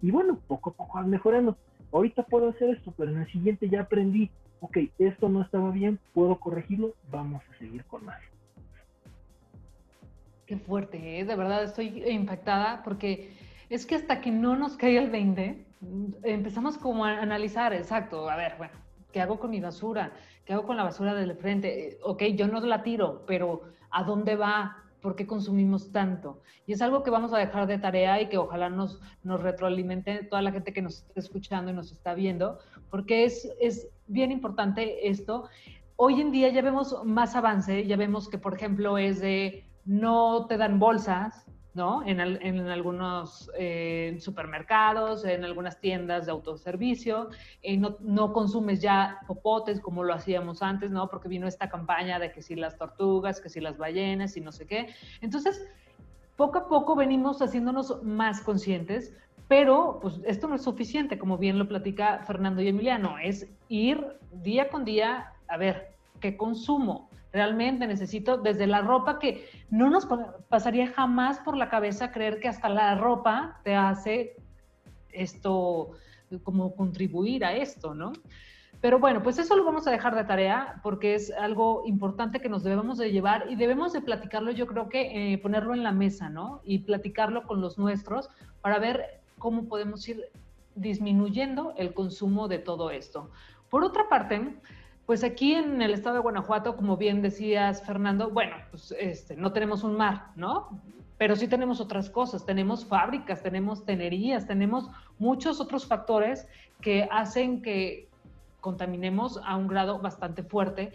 Y 0.00 0.10
bueno, 0.10 0.40
poco 0.48 0.70
a 0.70 0.72
poco 0.72 0.98
vas 0.98 1.06
mejorando. 1.06 1.56
Ahorita 1.92 2.24
puedo 2.24 2.48
hacer 2.48 2.70
esto, 2.70 2.92
pero 2.96 3.12
en 3.12 3.18
el 3.18 3.30
siguiente 3.30 3.68
ya 3.68 3.82
aprendí, 3.82 4.28
ok, 4.58 4.76
esto 4.98 5.28
no 5.28 5.42
estaba 5.42 5.70
bien, 5.70 6.00
puedo 6.14 6.34
corregirlo, 6.40 6.94
vamos 7.12 7.42
a 7.48 7.58
seguir 7.58 7.84
con 7.84 8.04
más. 8.04 8.18
Qué 10.52 10.58
fuerte, 10.58 11.18
¿eh? 11.18 11.24
de 11.24 11.34
verdad 11.34 11.64
estoy 11.64 12.04
impactada 12.06 12.82
porque 12.84 13.34
es 13.70 13.86
que 13.86 13.94
hasta 13.94 14.20
que 14.20 14.30
no 14.30 14.54
nos 14.54 14.76
cae 14.76 14.98
el 14.98 15.08
20, 15.08 15.64
empezamos 16.24 16.76
como 16.76 17.06
a 17.06 17.22
analizar, 17.22 17.72
exacto, 17.72 18.28
a 18.28 18.36
ver, 18.36 18.56
bueno, 18.58 18.74
¿qué 19.12 19.22
hago 19.22 19.38
con 19.38 19.48
mi 19.48 19.60
basura? 19.60 20.12
¿Qué 20.44 20.52
hago 20.52 20.66
con 20.66 20.76
la 20.76 20.82
basura 20.82 21.14
del 21.14 21.34
frente? 21.36 21.96
Ok, 22.02 22.24
yo 22.34 22.48
no 22.48 22.60
la 22.60 22.82
tiro, 22.82 23.24
pero 23.26 23.62
¿a 23.90 24.04
dónde 24.04 24.36
va? 24.36 24.76
¿Por 25.00 25.16
qué 25.16 25.26
consumimos 25.26 25.90
tanto? 25.90 26.42
Y 26.66 26.74
es 26.74 26.82
algo 26.82 27.02
que 27.02 27.08
vamos 27.08 27.32
a 27.32 27.38
dejar 27.38 27.66
de 27.66 27.78
tarea 27.78 28.20
y 28.20 28.28
que 28.28 28.36
ojalá 28.36 28.68
nos, 28.68 29.00
nos 29.22 29.40
retroalimente 29.40 30.22
toda 30.24 30.42
la 30.42 30.52
gente 30.52 30.74
que 30.74 30.82
nos 30.82 30.98
está 30.98 31.18
escuchando 31.18 31.70
y 31.70 31.74
nos 31.74 31.92
está 31.92 32.12
viendo, 32.12 32.58
porque 32.90 33.24
es, 33.24 33.48
es 33.58 33.88
bien 34.06 34.30
importante 34.30 35.08
esto. 35.08 35.48
Hoy 35.96 36.20
en 36.20 36.30
día 36.30 36.50
ya 36.50 36.60
vemos 36.60 36.94
más 37.06 37.36
avance, 37.36 37.86
ya 37.86 37.96
vemos 37.96 38.28
que, 38.28 38.36
por 38.36 38.52
ejemplo, 38.52 38.98
es 38.98 39.18
de 39.18 39.71
no 39.84 40.46
te 40.46 40.56
dan 40.56 40.78
bolsas, 40.78 41.46
¿no? 41.74 42.02
En, 42.04 42.20
algunos 42.20 43.50
eh, 43.56 44.16
supermercados, 44.20 45.24
en 45.24 45.44
algunas 45.44 45.80
tiendas 45.80 46.26
de 46.26 46.32
autoservicio, 46.32 47.30
eh, 47.62 47.78
no, 47.78 48.32
consumes 48.32 48.80
ya 48.80 49.20
popotes 49.26 49.80
como 49.80 50.04
lo 50.04 50.12
hacíamos 50.12 50.62
antes, 50.62 50.90
¿no? 50.90 51.08
Porque 51.08 51.28
vino 51.28 51.46
esta 51.46 51.70
campaña 51.70 52.18
de 52.18 52.30
que 52.30 52.42
si 52.42 52.56
las 52.56 52.76
tortugas, 52.76 53.40
que 53.40 53.48
si 53.48 53.60
las 53.60 53.78
ballenas 53.78 54.36
y 54.36 54.40
no 54.40 54.52
sé 54.52 54.66
qué. 54.66 54.88
Entonces, 55.22 55.66
poco 56.36 56.58
a 56.58 56.68
poco 56.68 56.94
venimos 56.94 57.40
haciéndonos 57.40 58.02
más 58.02 58.42
conscientes, 58.42 59.14
pero 59.48 59.98
pues 60.00 60.20
esto 60.26 60.48
no 60.48 60.56
es 60.56 60.62
suficiente, 60.62 61.18
como 61.18 61.38
bien 61.38 61.58
lo 61.58 61.68
platica 61.68 62.22
Fernando 62.26 62.60
y 62.62 62.68
Emiliano, 62.68 63.16
es 63.18 63.48
ir 63.68 64.18
día 64.30 64.68
con 64.68 64.84
día 64.84 65.32
a 65.48 65.56
ver 65.56 65.91
qué 66.22 66.38
consumo, 66.38 67.10
Realmente 67.32 67.86
necesito 67.86 68.36
desde 68.36 68.66
la 68.66 68.82
ropa 68.82 69.18
que 69.18 69.48
no 69.70 69.88
nos 69.88 70.06
pasaría 70.50 70.88
jamás 70.88 71.38
por 71.38 71.56
la 71.56 71.70
cabeza 71.70 72.12
creer 72.12 72.40
que 72.40 72.48
hasta 72.48 72.68
la 72.68 72.94
ropa 72.94 73.58
te 73.64 73.74
hace 73.74 74.36
esto, 75.10 75.92
como 76.42 76.74
contribuir 76.74 77.42
a 77.46 77.54
esto, 77.54 77.94
¿no? 77.94 78.12
Pero 78.82 78.98
bueno, 78.98 79.22
pues 79.22 79.38
eso 79.38 79.56
lo 79.56 79.64
vamos 79.64 79.86
a 79.86 79.90
dejar 79.90 80.14
de 80.14 80.24
tarea 80.24 80.80
porque 80.82 81.14
es 81.14 81.30
algo 81.30 81.84
importante 81.86 82.38
que 82.40 82.50
nos 82.50 82.64
debemos 82.64 82.98
de 82.98 83.12
llevar 83.12 83.46
y 83.48 83.56
debemos 83.56 83.94
de 83.94 84.02
platicarlo, 84.02 84.50
yo 84.50 84.66
creo 84.66 84.90
que 84.90 85.32
eh, 85.32 85.38
ponerlo 85.38 85.72
en 85.72 85.82
la 85.82 85.92
mesa, 85.92 86.28
¿no? 86.28 86.60
Y 86.64 86.80
platicarlo 86.80 87.46
con 87.46 87.62
los 87.62 87.78
nuestros 87.78 88.28
para 88.60 88.78
ver 88.78 89.22
cómo 89.38 89.68
podemos 89.68 90.06
ir 90.06 90.20
disminuyendo 90.74 91.72
el 91.78 91.94
consumo 91.94 92.46
de 92.48 92.58
todo 92.58 92.90
esto. 92.90 93.30
Por 93.70 93.84
otra 93.84 94.06
parte, 94.10 94.54
pues 95.12 95.24
aquí 95.24 95.52
en 95.52 95.82
el 95.82 95.92
estado 95.92 96.14
de 96.14 96.22
Guanajuato, 96.22 96.74
como 96.74 96.96
bien 96.96 97.20
decías, 97.20 97.84
Fernando, 97.84 98.30
bueno, 98.30 98.56
pues 98.70 98.94
este, 98.98 99.36
no 99.36 99.52
tenemos 99.52 99.84
un 99.84 99.98
mar, 99.98 100.28
¿no? 100.36 100.80
Pero 101.18 101.36
sí 101.36 101.48
tenemos 101.48 101.82
otras 101.82 102.08
cosas, 102.08 102.46
tenemos 102.46 102.86
fábricas, 102.86 103.42
tenemos 103.42 103.84
tenerías, 103.84 104.46
tenemos 104.46 104.88
muchos 105.18 105.60
otros 105.60 105.84
factores 105.84 106.48
que 106.80 107.06
hacen 107.10 107.60
que 107.60 108.08
contaminemos 108.62 109.38
a 109.44 109.58
un 109.58 109.68
grado 109.68 109.98
bastante 109.98 110.42
fuerte 110.42 110.92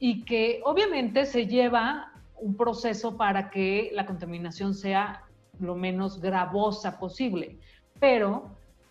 y 0.00 0.24
que 0.24 0.60
obviamente 0.64 1.24
se 1.24 1.46
lleva 1.46 2.12
un 2.40 2.56
proceso 2.56 3.16
para 3.16 3.50
que 3.50 3.90
la 3.94 4.04
contaminación 4.04 4.74
sea 4.74 5.22
lo 5.60 5.76
menos 5.76 6.20
gravosa 6.20 6.98
posible, 6.98 7.56
pero 8.00 8.50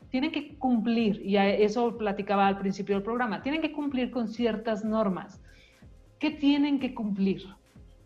tienen 0.10 0.32
que 0.32 0.58
cumplir, 0.58 1.22
y 1.24 1.38
eso 1.38 1.98
platicaba 1.98 2.48
al 2.48 2.58
principio 2.58 2.96
del 2.96 3.04
programa, 3.04 3.42
tienen 3.42 3.62
que 3.62 3.72
cumplir 3.72 4.12
con 4.12 4.28
ciertas 4.28 4.84
normas. 4.84 5.42
¿Qué 6.18 6.32
tienen 6.32 6.80
que 6.80 6.94
cumplir? 6.94 7.44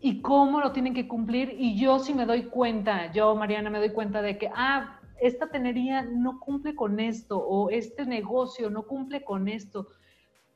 ¿Y 0.00 0.20
cómo 0.20 0.60
lo 0.60 0.72
tienen 0.72 0.92
que 0.92 1.08
cumplir? 1.08 1.56
Y 1.58 1.76
yo 1.76 1.98
si 1.98 2.12
me 2.12 2.26
doy 2.26 2.44
cuenta, 2.44 3.10
yo 3.12 3.34
Mariana 3.34 3.70
me 3.70 3.78
doy 3.78 3.90
cuenta 3.90 4.20
de 4.20 4.36
que, 4.36 4.50
ah, 4.54 5.00
esta 5.20 5.48
tenería 5.48 6.02
no 6.02 6.38
cumple 6.40 6.74
con 6.74 7.00
esto 7.00 7.38
o 7.38 7.70
este 7.70 8.04
negocio 8.04 8.68
no 8.68 8.82
cumple 8.82 9.24
con 9.24 9.48
esto. 9.48 9.88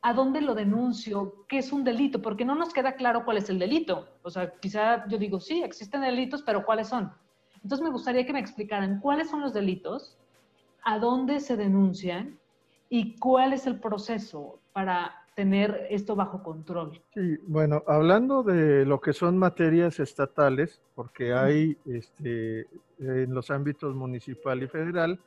¿A 0.03 0.13
dónde 0.13 0.43
lo 0.43 0.55
denuncio? 0.55 1.47
¿Qué 1.49 1.59
es 1.59 1.73
un 1.73 1.83
delito? 1.83 2.21
Porque 2.21 2.45
no 2.45 2.55
nos 2.55 2.75
queda 2.75 2.93
claro 2.93 3.25
cuál 3.25 3.39
es 3.39 3.49
el 3.49 3.59
delito. 3.59 4.07
O 4.23 4.31
sea, 4.31 4.53
quizá 4.61 5.09
yo 5.09 5.17
digo, 5.17 5.41
sí, 5.41 5.63
existen 5.63 6.03
delitos, 6.03 6.43
pero 6.43 6.67
¿cuáles 6.67 6.89
son? 6.89 7.11
Entonces 7.63 7.83
me 7.83 7.91
gustaría 7.91 8.27
que 8.27 8.33
me 8.33 8.41
explicaran 8.41 9.01
cuáles 9.01 9.31
son 9.31 9.41
los 9.41 9.55
delitos, 9.55 10.18
a 10.85 10.99
dónde 10.99 11.41
se 11.41 11.57
denuncian 11.57 12.39
y 12.89 13.17
cuál 13.19 13.53
es 13.53 13.67
el 13.67 13.81
proceso 13.81 14.61
para 14.73 15.25
tener 15.35 15.87
esto 15.91 16.17
bajo 16.17 16.43
control. 16.43 17.01
Sí, 17.15 17.37
bueno, 17.47 17.85
hablando 17.87 18.43
de 18.43 18.85
lo 18.85 19.01
que 19.01 19.13
son 19.13 19.39
materias 19.39 20.01
estatales, 20.01 20.81
porque 20.95 21.33
hay 21.33 21.77
este, 21.87 22.67
en 22.99 23.33
los 23.33 23.51
ámbitos 23.51 23.95
municipal 23.95 24.63
y 24.63 24.67
federal, 24.67 25.21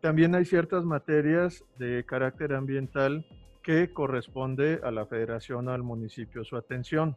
también 0.00 0.34
hay 0.34 0.44
ciertas 0.44 0.84
materias 0.84 1.64
de 1.78 2.04
carácter 2.04 2.54
ambiental 2.54 3.26
que 3.62 3.92
corresponde 3.92 4.80
a 4.82 4.90
la 4.90 5.06
federación 5.06 5.68
o 5.68 5.72
al 5.72 5.82
municipio 5.82 6.42
su 6.42 6.56
atención. 6.56 7.14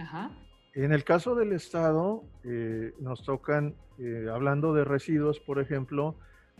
Ajá. 0.00 0.30
En 0.74 0.92
el 0.92 1.04
caso 1.04 1.34
del 1.34 1.52
Estado, 1.52 2.22
eh, 2.44 2.94
nos 2.98 3.24
tocan, 3.24 3.74
eh, 3.98 4.26
hablando 4.32 4.72
de 4.72 4.84
residuos, 4.84 5.38
por 5.40 5.60
ejemplo, 5.60 6.16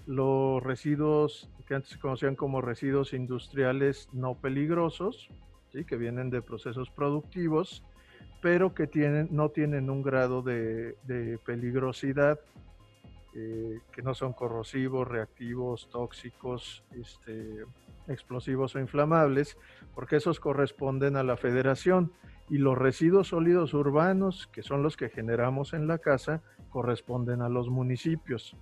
los 0.07 0.63
residuos 0.63 1.49
que 1.67 1.75
antes 1.75 1.91
se 1.91 1.99
conocían 1.99 2.37
como 2.37 2.61
residuos 2.61 3.13
industriales 3.13 4.09
no 4.13 4.35
peligrosos, 4.35 5.29
¿sí? 5.73 5.85
que 5.85 5.97
vienen 5.97 6.31
de 6.31 6.43
procesos 6.43 6.91
productivos, 6.91 7.85
pero 8.41 8.75
que 8.75 8.87
tienen, 8.87 9.29
no 9.31 9.51
tienen 9.51 9.89
un 9.89 10.03
grado 10.03 10.43
de, 10.43 10.97
peligrosidad, 11.45 12.41
eh, 13.35 13.79
que 13.93 14.03
no 14.03 14.15
son 14.15 14.33
corrosivos, 14.33 15.09
reactivos, 15.09 15.89
tóxicos, 15.91 16.85
este, 16.91 17.65
explosivos 18.09 18.75
o 18.75 18.81
inflamables, 18.81 19.57
porque 19.95 20.17
esos 20.17 20.41
corresponden 20.41 21.17
a 21.17 21.23
la 21.23 21.37
federación. 21.37 22.13
Y 22.51 22.59
los 22.59 22.77
residuos 22.77 23.29
sólidos 23.29 23.73
urbanos, 23.73 24.49
que 24.53 24.63
son 24.63 24.83
los 24.83 24.97
que 24.97 25.09
generamos 25.09 25.73
en 25.73 25.87
la 25.87 25.99
casa, 25.99 26.43
corresponden 26.69 27.41
a 27.41 27.49
los 27.49 27.71
municipios. 27.71 28.57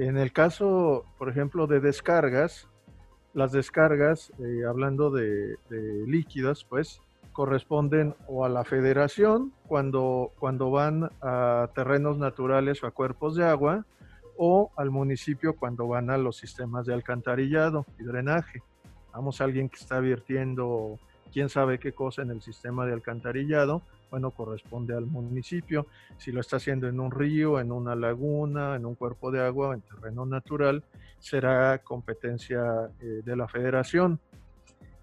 En 0.00 0.16
el 0.16 0.32
caso, 0.32 1.04
por 1.18 1.28
ejemplo, 1.28 1.66
de 1.66 1.78
descargas, 1.78 2.66
las 3.34 3.52
descargas, 3.52 4.32
eh, 4.38 4.64
hablando 4.66 5.10
de, 5.10 5.58
líquidas, 6.06 6.64
pues 6.64 7.02
corresponden 7.34 8.14
o 8.26 8.46
a 8.46 8.48
la 8.48 8.64
federación 8.64 9.52
cuando, 9.68 10.32
cuando 10.38 10.70
van 10.70 11.10
a 11.20 11.68
terrenos 11.74 12.16
naturales 12.16 12.82
o 12.82 12.86
a 12.86 12.92
cuerpos 12.92 13.36
de 13.36 13.44
agua, 13.44 13.84
o 14.38 14.70
al 14.74 14.88
municipio 14.88 15.54
cuando 15.54 15.86
van 15.86 16.08
a 16.08 16.16
los 16.16 16.38
sistemas 16.38 16.86
de 16.86 16.94
alcantarillado 16.94 17.84
y 17.98 18.04
drenaje. 18.04 18.62
Vamos 19.12 19.42
a 19.42 19.44
alguien 19.44 19.68
que 19.68 19.76
está 19.76 20.00
vertiendo 20.00 20.98
quién 21.30 21.50
sabe 21.50 21.78
qué 21.78 21.92
cosa 21.92 22.22
en 22.22 22.30
el 22.30 22.40
sistema 22.40 22.86
de 22.86 22.94
alcantarillado, 22.94 23.82
bueno, 24.10 24.32
corresponde 24.32 24.94
al 24.94 25.06
municipio. 25.06 25.86
Si 26.18 26.32
lo 26.32 26.40
está 26.40 26.56
haciendo 26.56 26.88
en 26.88 27.00
un 27.00 27.10
río, 27.10 27.60
en 27.60 27.72
una 27.72 27.94
laguna, 27.94 28.76
en 28.76 28.84
un 28.84 28.94
cuerpo 28.94 29.30
de 29.30 29.40
agua, 29.40 29.74
en 29.74 29.82
terreno 29.82 30.26
natural, 30.26 30.82
será 31.18 31.78
competencia 31.78 32.90
eh, 33.00 33.22
de 33.24 33.36
la 33.36 33.46
federación. 33.46 34.20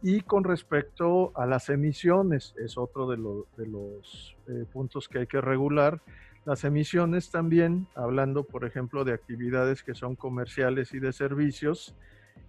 Y 0.01 0.21
con 0.21 0.43
respecto 0.43 1.31
a 1.35 1.45
las 1.45 1.69
emisiones, 1.69 2.53
es 2.57 2.77
otro 2.77 3.09
de, 3.09 3.17
los 3.17 4.35
eh, 4.47 4.65
puntos 4.71 5.07
que 5.07 5.19
hay 5.19 5.27
que 5.27 5.41
regular. 5.41 6.01
Las 6.45 6.63
emisiones 6.63 7.31
también, 7.31 7.87
hablando 7.95 8.43
por 8.43 8.63
ejemplo 8.63 9.03
de 9.03 9.13
actividades 9.13 9.83
que 9.83 9.95
son 9.95 10.15
comerciales 10.15 10.93
y 10.93 10.99
de 10.99 11.11
servicios, 11.13 11.95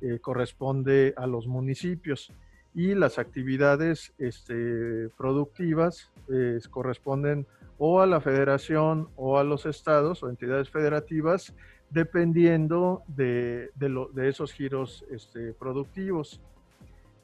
eh, 0.00 0.18
corresponde 0.20 1.14
a 1.16 1.26
los 1.26 1.46
municipios 1.46 2.32
y 2.78 2.94
las 2.94 3.18
actividades 3.18 4.12
este, 4.18 5.08
productivas 5.16 6.12
eh, 6.32 6.60
corresponden 6.70 7.44
o 7.76 8.00
a 8.00 8.06
la 8.06 8.20
federación 8.20 9.08
o 9.16 9.36
a 9.36 9.42
los 9.42 9.66
estados 9.66 10.22
o 10.22 10.30
entidades 10.30 10.70
federativas, 10.70 11.52
dependiendo 11.90 13.02
de, 13.08 13.72
de, 13.74 14.28
esos 14.28 14.52
giros 14.52 15.04
este, 15.10 15.54
productivos. 15.54 16.40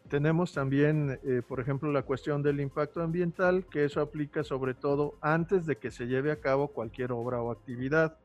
Tenemos 0.09 0.53
también, 0.53 1.21
eh, 1.23 1.41
por 1.47 1.61
ejemplo, 1.61 1.93
la 1.93 2.03
cuestión 2.03 2.43
del 2.43 2.59
impacto 2.59 3.01
ambiental, 3.01 3.65
que 3.71 3.85
eso 3.85 4.01
aplica 4.01 4.43
sobre 4.43 4.75
todo 4.75 5.15
antes 5.21 5.67
de 5.67 5.77
que 5.77 5.93
se 5.93 6.09
lleve 6.09 6.33
a 6.33 6.41
cabo 6.41 6.67
cualquier 6.67 7.13
obra 7.13 7.41
o 7.41 7.53
actividad. 7.53 8.17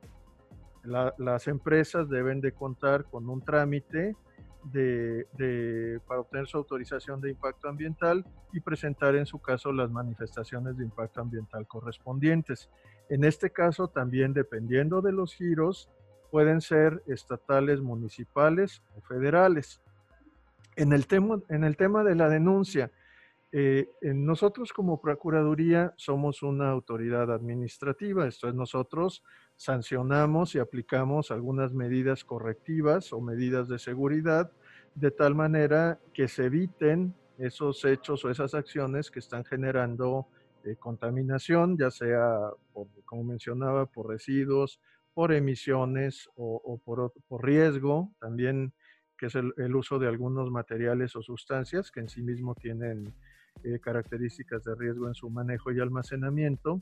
las 0.84 1.48
empresas 1.48 2.10
deben 2.10 2.42
de 2.42 2.54
contar 2.54 3.06
con 3.06 3.30
un 3.30 3.42
trámite 3.42 4.16
de, 4.64 6.00
para 6.08 6.22
obtener 6.22 6.48
su 6.48 6.58
autorización 6.58 7.22
de 7.22 7.32
impacto 7.32 7.70
ambiental 7.70 8.26
y 8.54 8.60
presentar 8.60 9.16
en 9.16 9.26
su 9.26 9.40
caso 9.40 9.72
las 9.72 9.90
manifestaciones 9.90 10.78
de 10.78 10.84
impacto 10.84 11.22
ambiental 11.22 11.68
correspondientes. 11.68 12.70
En 13.10 13.24
este 13.24 13.52
caso 13.52 13.88
también 13.88 14.34
dependiendo 14.34 15.02
de 15.02 15.12
los 15.12 15.34
giros 15.34 15.90
pueden 16.32 16.62
ser 16.62 17.02
estatales, 17.08 17.82
municipales 17.82 18.84
o 18.96 19.02
federales. 19.02 19.82
En 20.76 20.94
el 20.94 21.08
tema, 21.08 21.42
en 21.50 21.64
el 21.64 21.76
tema 21.76 22.04
de 22.04 22.16
la 22.16 22.30
denuncia, 22.30 22.92
eh, 23.52 23.90
nosotros 24.02 24.72
como 24.72 25.02
Procuraduría 25.02 25.94
somos 25.98 26.44
una 26.44 26.70
autoridad 26.70 27.32
administrativa, 27.32 28.28
esto 28.28 28.48
es, 28.48 28.54
nosotros 28.54 29.24
sancionamos 29.60 30.56
y 30.56 30.60
aplicamos 30.60 31.32
algunas 31.32 31.74
medidas 31.74 32.24
correctivas 32.24 33.12
o 33.12 33.20
medidas 33.20 33.68
de 33.68 33.78
seguridad 33.78 34.50
de 34.96 35.12
tal 35.12 35.36
manera 35.36 36.00
que 36.14 36.30
se 36.30 36.46
eviten 36.46 37.14
esos 37.38 37.84
hechos 37.84 38.24
o 38.24 38.30
esas 38.30 38.54
acciones 38.54 39.12
que 39.12 39.20
están 39.20 39.44
generando 39.44 40.28
eh, 40.64 40.78
contaminación, 40.78 41.78
ya 41.78 41.92
sea, 41.92 42.52
como 43.04 43.24
mencionaba, 43.26 43.86
por 43.86 44.08
residuos, 44.08 44.80
por 45.14 45.34
emisiones 45.34 46.30
o, 46.38 46.80
por, 46.86 47.12
riesgo, 47.44 48.14
también 48.22 48.72
que 49.18 49.26
es 49.26 49.36
el, 49.36 49.76
uso 49.76 50.00
de 50.00 50.08
algunos 50.08 50.50
materiales 50.52 51.18
o 51.18 51.22
sustancias 51.22 51.92
que 51.92 52.00
en 52.00 52.08
sí 52.08 52.22
mismo 52.22 52.56
tienen 52.56 53.14
eh, 53.66 53.78
características 53.82 54.64
de 54.64 54.74
riesgo 54.76 55.10
en 55.10 55.16
su 55.16 55.30
manejo 55.30 55.74
y 55.74 55.82
almacenamiento. 55.82 56.82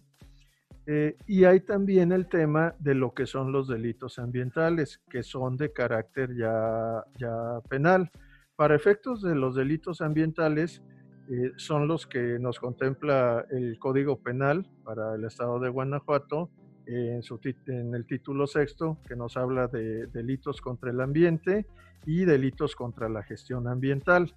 Eh, 0.90 1.18
y 1.28 1.44
hay 1.44 1.60
también 1.60 2.14
el 2.14 2.28
tema 2.28 2.74
de 2.80 2.96
lo 2.96 3.14
que 3.14 3.26
son 3.26 3.52
los 3.52 3.68
delitos 3.68 4.20
ambientales, 4.20 5.02
que 5.10 5.22
son 5.22 5.58
de 5.58 5.74
carácter 5.74 6.34
ya, 6.34 7.04
ya 7.20 7.60
penal. 7.70 8.10
Para 8.56 8.76
efectos 8.76 9.22
de 9.22 9.36
los 9.36 9.56
delitos 9.56 10.00
ambientales, 10.00 10.82
eh, 11.30 11.52
son 11.58 11.90
los 11.90 12.08
que 12.08 12.40
nos 12.40 12.58
contempla 12.58 13.46
el 13.52 13.78
Código 13.80 14.18
Penal 14.18 14.66
para 14.86 15.16
el 15.16 15.26
Estado 15.26 15.60
de 15.60 15.68
Guanajuato, 15.68 16.50
en, 16.86 17.94
el 17.94 18.06
título 18.06 18.48
sexto, 18.48 18.98
que 19.08 19.18
nos 19.18 19.36
habla 19.36 19.68
de 19.68 20.08
delitos 20.08 20.62
contra 20.62 20.90
el 20.90 21.02
ambiente 21.02 21.66
y 22.06 22.24
delitos 22.24 22.78
contra 22.78 23.10
la 23.10 23.24
gestión 23.24 23.68
ambiental. 23.68 24.34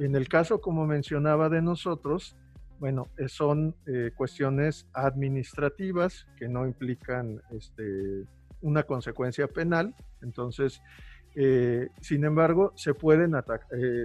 En 0.00 0.16
el 0.16 0.28
caso, 0.28 0.60
como 0.60 0.86
mencionaba 0.86 1.48
de 1.48 1.62
nosotros, 1.62 2.36
bueno, 2.84 3.08
eh, 3.16 3.30
son 3.30 3.74
eh, 3.86 4.10
cuestiones 4.14 4.86
administrativas 4.92 6.26
que 6.36 6.48
no 6.48 6.66
implican 6.66 7.40
este, 7.50 8.26
una 8.60 8.82
consecuencia 8.82 9.48
penal. 9.48 9.94
Entonces, 10.20 10.82
eh, 11.34 11.88
sin 12.02 12.26
embargo, 12.26 12.74
se 12.76 12.92
pueden 12.92 13.32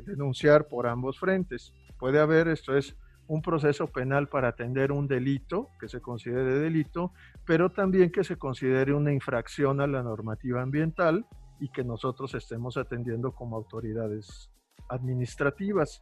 denunciar 0.05 0.69
por 0.69 0.87
ambos 0.87 1.19
frentes. 1.19 1.73
Puede 1.97 2.21
haber, 2.21 2.47
esto 2.47 2.77
es, 2.77 2.95
un 3.27 3.41
proceso 3.41 3.87
penal 3.87 4.29
para 4.29 4.47
atender 4.47 4.93
un 4.93 5.09
delito, 5.09 5.67
que 5.77 5.89
se 5.89 5.99
considere 5.99 6.59
delito, 6.59 7.11
pero 7.45 7.73
también 7.73 8.13
que 8.13 8.23
se 8.23 8.37
considere 8.37 8.93
una 8.93 9.11
infracción 9.11 9.81
a 9.81 9.87
la 9.87 10.03
normativa 10.03 10.61
ambiental 10.61 11.25
y 11.59 11.67
que 11.67 11.83
nosotros 11.83 12.33
estemos 12.33 12.77
atendiendo 12.77 13.33
como 13.33 13.57
autoridades 13.57 14.49
administrativas. 14.87 16.01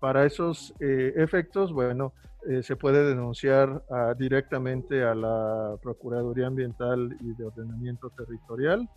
Para 0.00 0.24
esos 0.24 0.74
eh, 0.80 1.12
efectos, 1.16 1.72
bueno, 1.72 2.12
eh, 2.48 2.62
se 2.62 2.76
puede 2.76 3.04
denunciar 3.04 3.82
directamente 4.16 5.02
a 5.02 5.14
la 5.14 5.76
Procuraduría 5.82 6.46
Ambiental 6.46 7.16
y 7.20 7.34
de 7.34 7.44
Ordenamiento 7.44 8.10
Territorial, 8.10 8.88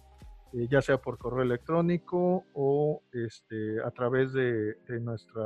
eh, 0.54 0.68
ya 0.70 0.82
sea 0.82 1.02
por 1.02 1.18
correo 1.18 1.42
electrónico 1.42 2.46
o 2.54 3.02
este, 3.12 3.82
a 3.84 3.90
través 3.92 4.32
de, 4.34 4.76
nuestra 5.02 5.42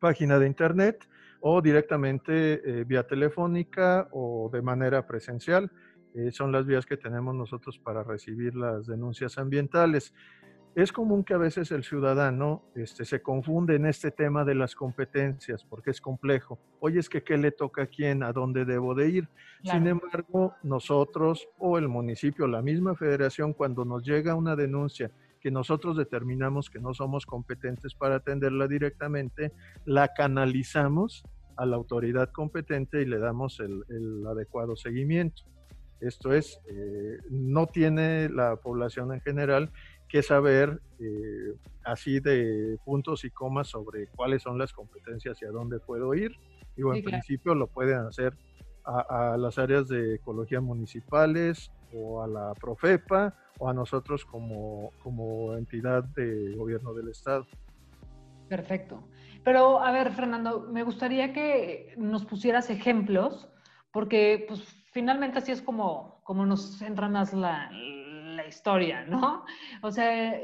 página 0.00 0.38
de 0.38 0.46
internet 0.46 1.08
o 1.40 1.62
directamente 1.62 2.84
vía 2.84 3.06
telefónica 3.06 4.08
o 4.10 4.50
de 4.52 4.62
manera 4.62 5.06
presencial. 5.06 5.70
son 6.32 6.50
las 6.50 6.66
vías 6.66 6.86
que 6.86 6.96
tenemos 6.96 7.34
nosotros 7.34 7.78
para 7.78 8.02
recibir 8.02 8.56
las 8.56 8.86
denuncias 8.86 9.38
ambientales 9.38 10.12
es 10.76 10.92
común 10.92 11.24
que 11.24 11.32
a 11.32 11.38
veces 11.38 11.72
el 11.72 11.84
ciudadano 11.84 12.62
este, 12.74 13.06
se 13.06 13.22
confunde 13.22 13.76
en 13.76 13.86
este 13.86 14.10
tema 14.10 14.44
de 14.44 14.54
las 14.54 14.74
competencias 14.74 15.64
porque 15.64 15.90
es 15.90 16.02
complejo. 16.02 16.58
Oye, 16.80 17.00
es 17.00 17.08
que 17.08 17.22
qué 17.22 17.38
le 17.38 17.50
toca 17.50 17.84
a 17.84 17.86
quién, 17.86 18.22
a 18.22 18.30
dónde 18.34 18.66
debo 18.66 18.94
de 18.94 19.08
ir. 19.08 19.28
Sin 19.64 19.86
embargo, 19.86 20.54
nosotros 20.62 21.48
o 21.56 21.78
el 21.78 21.88
municipio, 21.88 22.46
la 22.46 22.60
misma 22.60 22.94
federación, 22.94 23.54
cuando 23.54 23.86
nos 23.86 24.04
llega 24.04 24.34
una 24.34 24.54
denuncia 24.54 25.10
que 25.40 25.50
nosotros 25.50 25.96
determinamos 25.96 26.68
que 26.68 26.78
no 26.78 26.92
somos 26.92 27.24
competentes 27.24 27.94
para 27.94 28.16
atenderla 28.16 28.68
directamente, 28.68 29.52
la 29.86 30.08
canalizamos 30.12 31.24
a 31.56 31.64
la 31.64 31.76
autoridad 31.76 32.30
competente 32.32 33.00
y 33.00 33.06
le 33.06 33.18
damos 33.18 33.60
el, 33.60 34.26
adecuado 34.26 34.76
seguimiento. 34.76 35.42
Esto 36.00 36.34
es, 36.34 36.60
eh, 36.68 37.16
no 37.30 37.66
tiene 37.66 38.28
la 38.28 38.56
población 38.56 39.14
en 39.14 39.22
general 39.22 39.72
que 40.16 40.22
saber 40.22 40.80
eh, 40.98 41.54
así 41.84 42.20
de 42.20 42.78
puntos 42.86 43.22
y 43.26 43.30
comas 43.30 43.68
sobre 43.68 44.06
cuáles 44.06 44.42
son 44.42 44.56
las 44.56 44.72
competencias 44.72 45.42
y 45.42 45.44
a 45.44 45.50
dónde 45.50 45.78
puedo 45.78 46.14
ir. 46.14 46.32
Digo, 46.74 46.94
en 46.94 47.04
principio 47.04 47.54
lo 47.54 47.66
pueden 47.66 47.98
hacer 47.98 48.32
a, 48.86 49.36
las 49.36 49.58
áreas 49.58 49.88
de 49.88 50.14
ecología 50.14 50.62
municipales 50.62 51.70
o 51.92 52.22
a 52.22 52.28
la 52.28 52.54
Profepa 52.54 53.34
o 53.58 53.68
a 53.68 53.74
nosotros 53.74 54.24
como, 54.24 54.90
como 55.02 55.54
entidad 55.54 56.04
de 56.04 56.54
gobierno 56.56 56.94
del 56.94 57.10
Estado. 57.10 57.46
Perfecto. 58.48 59.06
Pero 59.44 59.80
a 59.80 59.92
ver, 59.92 60.12
Fernando, 60.12 60.66
me 60.72 60.82
gustaría 60.82 61.34
que 61.34 61.92
nos 61.98 62.24
pusieras 62.24 62.70
ejemplos, 62.70 63.50
porque 63.92 64.46
pues 64.48 64.62
finalmente 64.92 65.38
así 65.38 65.52
es 65.52 65.60
como, 65.60 66.22
como 66.24 66.46
nos 66.46 66.80
entranas 66.80 67.34
la, 67.34 67.70
historia, 68.48 69.04
¿no? 69.04 69.44
O 69.82 69.90
sea, 69.90 70.34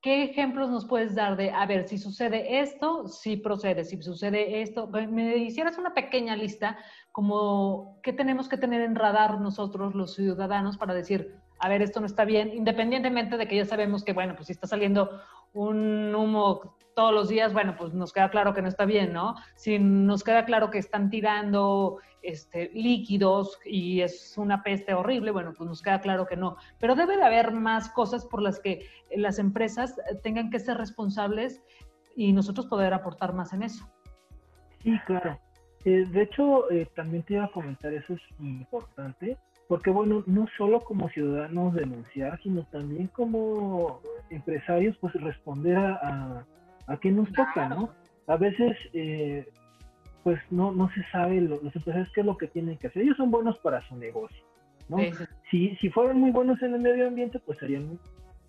¿qué 0.00 0.24
ejemplos 0.24 0.70
nos 0.70 0.86
puedes 0.86 1.14
dar 1.14 1.36
de, 1.36 1.50
a 1.50 1.66
ver, 1.66 1.88
si 1.88 1.98
sucede 1.98 2.60
esto, 2.60 3.08
si 3.08 3.36
procede, 3.36 3.84
si 3.84 4.00
sucede 4.02 4.62
esto? 4.62 4.88
Me 4.88 5.36
hicieras 5.38 5.78
una 5.78 5.94
pequeña 5.94 6.36
lista 6.36 6.78
como 7.12 7.98
qué 8.02 8.12
tenemos 8.12 8.48
que 8.48 8.56
tener 8.56 8.82
en 8.82 8.94
radar 8.94 9.40
nosotros 9.40 9.94
los 9.94 10.14
ciudadanos 10.14 10.76
para 10.76 10.94
decir, 10.94 11.34
a 11.58 11.68
ver, 11.68 11.82
esto 11.82 12.00
no 12.00 12.06
está 12.06 12.24
bien, 12.24 12.52
independientemente 12.54 13.36
de 13.36 13.48
que 13.48 13.56
ya 13.56 13.64
sabemos 13.64 14.04
que, 14.04 14.12
bueno, 14.12 14.34
pues 14.34 14.46
si 14.46 14.52
está 14.52 14.66
saliendo 14.66 15.10
un 15.56 16.14
humo 16.14 16.76
todos 16.94 17.12
los 17.12 17.28
días, 17.28 17.52
bueno, 17.52 17.74
pues 17.76 17.92
nos 17.92 18.12
queda 18.12 18.30
claro 18.30 18.54
que 18.54 18.62
no 18.62 18.68
está 18.68 18.84
bien, 18.84 19.12
¿no? 19.12 19.34
Si 19.54 19.78
nos 19.78 20.24
queda 20.24 20.44
claro 20.46 20.70
que 20.70 20.78
están 20.78 21.10
tirando 21.10 21.98
este, 22.22 22.70
líquidos 22.72 23.58
y 23.64 24.00
es 24.00 24.36
una 24.38 24.62
peste 24.62 24.94
horrible, 24.94 25.30
bueno, 25.30 25.52
pues 25.56 25.68
nos 25.68 25.82
queda 25.82 26.00
claro 26.00 26.26
que 26.26 26.36
no. 26.36 26.56
Pero 26.78 26.94
debe 26.94 27.16
de 27.16 27.22
haber 27.22 27.52
más 27.52 27.90
cosas 27.90 28.24
por 28.24 28.40
las 28.40 28.60
que 28.60 28.86
las 29.14 29.38
empresas 29.38 29.94
tengan 30.22 30.50
que 30.50 30.58
ser 30.58 30.78
responsables 30.78 31.62
y 32.14 32.32
nosotros 32.32 32.66
poder 32.66 32.94
aportar 32.94 33.34
más 33.34 33.52
en 33.52 33.62
eso. 33.62 33.86
Sí, 34.82 34.98
claro. 35.06 35.38
Eh, 35.84 36.04
de 36.06 36.22
hecho, 36.22 36.70
eh, 36.70 36.88
también 36.94 37.22
te 37.24 37.34
iba 37.34 37.44
a 37.44 37.52
comentar, 37.52 37.92
eso 37.92 38.14
es 38.14 38.22
importante, 38.40 39.36
porque 39.68 39.90
bueno, 39.90 40.22
no 40.26 40.46
solo 40.56 40.80
como 40.80 41.08
ciudadanos 41.10 41.74
denunciar, 41.74 42.40
sino 42.42 42.64
también 42.64 43.08
como 43.08 44.00
empresarios, 44.30 44.96
pues 44.98 45.14
responder 45.14 45.76
a, 45.76 46.46
a, 46.86 46.96
qué 46.98 47.10
nos 47.10 47.30
toca, 47.32 47.68
¿no? 47.68 47.90
A 48.28 48.36
veces, 48.36 48.76
eh, 48.92 49.48
pues 50.22 50.40
no, 50.50 50.72
no 50.72 50.88
se 50.90 51.02
sabe 51.10 51.40
los 51.40 51.62
empresarios 51.62 52.10
qué 52.14 52.20
es 52.20 52.26
lo 52.26 52.36
que 52.36 52.48
tienen 52.48 52.78
que 52.78 52.88
hacer. 52.88 53.02
Ellos 53.02 53.16
son 53.16 53.30
buenos 53.30 53.58
para 53.58 53.86
su 53.88 53.96
negocio, 53.96 54.42
¿no? 54.88 54.98
Si, 55.50 55.74
si 55.76 55.90
fueran 55.90 56.20
muy 56.20 56.30
buenos 56.30 56.62
en 56.62 56.74
el 56.74 56.80
medio 56.80 57.08
ambiente, 57.08 57.40
pues 57.40 57.58
serían 57.58 57.98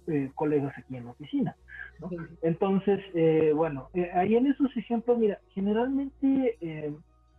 eh, 0.07 0.31
colegas 0.35 0.77
aquí 0.77 0.97
en 0.97 1.05
la 1.05 1.11
oficina. 1.11 1.55
¿no? 1.99 2.09
Entonces, 2.43 2.99
eh, 3.15 3.53
bueno, 3.55 3.89
ahí 4.13 4.35
en 4.35 4.47
esos 4.47 4.75
ejemplos, 4.77 5.17
mira, 5.17 5.39
generalmente 5.53 6.57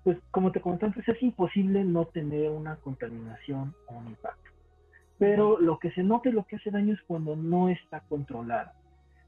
pues 0.09 0.21
como 0.31 0.53
te 0.53 0.63
comenté 0.63 0.87
antes, 0.87 1.07
es 1.07 1.23
imposible 1.23 1.85
no 1.85 2.07
tener 2.07 2.49
una 2.49 2.77
contaminación 2.77 3.75
o 3.89 3.99
un 3.99 4.07
impacto. 4.07 4.51
Pero 5.19 5.61
lo 5.61 5.79
que 5.79 5.91
se 5.91 6.03
nota 6.03 6.31
y 6.31 6.33
lo 6.33 6.47
que 6.47 6.57
hace 6.57 6.71
daño 6.71 6.95
es 6.95 7.03
cuando 7.03 7.37
no 7.37 7.69
está 7.69 8.01
controlado. 8.09 8.71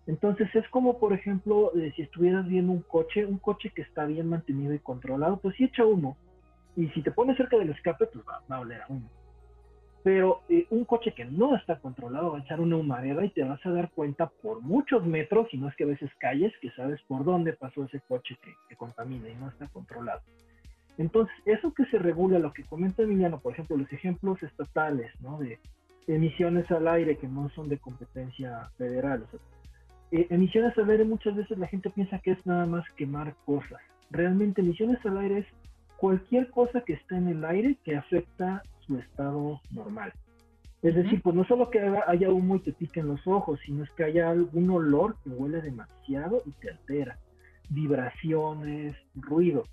Entonces 0.07 0.49
es 0.55 0.67
como, 0.71 0.99
por 0.99 1.13
ejemplo, 1.13 1.71
eh, 1.77 1.93
si 1.97 2.01
estuvieras 2.01 2.49
viendo 2.49 2.73
un 2.73 2.81
coche, 2.81 3.27
un 3.27 3.37
coche 3.37 3.71
que 3.77 3.83
está 3.83 4.07
bien 4.07 4.31
mantenido 4.31 4.73
y 4.73 4.79
controlado, 4.79 5.37
pues 5.37 5.55
si 5.57 5.65
echa 5.65 5.85
humo. 5.85 6.17
Y 6.77 6.89
si 6.89 7.03
te 7.03 7.11
pones 7.11 7.37
cerca 7.37 7.59
del 7.59 7.69
escape, 7.69 8.07
pues 8.07 8.25
va, 8.27 8.43
a 8.49 8.61
oler 8.61 8.81
a 8.81 8.87
humo. 8.89 9.11
Pero 10.03 10.41
eh, 10.49 10.67
un 10.71 10.87
coche 10.87 11.13
que 11.13 11.27
no 11.27 11.57
está 11.57 11.79
controlado 11.79 12.33
va 12.33 12.39
a 12.39 12.41
echar 12.41 12.59
una 12.59 12.79
humareda 12.79 13.23
y 13.23 13.29
te 13.29 13.45
vas 13.45 13.61
a 13.67 13.71
dar 13.71 13.91
cuenta 13.91 14.31
por 14.43 14.63
muchos 14.63 15.05
metros, 15.05 15.47
si 15.51 15.59
no 15.59 15.69
es 15.69 15.77
que 15.77 15.85
a 15.85 15.89
veces 15.89 16.11
calles, 16.19 16.55
que 16.63 16.71
sabes 16.71 17.03
por 17.03 17.23
dónde 17.23 17.53
pasó 17.53 17.85
ese 17.85 18.01
coche 18.09 18.39
que, 18.43 18.55
que 18.67 18.77
contamina 18.77 19.29
y 19.29 19.35
no 19.35 19.51
está 19.51 19.69
controlado. 19.69 20.23
Entonces, 21.01 21.35
eso 21.47 21.73
que 21.73 21.87
se 21.87 21.99
regula, 21.99 22.39
lo 22.39 22.53
que 22.53 22.63
comenta 22.63 23.03
Emiliano, 23.03 23.41
por 23.41 23.55
ejemplo, 23.55 23.75
los 23.75 23.91
ejemplos 23.91 24.43
estatales, 24.43 25.11
¿no? 25.23 25.39
De 25.39 25.59
emisiones 26.07 26.71
al 26.71 26.87
aire 26.89 27.17
que 27.17 27.27
no 27.27 27.49
son 27.55 27.71
de 27.71 27.79
competencia 27.79 28.69
federal. 28.77 29.25
Eh, 30.11 30.27
emisiones 30.29 30.77
al 30.77 30.91
aire 30.91 31.07
muchas 31.07 31.35
veces 31.35 31.57
la 31.57 31.69
gente 31.69 31.89
piensa 31.89 32.19
que 32.19 32.33
es 32.33 32.45
nada 32.45 32.67
más 32.67 32.85
quemar 32.97 33.35
cosas. 33.47 33.81
Realmente 34.11 34.61
emisiones 34.61 34.99
al 35.07 35.17
aire 35.17 35.39
es 35.39 35.47
cualquier 35.97 36.51
cosa 36.51 36.83
que 36.83 36.93
está 36.93 37.17
en 37.17 37.29
el 37.29 37.47
aire 37.47 37.79
que 37.83 37.97
afecta 37.97 38.63
su 38.87 38.99
estado 38.99 39.59
normal. 39.71 40.13
Es 40.83 40.95
decir, 40.95 41.23
pues 41.23 41.35
no 41.35 41.45
solo 41.45 41.71
que 41.71 41.81
haya 42.09 42.31
humo 42.31 42.57
y 42.57 42.61
te 42.61 42.75
piquen 42.75 43.09
los 43.09 43.27
ojos, 43.27 43.59
sino 43.65 43.85
es 43.85 43.91
que 43.93 44.05
haya 44.05 44.29
algún 44.29 44.69
olor 44.69 45.17
que 45.25 45.31
huele 45.31 45.63
demasiado 45.63 46.43
y 46.45 46.51
te 46.61 46.71
altera. 46.71 47.17
Vibraciones, 47.71 48.95
ruido. 49.15 49.65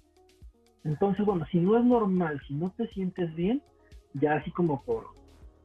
Entonces, 0.88 1.26
bueno, 1.26 1.46
si 1.52 1.60
no 1.60 1.78
es 1.78 1.84
normal, 1.84 2.42
si 2.48 2.54
no 2.54 2.72
te 2.78 2.88
sientes 2.88 3.36
bien, 3.36 3.62
ya 4.14 4.36
así 4.36 4.52
como 4.52 4.82
por, 4.84 5.08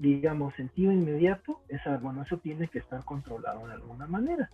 digamos, 0.01 0.53
sentido 0.57 0.91
inmediato, 0.91 1.61
esa, 1.69 1.97
bueno, 1.99 2.23
eso 2.23 2.39
tiene 2.39 2.67
que 2.67 2.81
estar 2.81 3.05
controlado 3.05 3.69
de 3.69 3.75
alguna 3.75 4.09
manera. 4.09 4.51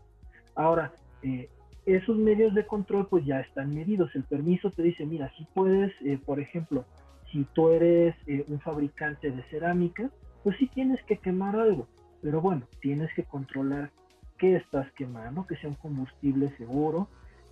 Ahora, 0.55 0.93
eh, 1.23 1.49
esos 1.87 2.19
medios 2.19 2.55
de 2.55 2.67
control 2.67 3.07
pues 3.09 3.25
ya 3.25 3.41
están 3.41 3.75
medidos. 3.75 4.15
El 4.15 4.25
permiso 4.25 4.71
te 4.71 4.83
dice, 4.83 5.07
mira, 5.07 5.33
si 5.39 5.47
puedes, 5.55 5.91
eh, 6.03 6.21
por 6.23 6.39
ejemplo, 6.39 6.85
si 7.33 7.45
tú 7.55 7.71
eres 7.71 8.15
eh, 8.27 8.45
un 8.49 8.61
fabricante 8.61 9.31
de 9.31 9.43
cerámica, 9.45 10.11
pues 10.43 10.59
sí 10.59 10.67
tienes 10.67 11.03
que 11.05 11.17
quemar 11.17 11.57
algo, 11.57 11.89
pero 12.21 12.43
bueno, 12.43 12.67
tienes 12.83 13.11
que 13.15 13.25
controlar 13.25 13.91
qué 14.37 14.57
estás 14.57 14.93
quemando, 14.93 15.47
que 15.47 15.57
sea 15.57 15.71
un 15.71 15.77
combustible 15.77 16.55
seguro, 16.59 17.09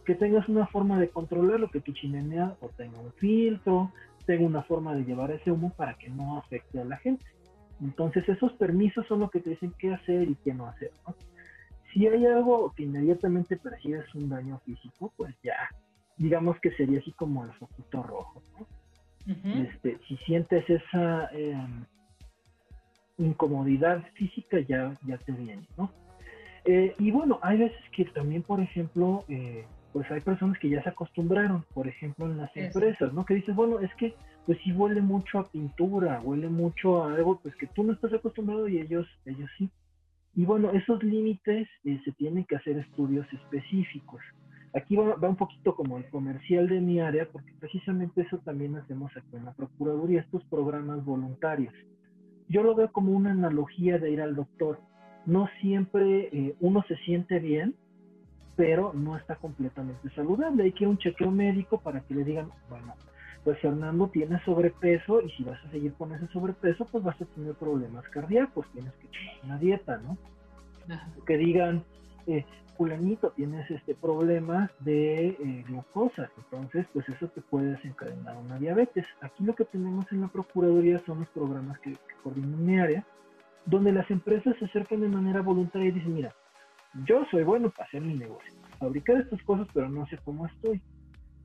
que 0.07 0.14
tengas 0.14 0.48
una 0.48 0.66
forma 0.68 0.98
de 1.00 1.11
controlarlo, 1.11 1.68
que 1.68 1.80
tu 1.80 1.92
chimenea 1.92 2.57
o 2.61 2.68
tenga 2.68 2.98
un 2.98 3.12
filtro, 3.14 3.92
tenga 4.24 4.46
una 4.46 4.62
forma 4.62 4.94
de 4.94 5.04
llevar 5.04 5.32
ese 5.32 5.50
humo 5.50 5.72
para 5.76 5.94
que 5.94 6.09
no 6.09 6.38
afecte 6.38 6.80
a 6.80 6.84
la 6.84 6.96
gente. 6.98 7.24
Entonces 7.80 8.26
esos 8.28 8.52
permisos 8.52 9.07
son 9.07 9.20
lo 9.20 9.30
que 9.30 9.40
te 9.40 9.50
dicen 9.50 9.74
qué 9.78 9.92
hacer 9.92 10.30
y 10.30 10.36
qué 10.36 10.54
no 10.54 10.66
hacer. 10.66 10.92
Si 11.92 12.07
hay 12.07 12.24
algo 12.24 12.72
que 12.74 12.84
inmediatamente 12.84 13.57
percibes 13.57 14.14
un 14.14 14.28
daño 14.28 14.59
físico, 14.64 15.12
pues 15.16 15.34
ya, 15.42 15.68
digamos 16.16 16.59
que 16.61 16.70
sería 16.72 17.00
así 17.00 17.12
como 17.12 17.44
el 17.44 17.52
foquito 17.54 18.02
rojo. 18.02 18.42
este, 19.26 19.98
si 20.07 20.16
sientes 20.18 20.64
esa 20.70 21.28
em, 21.32 21.84
incomodidad 23.18 24.04
física, 24.14 24.61
ya, 24.61 24.94
ya 25.04 25.18
te 25.18 25.32
viene, 25.32 25.66
¿no? 25.76 25.90
Eh, 26.64 26.94
y 26.98 27.11
bueno, 27.11 27.38
hay 27.42 27.59
veces 27.59 27.80
que 27.92 28.04
también, 28.07 28.42
por 28.42 28.61
ejemplo, 28.61 29.24
eh, 29.28 29.64
pues 29.97 30.11
hay 30.11 30.20
personas 30.20 30.59
que 30.59 30.68
ya 30.68 30.82
se 30.82 30.90
acostumbraron, 30.90 31.64
por 31.72 31.88
ejemplo, 31.88 32.26
en 32.26 32.36
las 32.36 32.55
empresas, 32.55 33.14
¿no? 33.14 33.24
Que 33.24 33.32
dices, 33.32 33.55
bueno, 33.57 33.80
es 33.80 33.88
que 33.94 34.14
pues 34.44 34.59
sí 34.62 34.70
huele 34.70 35.01
mucho 35.01 35.38
a 35.38 35.51
pintura, 35.51 36.20
huele 36.22 36.51
mucho 36.51 37.03
a 37.03 37.14
algo 37.14 37.40
pues 37.42 37.57
que 37.57 37.66
tú 37.68 37.82
no 37.82 37.94
estás 37.94 38.12
acostumbrado 38.12 38.68
y 38.68 38.78
ellos, 38.78 39.07
ellos 39.24 39.49
sí. 39.57 39.70
Y 40.34 40.44
bueno, 40.44 40.70
esos 40.72 41.03
límites 41.03 41.66
eh, 41.84 41.99
se 42.05 42.12
tienen 42.12 42.44
que 42.44 42.57
hacer 42.57 42.76
estudios 42.76 43.26
específicos. 43.32 44.20
Aquí 44.74 44.97
va, 44.97 45.14
va, 45.14 45.30
un 45.30 45.36
poquito 45.36 45.74
como 45.74 45.97
el 45.97 46.05
comercial 46.11 46.68
de 46.68 46.82
mi 46.82 47.01
área, 47.01 47.26
porque 47.32 47.55
precisamente 47.59 48.20
eso 48.20 48.36
también 48.44 48.76
hacemos 48.76 49.16
aquí 49.16 49.34
en 49.34 49.47
la 49.47 49.55
Procuraduría, 49.55 50.20
estos 50.20 50.44
programas 50.44 51.03
voluntarios. 51.07 51.72
Yo 52.51 52.62
lo 52.62 52.74
veo 52.74 52.92
como 52.92 53.12
una 53.12 53.30
analogía 53.30 53.97
de 53.99 54.11
ir 54.11 54.20
al 54.20 54.36
doctor. 54.36 54.78
No 55.24 55.49
siempre 55.62 56.28
eh, 56.34 56.55
uno 56.61 56.84
se 56.86 56.97
siente 56.97 57.38
bien 57.38 57.74
pero 58.57 58.92
no 58.94 59.16
está 59.16 59.36
completamente 59.36 60.09
saludable. 60.11 60.64
Hay 60.64 60.72
que 60.72 60.84
ir 60.84 60.88
a 60.88 60.90
un 60.90 60.98
chequeo 60.98 61.30
médico 61.30 61.78
para 61.78 62.00
que 62.00 62.14
le 62.14 62.24
digan, 62.24 62.50
bueno, 62.68 62.94
pues 63.44 63.61
Fernando 63.61 64.09
tiene 64.09 64.42
sobrepeso 64.44 65.20
y 65.20 65.30
si 65.30 65.44
vas 65.44 65.62
a 65.64 65.70
seguir 65.70 65.92
con 65.94 66.12
ese 66.12 66.26
sobrepeso, 66.28 66.86
pues 66.86 67.04
vas 67.04 67.20
a 67.20 67.26
tener 67.26 67.54
problemas 67.54 68.04
cardíacos, 68.09 68.66
tienes 68.72 68.92
que 68.94 69.07
tomar 69.07 69.44
una 69.44 69.59
dieta, 69.59 69.98
¿no? 69.98 70.16
Que 71.26 71.36
digan, 71.36 71.84
eh, 72.26 72.44
fulanito, 72.76 73.30
tienes 73.30 73.70
este 73.70 73.94
problema 73.94 74.70
de 74.80 75.28
eh, 75.28 75.64
glucosa, 75.68 76.30
entonces 76.36 76.86
pues 76.92 77.09
eso 77.09 77.28
te 77.28 77.40
puede 77.40 77.72
desencadenar 77.72 78.36
una 78.36 78.59
diabetes. 78.59 79.04
Aquí 79.20 79.44
lo 79.44 79.54
que 79.54 79.64
tenemos 79.64 80.11
en 80.12 80.22
la 80.22 80.28
Procuraduría 80.28 81.00
son 81.07 81.20
los 81.20 81.28
programas 81.28 81.78
que, 81.80 81.92
que 81.92 82.14
coordinan 82.22 82.64
mi 82.64 82.78
área, 82.78 83.04
donde 83.64 83.92
las 83.92 84.11
empresas 84.11 84.57
se 84.59 84.64
acercan 84.64 85.00
de 85.00 85.09
manera 85.09 85.40
voluntaria 85.40 85.88
y 85.88 85.92
dicen, 85.92 86.14
mira, 86.14 86.34
yo 87.05 87.24
soy 87.30 87.44
bueno 87.44 87.70
para 87.70 87.88
hacer 87.88 88.03
mi 88.03 88.14
negocio, 88.14 88.53
fabricar 88.78 89.20
estas 89.20 89.42
cosas, 89.42 89.68
pero 89.74 89.88
no 89.88 90.07
sé 90.07 90.18
cómo 90.24 90.47
estoy 90.47 90.80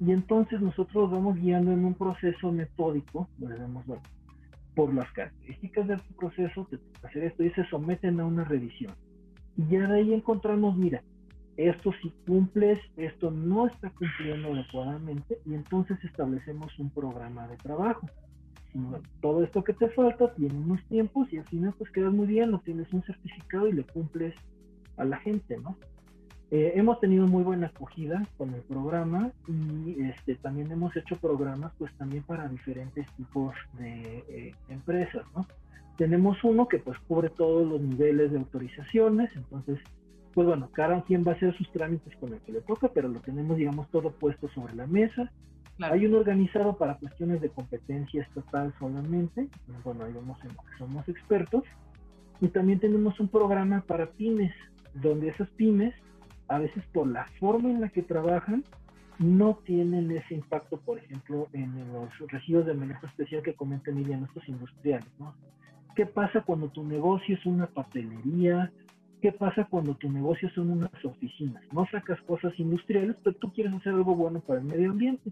y 0.02 0.12
entonces 0.12 0.60
nosotros 0.60 1.12
vamos 1.12 1.38
guiando 1.38 1.72
en 1.72 1.86
un 1.86 1.94
proceso 1.94 2.52
metódico, 2.52 3.30
vemos, 3.38 3.86
bueno, 3.86 4.02
por 4.74 4.92
las 4.96 5.12
características 5.12 5.88
de 5.88 5.98
tu 5.98 6.14
proceso, 6.16 6.68
te 6.72 6.80
hacer 7.06 7.26
esto 7.26 7.44
y 7.44 7.52
se 7.52 7.64
someten 7.66 8.20
a 8.20 8.26
una 8.26 8.44
revisión. 8.44 8.94
Y 9.58 9.68
ya 9.68 9.88
de 9.88 10.00
ahí 10.00 10.14
encontramos, 10.14 10.76
mira, 10.76 11.04
esto 11.56 11.94
si 12.02 12.10
cumples, 12.26 12.80
esto 12.98 13.30
no 13.30 13.68
está 13.68 13.92
cumpliendo 13.92 14.54
adecuadamente, 14.54 15.38
y 15.46 15.54
entonces 15.54 16.04
establecemos 16.04 16.80
un 16.80 16.90
programa 16.90 17.48
de 17.48 17.58
trabajo. 17.58 18.08
todo 19.22 19.44
esto 19.44 19.64
que 19.64 19.74
te 19.74 19.90
falta 19.90 20.34
tiene 20.34 20.56
unos 20.56 20.84
tiempos 20.86 21.32
y 21.32 21.38
al 21.38 21.46
final 21.46 21.76
pues 21.78 21.92
quedas 21.92 22.12
muy 22.12 22.26
bien, 22.26 22.50
no 22.50 22.60
tienes 22.62 22.92
un 22.92 23.04
certificado 23.04 23.68
y 23.68 23.74
le 23.74 23.84
cumples 23.84 24.34
a 25.02 25.06
la 25.06 25.18
gente, 25.18 25.58
¿no? 25.58 25.76
Eh, 26.52 26.74
hemos 26.76 27.00
tenido 27.00 27.28
muy 27.28 27.44
buena 27.44 27.68
acogida 27.68 28.28
con 28.38 28.54
el 28.54 28.62
programa 28.62 29.32
y 29.48 30.02
este, 30.04 30.36
también 30.36 30.70
hemos 30.70 30.96
hecho 30.98 31.16
programas 31.16 31.72
pues 31.78 31.94
también 31.98 32.24
para 32.24 32.50
diferentes 32.50 33.08
tipos 33.16 33.56
de 33.80 34.18
eh, 34.28 34.56
empresas, 34.68 35.24
¿no? 35.34 35.48
Tenemos 35.98 36.44
uno 36.44 36.68
que 36.68 36.80
pues 36.80 37.00
cubre 37.08 37.30
todos 37.30 37.66
los 37.66 37.80
niveles 37.80 38.32
de 38.32 38.38
autorizaciones, 38.38 39.30
entonces 39.36 39.80
pues 40.34 40.46
bueno, 40.46 40.70
cada 40.74 41.02
quien 41.04 41.26
va 41.26 41.32
a 41.32 41.36
hacer 41.36 41.56
sus 41.58 41.72
trámites 41.72 42.16
con 42.18 42.34
el 42.34 42.40
que 42.42 42.52
le 42.52 42.62
toca, 42.62 42.90
pero 42.94 43.08
lo 43.08 43.22
tenemos 43.22 43.56
digamos 43.56 43.90
todo 43.90 44.12
puesto 44.12 44.50
sobre 44.50 44.76
la 44.76 44.88
mesa. 44.88 45.32
Hay 45.80 46.06
uno 46.06 46.18
organizado 46.18 46.78
para 46.78 46.98
cuestiones 46.98 47.40
de 47.40 47.50
competencia 47.50 48.24
estatal 48.24 48.74
solamente, 48.78 49.48
bueno, 49.86 50.04
ahí 50.04 50.12
vamos 50.14 50.38
en 50.44 50.50
lo 50.50 50.62
que 50.64 50.78
somos 50.78 51.08
expertos. 51.08 51.64
Y 52.42 52.48
también 52.50 52.80
tenemos 52.80 53.20
un 53.20 53.30
programa 53.30 53.82
para 53.88 54.08
pymes, 54.08 54.54
donde 54.96 55.30
esas 55.30 55.50
pymes 55.52 55.94
a 56.48 56.60
veces 56.60 56.84
por 56.94 57.08
la 57.08 57.26
forma 57.40 57.70
en 57.70 57.82
la 57.82 57.90
que 57.90 58.02
trabajan, 58.02 58.64
no 59.20 59.60
tienen 59.66 60.12
ese 60.12 60.34
impacto, 60.34 60.78
por 60.78 60.98
ejemplo, 60.98 61.48
en 61.54 61.94
los 61.94 62.10
residuos 62.32 62.66
de 62.66 62.74
manejo 62.74 63.06
especial 63.06 63.44
que 63.44 63.54
comenta 63.54 63.92
Emilia, 63.92 64.20
estos 64.26 64.48
industriales, 64.50 65.08
¿no? 65.20 65.34
¿Qué 65.96 66.06
pasa 66.06 66.42
cuando 66.42 66.70
tu 66.70 66.84
negocio 66.84 67.36
es 67.36 67.46
una 67.46 67.68
papelería? 67.68 68.72
¿Qué 69.22 69.32
pasa 69.32 69.66
cuando 69.66 69.96
tu 69.96 70.10
negocio 70.10 70.50
son 70.52 70.72
unas 70.72 71.06
oficinas? 71.06 71.64
No 71.72 71.86
sacas 71.92 72.20
cosas 72.22 72.58
industriales, 72.60 73.16
pero 73.24 73.36
tú 73.38 73.52
quieres 73.54 73.74
hacer 73.74 73.94
algo 73.94 74.16
bueno 74.16 74.40
para 74.40 74.60
el 74.60 74.66
medio 74.66 74.92
ambiente. 74.92 75.32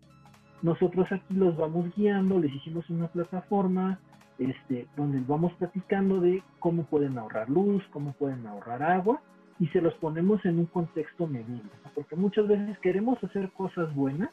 Nosotros 0.61 1.11
aquí 1.11 1.33
los 1.33 1.57
vamos 1.57 1.93
guiando, 1.95 2.39
les 2.39 2.53
hicimos 2.53 2.89
una 2.89 3.07
plataforma 3.07 3.99
este, 4.37 4.87
donde 4.95 5.21
vamos 5.21 5.53
platicando 5.53 6.19
de 6.19 6.43
cómo 6.59 6.83
pueden 6.83 7.17
ahorrar 7.17 7.49
luz, 7.49 7.83
cómo 7.91 8.13
pueden 8.13 8.45
ahorrar 8.45 8.83
agua, 8.83 9.21
y 9.59 9.67
se 9.67 9.81
los 9.81 9.93
ponemos 9.95 10.43
en 10.45 10.59
un 10.59 10.65
contexto 10.67 11.27
medible, 11.27 11.69
porque 11.93 12.15
muchas 12.15 12.47
veces 12.47 12.79
queremos 12.79 13.21
hacer 13.23 13.51
cosas 13.51 13.93
buenas, 13.93 14.29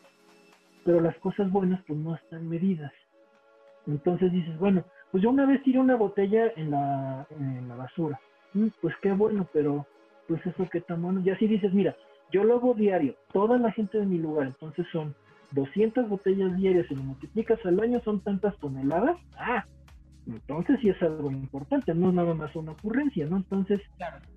pero 0.84 1.00
las 1.00 1.16
cosas 1.18 1.50
buenas 1.50 1.82
pues 1.86 1.98
no 1.98 2.14
están 2.14 2.48
medidas. 2.48 2.92
Entonces 3.86 4.32
dices, 4.32 4.56
bueno, 4.58 4.84
pues 5.10 5.22
yo 5.22 5.30
una 5.30 5.46
vez 5.46 5.62
tiré 5.62 5.78
una 5.78 5.96
botella 5.96 6.52
en 6.56 6.70
la, 6.70 7.26
en 7.30 7.68
la 7.68 7.74
basura, 7.74 8.20
mm, 8.54 8.68
pues 8.80 8.94
qué 9.02 9.12
bueno, 9.12 9.48
pero 9.52 9.86
pues 10.28 10.44
eso 10.46 10.68
qué 10.70 10.80
tan 10.80 11.02
bueno. 11.02 11.20
Y 11.24 11.30
así 11.30 11.46
dices, 11.46 11.72
mira, 11.72 11.96
yo 12.30 12.44
lo 12.44 12.54
hago 12.54 12.74
diario, 12.74 13.14
toda 13.32 13.58
la 13.58 13.72
gente 13.72 13.98
de 13.98 14.06
mi 14.06 14.18
lugar, 14.18 14.46
entonces 14.46 14.86
son 14.92 15.14
200 15.52 16.08
botellas 16.08 16.56
diarias, 16.56 16.86
si 16.88 16.94
lo 16.94 17.02
multiplicas 17.02 17.58
al 17.64 17.80
año 17.80 18.00
son 18.04 18.20
tantas 18.20 18.56
toneladas, 18.58 19.16
ah, 19.38 19.64
entonces 20.26 20.78
sí 20.80 20.88
es 20.88 21.00
algo 21.02 21.30
importante, 21.30 21.94
no 21.94 22.08
es 22.08 22.14
nada 22.14 22.34
más 22.34 22.54
una 22.56 22.72
ocurrencia, 22.72 23.26
¿no? 23.26 23.36
Entonces, 23.36 23.80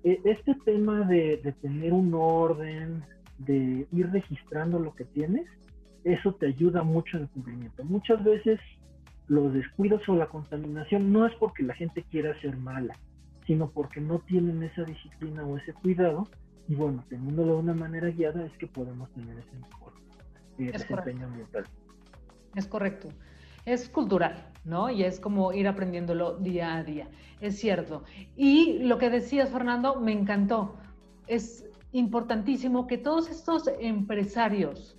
eh, 0.04 0.20
este 0.24 0.54
tema 0.64 1.00
de, 1.06 1.54
tener 1.60 1.92
un 1.92 2.14
orden, 2.14 3.02
de 3.38 3.86
ir 3.92 4.10
registrando 4.10 4.78
lo 4.78 4.94
que 4.94 5.04
tienes, 5.04 5.46
eso 6.04 6.34
te 6.34 6.46
ayuda 6.46 6.82
mucho 6.82 7.16
en 7.16 7.24
el 7.24 7.28
cumplimiento. 7.30 7.84
Muchas 7.84 8.22
veces 8.22 8.60
los 9.26 9.52
descuidos 9.52 10.08
o 10.08 10.14
la 10.14 10.26
contaminación 10.26 11.12
no 11.12 11.26
es 11.26 11.34
porque 11.36 11.62
la 11.62 11.74
gente 11.74 12.04
quiera 12.04 12.40
ser 12.40 12.56
mala, 12.56 12.96
sino 13.46 13.70
porque 13.70 14.00
no 14.00 14.20
tienen 14.20 14.62
esa 14.62 14.84
disciplina 14.84 15.44
o 15.44 15.58
ese 15.58 15.72
cuidado. 15.74 16.28
Y 16.68 16.76
bueno, 16.76 17.04
teniéndolo 17.08 17.54
de 17.54 17.60
una 17.60 17.74
manera 17.74 18.08
guiada 18.10 18.44
es 18.46 18.52
que 18.58 18.68
podemos 18.68 19.10
tener 19.12 19.36
ese 19.36 19.56
mejor 19.56 19.92
eh, 20.58 20.70
desempeño 20.70 21.26
ambiental. 21.26 21.64
Es 22.54 22.66
correcto 22.66 23.08
es 23.64 23.88
cultural, 23.88 24.50
¿no? 24.64 24.90
Y 24.90 25.04
es 25.04 25.20
como 25.20 25.52
ir 25.52 25.68
aprendiéndolo 25.68 26.36
día 26.36 26.76
a 26.76 26.84
día. 26.84 27.08
Es 27.40 27.58
cierto. 27.58 28.04
Y 28.36 28.80
lo 28.80 28.98
que 28.98 29.10
decías, 29.10 29.50
Fernando, 29.50 30.00
me 30.00 30.12
encantó. 30.12 30.74
Es 31.26 31.66
importantísimo 31.92 32.86
que 32.86 32.98
todos 32.98 33.30
estos 33.30 33.68
empresarios 33.80 34.96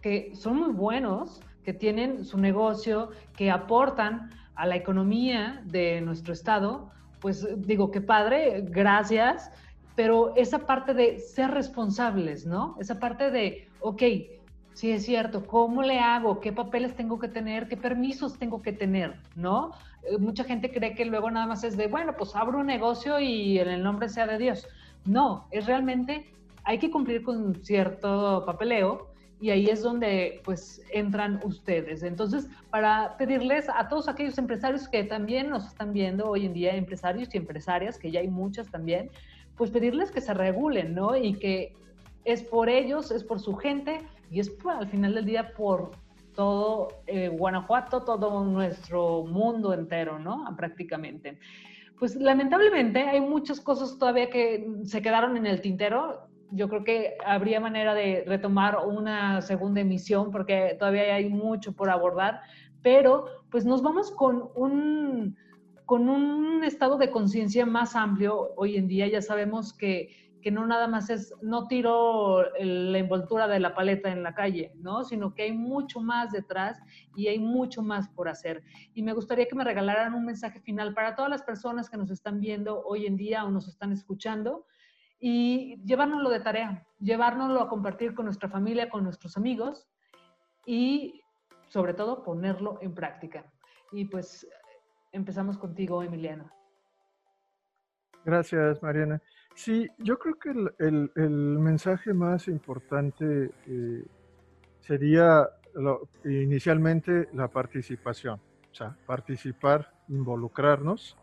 que 0.00 0.32
son 0.34 0.56
muy 0.56 0.72
buenos, 0.72 1.40
que 1.64 1.72
tienen 1.72 2.24
su 2.24 2.38
negocio, 2.38 3.10
que 3.36 3.50
aportan 3.50 4.30
a 4.54 4.66
la 4.66 4.76
economía 4.76 5.62
de 5.66 6.00
nuestro 6.00 6.32
estado, 6.32 6.90
pues 7.20 7.46
digo, 7.66 7.90
qué 7.90 8.00
padre, 8.00 8.64
gracias, 8.68 9.50
pero 9.94 10.34
esa 10.36 10.60
parte 10.60 10.94
de 10.94 11.18
ser 11.18 11.50
responsables, 11.50 12.46
¿no? 12.46 12.76
Esa 12.80 13.00
parte 13.00 13.30
de, 13.30 13.68
ok, 13.80 14.02
Sí, 14.78 14.92
es 14.92 15.06
cierto. 15.06 15.44
¿Cómo 15.44 15.82
le 15.82 15.98
hago? 15.98 16.38
¿Qué 16.38 16.52
papeles 16.52 16.94
tengo 16.94 17.18
que 17.18 17.26
tener? 17.26 17.66
¿Qué 17.66 17.76
permisos 17.76 18.38
tengo 18.38 18.62
que 18.62 18.72
tener? 18.72 19.16
¿No? 19.34 19.72
Eh, 20.04 20.18
mucha 20.18 20.44
gente 20.44 20.70
cree 20.70 20.94
que 20.94 21.04
luego 21.04 21.32
nada 21.32 21.46
más 21.46 21.64
es 21.64 21.76
de, 21.76 21.88
bueno, 21.88 22.14
pues 22.16 22.36
abro 22.36 22.60
un 22.60 22.66
negocio 22.66 23.18
y 23.18 23.58
en 23.58 23.66
el 23.66 23.82
nombre 23.82 24.08
sea 24.08 24.28
de 24.28 24.38
Dios. 24.38 24.68
No, 25.04 25.48
es 25.50 25.66
realmente, 25.66 26.30
hay 26.62 26.78
que 26.78 26.92
cumplir 26.92 27.24
con 27.24 27.56
cierto 27.64 28.44
papeleo 28.46 29.08
y 29.40 29.50
ahí 29.50 29.66
es 29.66 29.82
donde 29.82 30.40
pues 30.44 30.80
entran 30.92 31.40
ustedes. 31.42 32.04
Entonces, 32.04 32.48
para 32.70 33.16
pedirles 33.16 33.68
a 33.68 33.88
todos 33.88 34.06
aquellos 34.08 34.38
empresarios 34.38 34.88
que 34.88 35.02
también 35.02 35.50
nos 35.50 35.66
están 35.66 35.92
viendo 35.92 36.30
hoy 36.30 36.46
en 36.46 36.52
día, 36.52 36.76
empresarios 36.76 37.34
y 37.34 37.38
empresarias, 37.38 37.98
que 37.98 38.12
ya 38.12 38.20
hay 38.20 38.28
muchas 38.28 38.70
también, 38.70 39.10
pues 39.56 39.72
pedirles 39.72 40.12
que 40.12 40.20
se 40.20 40.34
regulen, 40.34 40.94
¿no? 40.94 41.16
Y 41.16 41.34
que 41.34 41.74
es 42.24 42.44
por 42.44 42.68
ellos, 42.68 43.10
es 43.10 43.24
por 43.24 43.40
su 43.40 43.56
gente 43.56 44.02
y 44.30 44.40
es 44.40 44.52
al 44.66 44.88
final 44.88 45.14
del 45.14 45.24
día 45.24 45.52
por 45.54 45.92
todo 46.34 46.88
eh, 47.06 47.28
Guanajuato, 47.28 48.04
todo 48.04 48.44
nuestro 48.44 49.24
mundo 49.24 49.72
entero, 49.74 50.18
¿no? 50.18 50.44
Prácticamente. 50.56 51.38
Pues 51.98 52.14
lamentablemente 52.14 53.00
hay 53.00 53.20
muchas 53.20 53.60
cosas 53.60 53.98
todavía 53.98 54.30
que 54.30 54.64
se 54.84 55.02
quedaron 55.02 55.36
en 55.36 55.46
el 55.46 55.60
tintero. 55.60 56.28
Yo 56.52 56.68
creo 56.68 56.84
que 56.84 57.16
habría 57.26 57.58
manera 57.58 57.92
de 57.92 58.22
retomar 58.24 58.78
una 58.86 59.42
segunda 59.42 59.80
emisión 59.80 60.30
porque 60.30 60.76
todavía 60.78 61.14
hay 61.14 61.28
mucho 61.28 61.72
por 61.72 61.90
abordar, 61.90 62.40
pero 62.82 63.26
pues 63.50 63.64
nos 63.64 63.82
vamos 63.82 64.12
con 64.12 64.48
un, 64.54 65.36
con 65.86 66.08
un 66.08 66.62
estado 66.62 66.98
de 66.98 67.10
conciencia 67.10 67.66
más 67.66 67.96
amplio 67.96 68.50
hoy 68.56 68.76
en 68.76 68.86
día. 68.86 69.08
Ya 69.08 69.22
sabemos 69.22 69.72
que 69.72 70.27
que 70.40 70.50
no 70.50 70.66
nada 70.66 70.86
más 70.86 71.10
es, 71.10 71.32
no 71.42 71.66
tiro 71.66 72.42
la 72.58 72.98
envoltura 72.98 73.48
de 73.48 73.60
la 73.60 73.74
paleta 73.74 74.10
en 74.10 74.22
la 74.22 74.34
calle, 74.34 74.72
¿no? 74.76 75.04
Sino 75.04 75.34
que 75.34 75.42
hay 75.42 75.52
mucho 75.52 76.00
más 76.00 76.32
detrás 76.32 76.80
y 77.16 77.28
hay 77.28 77.38
mucho 77.38 77.82
más 77.82 78.08
por 78.08 78.28
hacer. 78.28 78.62
Y 78.94 79.02
me 79.02 79.12
gustaría 79.12 79.46
que 79.48 79.56
me 79.56 79.64
regalaran 79.64 80.14
un 80.14 80.24
mensaje 80.24 80.60
final 80.60 80.94
para 80.94 81.14
todas 81.14 81.30
las 81.30 81.42
personas 81.42 81.90
que 81.90 81.96
nos 81.96 82.10
están 82.10 82.40
viendo 82.40 82.82
hoy 82.84 83.06
en 83.06 83.16
día 83.16 83.44
o 83.44 83.50
nos 83.50 83.68
están 83.68 83.92
escuchando 83.92 84.66
y 85.20 85.80
llevárnoslo 85.84 86.30
de 86.30 86.40
tarea, 86.40 86.86
llevárnoslo 87.00 87.60
a 87.60 87.68
compartir 87.68 88.14
con 88.14 88.26
nuestra 88.26 88.48
familia, 88.48 88.88
con 88.88 89.02
nuestros 89.02 89.36
amigos 89.36 89.88
y 90.64 91.22
sobre 91.68 91.94
todo 91.94 92.22
ponerlo 92.22 92.78
en 92.80 92.94
práctica. 92.94 93.50
Y 93.90 94.04
pues 94.04 94.46
empezamos 95.12 95.58
contigo, 95.58 96.02
Emiliano. 96.02 96.50
Gracias, 98.24 98.82
Mariana. 98.82 99.22
Sí, 99.58 99.88
yo 99.98 100.20
creo 100.20 100.38
que 100.38 100.50
el, 100.78 101.10
mensaje 101.58 102.14
más 102.14 102.46
importante 102.46 103.50
eh, 103.66 104.04
sería 104.78 105.48
inicialmente 106.24 107.28
la 107.32 107.48
participación, 107.48 108.40
o 108.70 108.74
sea, 108.74 108.96
participar, 109.04 109.92
involucrarnos. 110.06 111.16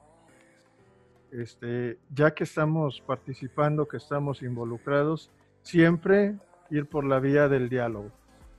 Este, 1.32 1.98
ya 2.14 2.34
que 2.34 2.44
estamos 2.44 3.00
participando, 3.08 3.88
que 3.88 3.96
estamos 3.96 4.42
involucrados, 4.42 5.32
siempre 5.62 6.36
ir 6.70 6.88
por 6.88 7.06
la 7.06 7.22
vía 7.22 7.48
del 7.48 7.70
diálogo, 7.70 8.12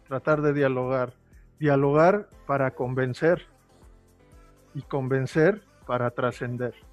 tratar 0.09 0.41
de 0.41 0.55
dialogar, 0.55 1.13
dialogar 1.59 2.31
para 2.47 2.71
convencer 2.71 3.43
y 4.73 4.81
convencer 4.81 5.63
para 5.87 6.11
trascender. 6.13 6.86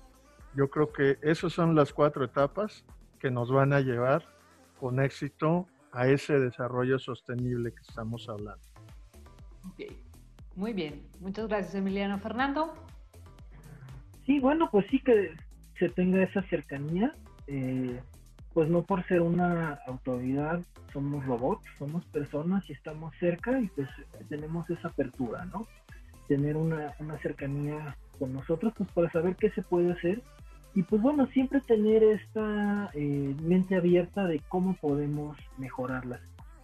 Yo 0.56 0.70
creo 0.70 0.92
que 0.92 1.18
esas 1.22 1.54
son 1.54 1.76
las 1.76 1.94
cuatro 1.94 2.24
etapas 2.24 2.86
que 3.20 3.32
nos 3.32 3.52
van 3.52 3.74
a 3.74 3.80
llevar 3.80 4.24
con 4.80 5.00
éxito 5.00 5.68
a 5.92 6.08
ese 6.08 6.40
desarrollo 6.40 7.00
sostenible 7.00 7.72
que 7.72 7.82
estamos 7.82 8.28
hablando. 8.30 8.64
Ok, 9.70 9.94
muy 10.56 10.74
bien. 10.74 11.08
Muchas 11.20 11.48
gracias, 11.48 11.76
Emiliano. 11.76 12.20
Fernando. 12.20 12.74
Sí, 14.26 14.40
bueno, 14.40 14.70
pues 14.72 14.86
sí 14.90 15.00
que 15.00 15.36
se 15.80 15.90
tenga 15.90 16.22
esa 16.24 16.42
cercanía. 16.44 17.16
Eh, 17.48 18.00
pues 18.54 18.70
no 18.70 18.84
por 18.84 19.06
ser 19.08 19.22
una 19.22 19.80
autoridad 19.88 20.62
somos 20.92 21.26
robots, 21.26 21.66
somos 21.80 22.06
personas 22.06 22.64
y 22.70 22.74
estamos 22.74 23.14
cerca 23.20 23.60
y 23.60 23.68
pues 23.70 23.90
tenemos 24.30 24.70
esa 24.70 24.90
apertura, 24.90 25.46
¿no? 25.46 25.66
Tener 26.28 26.56
una, 26.56 26.94
una 27.00 27.18
cercanía 27.20 27.98
con 28.20 28.32
nosotros 28.32 28.74
pues 28.78 28.92
para 28.92 29.12
saber 29.12 29.36
qué 29.38 29.50
se 29.52 29.64
puede 29.64 29.92
hacer 29.92 30.22
y 30.76 30.84
pues 30.84 31.02
bueno, 31.02 31.28
siempre 31.28 31.62
tener 31.62 32.04
esta 32.04 32.90
eh, 32.94 33.36
mente 33.42 33.76
abierta 33.76 34.26
de 34.26 34.42
cómo 34.50 34.76
podemos 34.76 35.38
mejorarlas. 35.58 36.22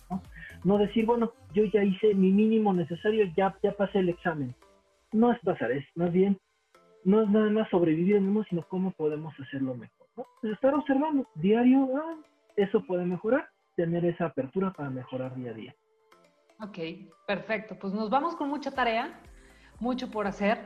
¿no? 0.09 0.21
¿no? 0.63 0.77
decir, 0.79 1.05
bueno, 1.05 1.31
yo 1.53 1.63
ya 1.65 1.83
hice 1.83 2.15
mi 2.15 2.31
mínimo 2.31 2.73
necesario, 2.73 3.25
ya, 3.35 3.55
ya 3.61 3.71
pasé 3.73 3.99
el 3.99 4.09
examen. 4.09 4.55
No 5.11 5.31
es 5.31 5.39
pasar, 5.39 5.71
es 5.71 5.85
más 5.95 6.11
bien, 6.11 6.39
no 7.03 7.21
es 7.21 7.29
nada 7.29 7.49
más 7.49 7.69
sobrevivir 7.69 8.19
mundo, 8.21 8.43
sino 8.49 8.63
cómo 8.63 8.91
podemos 8.91 9.33
hacerlo 9.39 9.75
mejor. 9.75 10.07
Pues 10.15 10.53
estar 10.53 10.73
observando 10.73 11.27
diario, 11.35 11.89
ah, 11.95 12.15
eso 12.55 12.83
puede 12.85 13.05
mejorar, 13.05 13.47
tener 13.75 14.05
esa 14.05 14.25
apertura 14.25 14.71
para 14.73 14.89
mejorar 14.89 15.35
día 15.35 15.51
a 15.51 15.53
día. 15.53 15.75
Ok, 16.61 16.77
perfecto. 17.25 17.77
Pues 17.79 17.93
nos 17.93 18.09
vamos 18.09 18.35
con 18.35 18.49
mucha 18.49 18.71
tarea, 18.71 19.19
mucho 19.79 20.11
por 20.11 20.27
hacer 20.27 20.57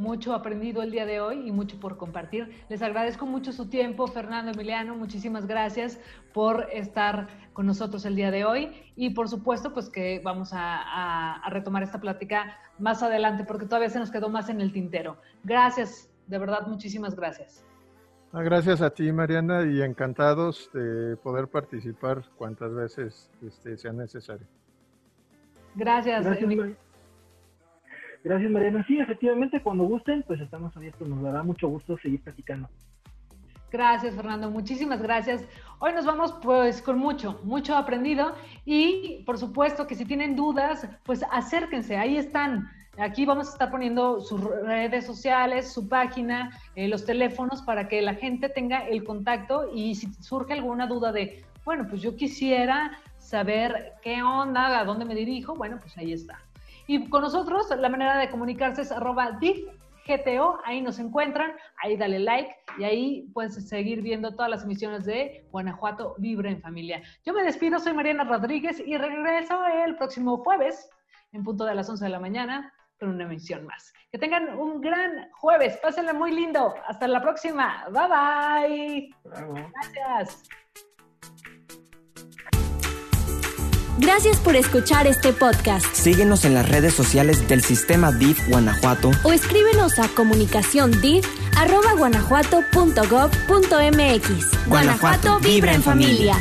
mucho 0.00 0.32
aprendido 0.34 0.82
el 0.82 0.90
día 0.90 1.04
de 1.04 1.20
hoy 1.20 1.46
y 1.46 1.52
mucho 1.52 1.78
por 1.78 1.98
compartir. 1.98 2.64
Les 2.70 2.80
agradezco 2.80 3.26
mucho 3.26 3.52
su 3.52 3.68
tiempo, 3.68 4.06
Fernando 4.06 4.50
Emiliano, 4.50 4.96
muchísimas 4.96 5.46
gracias 5.46 6.00
por 6.32 6.68
estar 6.72 7.28
con 7.52 7.66
nosotros 7.66 8.06
el 8.06 8.16
día 8.16 8.30
de 8.30 8.46
hoy 8.46 8.72
y 8.96 9.10
por 9.10 9.28
supuesto 9.28 9.74
pues 9.74 9.90
que 9.90 10.22
vamos 10.24 10.52
a, 10.54 11.42
retomar 11.50 11.82
esta 11.82 12.00
plática 12.00 12.56
más 12.78 13.02
adelante 13.02 13.44
porque 13.44 13.66
todavía 13.66 13.90
se 13.90 13.98
nos 13.98 14.10
quedó 14.10 14.30
más 14.30 14.48
en 14.48 14.62
el 14.62 14.72
tintero. 14.72 15.18
Gracias, 15.44 16.08
de 16.28 16.38
verdad, 16.38 16.66
muchísimas 16.66 17.14
gracias. 17.14 17.62
Ah, 18.32 18.42
gracias 18.42 18.80
a 18.80 18.88
ti, 18.88 19.12
Mariana, 19.12 19.64
y 19.64 19.82
encantados 19.82 20.70
de 20.72 21.16
poder 21.18 21.48
participar 21.48 22.24
cuantas 22.38 22.72
veces 22.72 23.30
este, 23.46 23.76
sea 23.76 23.92
necesario. 23.92 24.46
Gracias. 25.74 26.24
gracias 26.24 26.89
Gracias, 28.22 28.50
Mariana. 28.50 28.84
Sí, 28.86 28.98
efectivamente, 28.98 29.62
cuando 29.62 29.84
gusten, 29.84 30.22
pues 30.26 30.40
estamos 30.40 30.76
abiertos. 30.76 31.08
Nos 31.08 31.22
dará 31.22 31.42
mucho 31.42 31.68
gusto 31.68 31.96
seguir 31.98 32.22
platicando. 32.22 32.68
Gracias, 33.72 34.14
Fernando. 34.16 34.50
Muchísimas 34.50 35.00
gracias. 35.00 35.44
Hoy 35.78 35.92
nos 35.92 36.04
vamos 36.04 36.34
pues 36.42 36.82
con 36.82 36.98
mucho, 36.98 37.40
mucho 37.44 37.76
aprendido 37.76 38.34
y 38.64 39.22
por 39.24 39.38
supuesto 39.38 39.86
que 39.86 39.94
si 39.94 40.04
tienen 40.04 40.34
dudas, 40.34 40.88
pues 41.04 41.24
acérquense, 41.30 41.96
ahí 41.96 42.16
están. 42.16 42.68
Aquí 42.98 43.24
vamos 43.24 43.48
a 43.48 43.52
estar 43.52 43.70
poniendo 43.70 44.20
sus 44.20 44.42
redes 44.42 45.06
sociales, 45.06 45.72
su 45.72 45.88
página, 45.88 46.50
eh, 46.74 46.88
los 46.88 47.06
teléfonos 47.06 47.62
para 47.62 47.86
que 47.86 48.02
la 48.02 48.14
gente 48.14 48.48
tenga 48.48 48.80
el 48.88 49.04
contacto 49.04 49.70
y 49.72 49.94
si 49.94 50.12
surge 50.14 50.54
alguna 50.54 50.88
duda 50.88 51.12
de, 51.12 51.44
bueno, 51.64 51.86
pues 51.88 52.02
yo 52.02 52.16
quisiera 52.16 52.98
saber 53.18 53.94
qué 54.02 54.22
onda, 54.22 54.80
a 54.80 54.84
dónde 54.84 55.04
me 55.04 55.14
dirijo, 55.14 55.54
bueno, 55.54 55.78
pues 55.80 55.96
ahí 55.96 56.12
está. 56.12 56.40
Y 56.90 57.08
con 57.08 57.22
nosotros 57.22 57.70
la 57.78 57.88
manera 57.88 58.18
de 58.18 58.28
comunicarse 58.30 58.82
es 58.82 58.90
arroba 58.90 59.38
GTO, 59.38 60.58
ahí 60.64 60.80
nos 60.80 60.98
encuentran, 60.98 61.52
ahí 61.80 61.96
dale 61.96 62.18
like 62.18 62.52
y 62.78 62.82
ahí 62.82 63.30
puedes 63.32 63.68
seguir 63.68 64.02
viendo 64.02 64.34
todas 64.34 64.50
las 64.50 64.64
emisiones 64.64 65.04
de 65.04 65.46
Guanajuato 65.52 66.16
Vibre 66.18 66.50
en 66.50 66.60
Familia. 66.60 67.00
Yo 67.24 67.32
me 67.32 67.44
despido, 67.44 67.78
soy 67.78 67.92
Mariana 67.92 68.24
Rodríguez 68.24 68.82
y 68.84 68.96
regreso 68.96 69.64
el 69.84 69.94
próximo 69.98 70.38
jueves 70.38 70.90
en 71.30 71.44
punto 71.44 71.64
de 71.64 71.76
las 71.76 71.88
11 71.88 72.06
de 72.06 72.10
la 72.10 72.18
mañana 72.18 72.74
con 72.98 73.10
una 73.10 73.22
emisión 73.22 73.66
más. 73.66 73.94
Que 74.10 74.18
tengan 74.18 74.58
un 74.58 74.80
gran 74.80 75.30
jueves, 75.34 75.78
pásenle 75.80 76.12
muy 76.12 76.32
lindo. 76.32 76.74
Hasta 76.88 77.06
la 77.06 77.22
próxima. 77.22 77.84
Bye 77.92 78.08
bye. 78.08 79.14
Gracias. 79.94 80.42
Gracias 84.00 84.38
por 84.38 84.56
escuchar 84.56 85.06
este 85.06 85.34
podcast. 85.34 85.84
Síguenos 85.92 86.46
en 86.46 86.54
las 86.54 86.66
redes 86.66 86.94
sociales 86.94 87.46
del 87.48 87.62
Sistema 87.62 88.10
DIF 88.10 88.48
Guanajuato 88.48 89.10
o 89.24 89.32
escríbenos 89.32 89.98
a 89.98 90.08
comunicación 90.08 91.02
Guanajuato 94.66 95.38
vibra 95.40 95.74
en 95.74 95.82
familia. 95.82 96.34